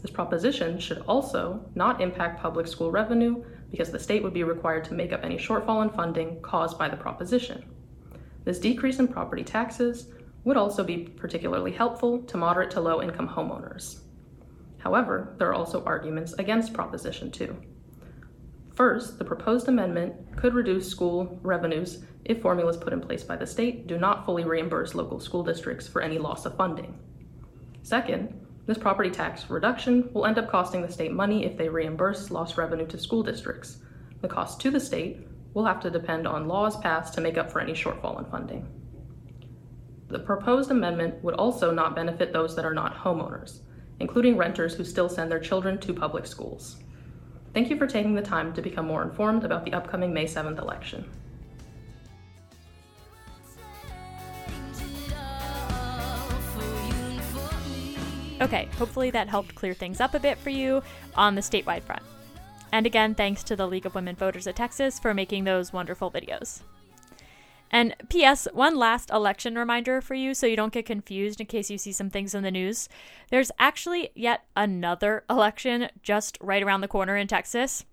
this 0.02 0.10
proposition 0.10 0.78
should 0.78 0.98
also 1.06 1.64
not 1.74 2.00
impact 2.00 2.40
public 2.40 2.66
school 2.66 2.90
revenue 2.90 3.44
because 3.70 3.90
the 3.90 3.98
state 3.98 4.22
would 4.22 4.32
be 4.32 4.44
required 4.44 4.84
to 4.84 4.94
make 4.94 5.12
up 5.12 5.24
any 5.24 5.36
shortfall 5.36 5.82
in 5.82 5.90
funding 5.90 6.40
caused 6.42 6.78
by 6.78 6.88
the 6.88 6.96
proposition. 6.96 7.64
This 8.44 8.58
decrease 8.58 8.98
in 8.98 9.08
property 9.08 9.44
taxes 9.44 10.08
would 10.44 10.56
also 10.56 10.82
be 10.82 10.98
particularly 10.98 11.72
helpful 11.72 12.22
to 12.22 12.36
moderate 12.36 12.70
to 12.70 12.80
low 12.80 13.02
income 13.02 13.28
homeowners. 13.28 14.00
However, 14.78 15.34
there 15.38 15.48
are 15.48 15.54
also 15.54 15.84
arguments 15.84 16.32
against 16.34 16.72
Proposition 16.72 17.30
2. 17.30 17.54
First, 18.74 19.18
the 19.18 19.24
proposed 19.26 19.68
amendment 19.68 20.14
could 20.36 20.54
reduce 20.54 20.88
school 20.88 21.38
revenues 21.42 22.02
if 22.24 22.40
formulas 22.40 22.78
put 22.78 22.94
in 22.94 23.00
place 23.00 23.22
by 23.22 23.36
the 23.36 23.46
state 23.46 23.86
do 23.86 23.98
not 23.98 24.24
fully 24.24 24.44
reimburse 24.44 24.94
local 24.94 25.20
school 25.20 25.42
districts 25.42 25.86
for 25.86 26.00
any 26.00 26.16
loss 26.16 26.46
of 26.46 26.56
funding. 26.56 26.98
Second, 27.82 28.46
this 28.66 28.78
property 28.78 29.10
tax 29.10 29.48
reduction 29.50 30.10
will 30.12 30.26
end 30.26 30.38
up 30.38 30.50
costing 30.50 30.82
the 30.82 30.92
state 30.92 31.12
money 31.12 31.44
if 31.44 31.56
they 31.56 31.68
reimburse 31.68 32.30
lost 32.30 32.56
revenue 32.56 32.86
to 32.86 32.98
school 32.98 33.22
districts. 33.22 33.78
The 34.20 34.28
cost 34.28 34.60
to 34.60 34.70
the 34.70 34.80
state 34.80 35.26
will 35.54 35.64
have 35.64 35.80
to 35.80 35.90
depend 35.90 36.26
on 36.26 36.48
laws 36.48 36.76
passed 36.78 37.14
to 37.14 37.20
make 37.20 37.38
up 37.38 37.50
for 37.50 37.60
any 37.60 37.72
shortfall 37.72 38.18
in 38.18 38.30
funding. 38.30 38.68
The 40.08 40.18
proposed 40.18 40.70
amendment 40.70 41.22
would 41.22 41.34
also 41.34 41.70
not 41.70 41.94
benefit 41.94 42.32
those 42.32 42.54
that 42.56 42.64
are 42.64 42.74
not 42.74 42.96
homeowners, 42.96 43.60
including 44.00 44.36
renters 44.36 44.74
who 44.74 44.84
still 44.84 45.08
send 45.08 45.30
their 45.30 45.40
children 45.40 45.78
to 45.78 45.94
public 45.94 46.26
schools. 46.26 46.76
Thank 47.54 47.70
you 47.70 47.76
for 47.76 47.86
taking 47.86 48.14
the 48.14 48.22
time 48.22 48.52
to 48.54 48.62
become 48.62 48.86
more 48.86 49.02
informed 49.02 49.44
about 49.44 49.64
the 49.64 49.72
upcoming 49.72 50.12
May 50.12 50.26
7th 50.26 50.58
election. 50.58 51.08
Okay, 58.40 58.68
hopefully 58.78 59.10
that 59.10 59.28
helped 59.28 59.54
clear 59.54 59.74
things 59.74 60.00
up 60.00 60.14
a 60.14 60.20
bit 60.20 60.38
for 60.38 60.50
you 60.50 60.82
on 61.14 61.34
the 61.34 61.42
statewide 61.42 61.82
front. 61.82 62.02
And 62.72 62.86
again, 62.86 63.14
thanks 63.14 63.42
to 63.44 63.56
the 63.56 63.66
League 63.66 63.86
of 63.86 63.94
Women 63.94 64.16
Voters 64.16 64.46
of 64.46 64.54
Texas 64.54 64.98
for 64.98 65.12
making 65.12 65.44
those 65.44 65.72
wonderful 65.72 66.10
videos. 66.10 66.62
And 67.70 67.94
P.S., 68.08 68.48
one 68.52 68.76
last 68.76 69.10
election 69.10 69.56
reminder 69.56 70.00
for 70.00 70.14
you 70.14 70.34
so 70.34 70.46
you 70.46 70.56
don't 70.56 70.72
get 70.72 70.86
confused 70.86 71.40
in 71.40 71.46
case 71.46 71.70
you 71.70 71.78
see 71.78 71.92
some 71.92 72.10
things 72.10 72.34
in 72.34 72.42
the 72.42 72.50
news. 72.50 72.88
There's 73.30 73.52
actually 73.58 74.10
yet 74.14 74.44
another 74.56 75.24
election 75.30 75.88
just 76.02 76.36
right 76.40 76.62
around 76.62 76.80
the 76.80 76.88
corner 76.88 77.16
in 77.16 77.28
Texas 77.28 77.84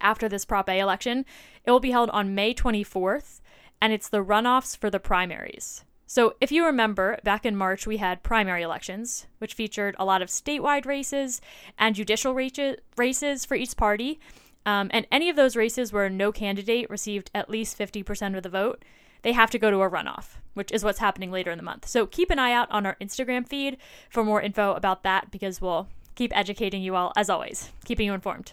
after 0.00 0.28
this 0.28 0.44
Prop 0.44 0.68
A 0.68 0.78
election. 0.78 1.24
It 1.64 1.70
will 1.70 1.80
be 1.80 1.92
held 1.92 2.10
on 2.10 2.34
May 2.34 2.52
24th, 2.52 3.40
and 3.80 3.92
it's 3.92 4.08
the 4.08 4.24
runoffs 4.24 4.76
for 4.76 4.90
the 4.90 5.00
primaries. 5.00 5.85
So, 6.08 6.34
if 6.40 6.52
you 6.52 6.64
remember, 6.64 7.18
back 7.24 7.44
in 7.44 7.56
March, 7.56 7.84
we 7.84 7.96
had 7.96 8.22
primary 8.22 8.62
elections, 8.62 9.26
which 9.38 9.54
featured 9.54 9.96
a 9.98 10.04
lot 10.04 10.22
of 10.22 10.28
statewide 10.28 10.86
races 10.86 11.40
and 11.78 11.96
judicial 11.96 12.32
races 12.32 13.44
for 13.44 13.56
each 13.56 13.76
party. 13.76 14.20
Um, 14.64 14.88
and 14.92 15.06
any 15.10 15.28
of 15.28 15.34
those 15.34 15.56
races 15.56 15.92
where 15.92 16.08
no 16.08 16.30
candidate 16.30 16.88
received 16.90 17.30
at 17.34 17.50
least 17.50 17.76
50% 17.76 18.36
of 18.36 18.44
the 18.44 18.48
vote, 18.48 18.84
they 19.22 19.32
have 19.32 19.50
to 19.50 19.58
go 19.58 19.70
to 19.70 19.82
a 19.82 19.90
runoff, 19.90 20.36
which 20.54 20.70
is 20.70 20.84
what's 20.84 21.00
happening 21.00 21.32
later 21.32 21.50
in 21.50 21.58
the 21.58 21.64
month. 21.64 21.88
So, 21.88 22.06
keep 22.06 22.30
an 22.30 22.38
eye 22.38 22.52
out 22.52 22.70
on 22.70 22.86
our 22.86 22.96
Instagram 23.00 23.48
feed 23.48 23.76
for 24.08 24.22
more 24.22 24.40
info 24.40 24.74
about 24.74 25.02
that 25.02 25.32
because 25.32 25.60
we'll 25.60 25.88
keep 26.14 26.36
educating 26.36 26.82
you 26.82 26.94
all, 26.94 27.12
as 27.16 27.28
always, 27.28 27.72
keeping 27.84 28.06
you 28.06 28.14
informed. 28.14 28.52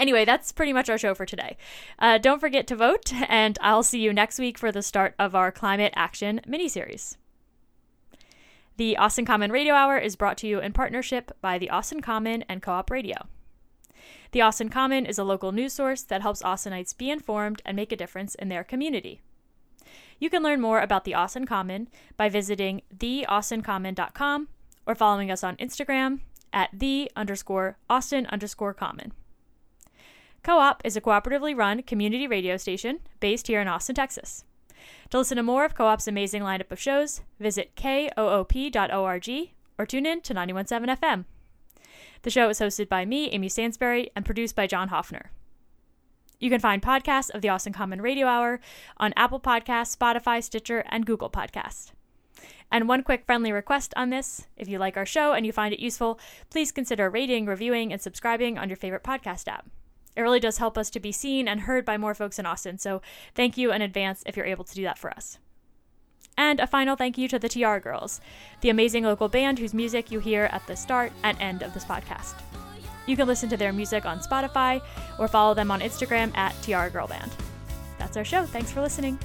Anyway, 0.00 0.24
that's 0.24 0.50
pretty 0.50 0.72
much 0.72 0.88
our 0.88 0.96
show 0.96 1.14
for 1.14 1.26
today. 1.26 1.58
Uh, 1.98 2.16
don't 2.16 2.40
forget 2.40 2.66
to 2.66 2.74
vote, 2.74 3.12
and 3.28 3.58
I'll 3.60 3.82
see 3.82 4.00
you 4.00 4.14
next 4.14 4.38
week 4.38 4.56
for 4.56 4.72
the 4.72 4.82
start 4.82 5.14
of 5.18 5.34
our 5.34 5.52
Climate 5.52 5.92
Action 5.94 6.40
mini-series. 6.46 7.18
The 8.78 8.96
Austin 8.96 9.26
Common 9.26 9.52
Radio 9.52 9.74
Hour 9.74 9.98
is 9.98 10.16
brought 10.16 10.38
to 10.38 10.46
you 10.46 10.58
in 10.58 10.72
partnership 10.72 11.32
by 11.42 11.58
the 11.58 11.68
Austin 11.68 12.00
Common 12.00 12.44
and 12.48 12.62
KOOP 12.62 12.88
Radio. 12.88 13.26
The 14.32 14.40
Austin 14.40 14.70
Common 14.70 15.04
is 15.04 15.18
a 15.18 15.24
local 15.24 15.52
news 15.52 15.74
source 15.74 16.02
that 16.04 16.22
helps 16.22 16.42
Austinites 16.42 16.96
be 16.96 17.10
informed 17.10 17.60
and 17.66 17.76
make 17.76 17.92
a 17.92 17.96
difference 17.96 18.34
in 18.34 18.48
their 18.48 18.64
community. 18.64 19.20
You 20.18 20.30
can 20.30 20.42
learn 20.42 20.62
more 20.62 20.80
about 20.80 21.04
the 21.04 21.14
Austin 21.14 21.44
Common 21.44 21.88
by 22.16 22.30
visiting 22.30 22.80
theaustincommon.com 22.96 24.48
or 24.86 24.94
following 24.94 25.30
us 25.30 25.44
on 25.44 25.56
Instagram 25.56 26.20
at 26.54 26.70
the 26.72 27.10
underscore 27.14 27.76
Austin 27.90 28.24
underscore 28.26 28.72
common. 28.72 29.12
KOOP 30.42 30.80
is 30.84 30.96
a 30.96 31.02
cooperatively 31.02 31.54
run 31.54 31.82
community 31.82 32.26
radio 32.26 32.56
station 32.56 33.00
based 33.20 33.46
here 33.46 33.60
in 33.60 33.68
Austin, 33.68 33.94
Texas. 33.94 34.44
To 35.10 35.18
listen 35.18 35.36
to 35.36 35.42
more 35.42 35.66
of 35.66 35.74
KOOP's 35.74 36.08
amazing 36.08 36.42
lineup 36.42 36.70
of 36.70 36.80
shows, 36.80 37.20
visit 37.38 37.76
koop.org 37.76 39.28
or 39.78 39.86
tune 39.86 40.06
in 40.06 40.20
to 40.22 40.34
917 40.34 40.96
FM. 40.96 41.24
The 42.22 42.30
show 42.30 42.48
is 42.48 42.60
hosted 42.60 42.88
by 42.88 43.04
me, 43.04 43.30
Amy 43.30 43.48
Stansbury, 43.48 44.10
and 44.16 44.24
produced 44.24 44.56
by 44.56 44.66
John 44.66 44.88
Hoffner. 44.88 45.30
You 46.38 46.48
can 46.48 46.60
find 46.60 46.80
podcasts 46.80 47.30
of 47.30 47.42
the 47.42 47.50
Austin 47.50 47.74
Common 47.74 48.00
Radio 48.00 48.26
Hour 48.26 48.60
on 48.96 49.12
Apple 49.16 49.40
Podcasts, 49.40 49.94
Spotify, 49.94 50.42
Stitcher, 50.42 50.84
and 50.88 51.04
Google 51.04 51.28
Podcasts. 51.28 51.92
And 52.72 52.88
one 52.88 53.02
quick 53.02 53.26
friendly 53.26 53.52
request 53.52 53.92
on 53.94 54.08
this 54.08 54.46
if 54.56 54.68
you 54.68 54.78
like 54.78 54.96
our 54.96 55.04
show 55.04 55.32
and 55.32 55.44
you 55.44 55.52
find 55.52 55.74
it 55.74 55.80
useful, 55.80 56.18
please 56.48 56.72
consider 56.72 57.10
rating, 57.10 57.44
reviewing, 57.44 57.92
and 57.92 58.00
subscribing 58.00 58.56
on 58.56 58.70
your 58.70 58.76
favorite 58.76 59.02
podcast 59.02 59.48
app. 59.48 59.66
It 60.16 60.22
really 60.22 60.40
does 60.40 60.58
help 60.58 60.76
us 60.76 60.90
to 60.90 61.00
be 61.00 61.12
seen 61.12 61.48
and 61.48 61.62
heard 61.62 61.84
by 61.84 61.96
more 61.96 62.14
folks 62.14 62.38
in 62.38 62.46
Austin, 62.46 62.78
so 62.78 63.00
thank 63.34 63.56
you 63.56 63.72
in 63.72 63.82
advance 63.82 64.22
if 64.26 64.36
you're 64.36 64.46
able 64.46 64.64
to 64.64 64.74
do 64.74 64.82
that 64.82 64.98
for 64.98 65.10
us. 65.10 65.38
And 66.36 66.58
a 66.60 66.66
final 66.66 66.96
thank 66.96 67.18
you 67.18 67.28
to 67.28 67.38
the 67.38 67.48
TR 67.48 67.78
Girls, 67.78 68.20
the 68.60 68.70
amazing 68.70 69.04
local 69.04 69.28
band 69.28 69.58
whose 69.58 69.74
music 69.74 70.10
you 70.10 70.20
hear 70.20 70.44
at 70.52 70.66
the 70.66 70.76
start 70.76 71.12
and 71.22 71.38
end 71.40 71.62
of 71.62 71.74
this 71.74 71.84
podcast. 71.84 72.34
You 73.06 73.16
can 73.16 73.26
listen 73.26 73.48
to 73.50 73.56
their 73.56 73.72
music 73.72 74.06
on 74.06 74.20
Spotify 74.20 74.80
or 75.18 75.28
follow 75.28 75.54
them 75.54 75.70
on 75.70 75.80
Instagram 75.80 76.36
at 76.36 76.54
TR 76.62 76.90
Girl 76.90 77.06
Band. 77.06 77.30
That's 77.98 78.16
our 78.16 78.24
show. 78.24 78.44
Thanks 78.44 78.72
for 78.72 78.80
listening. 78.80 79.18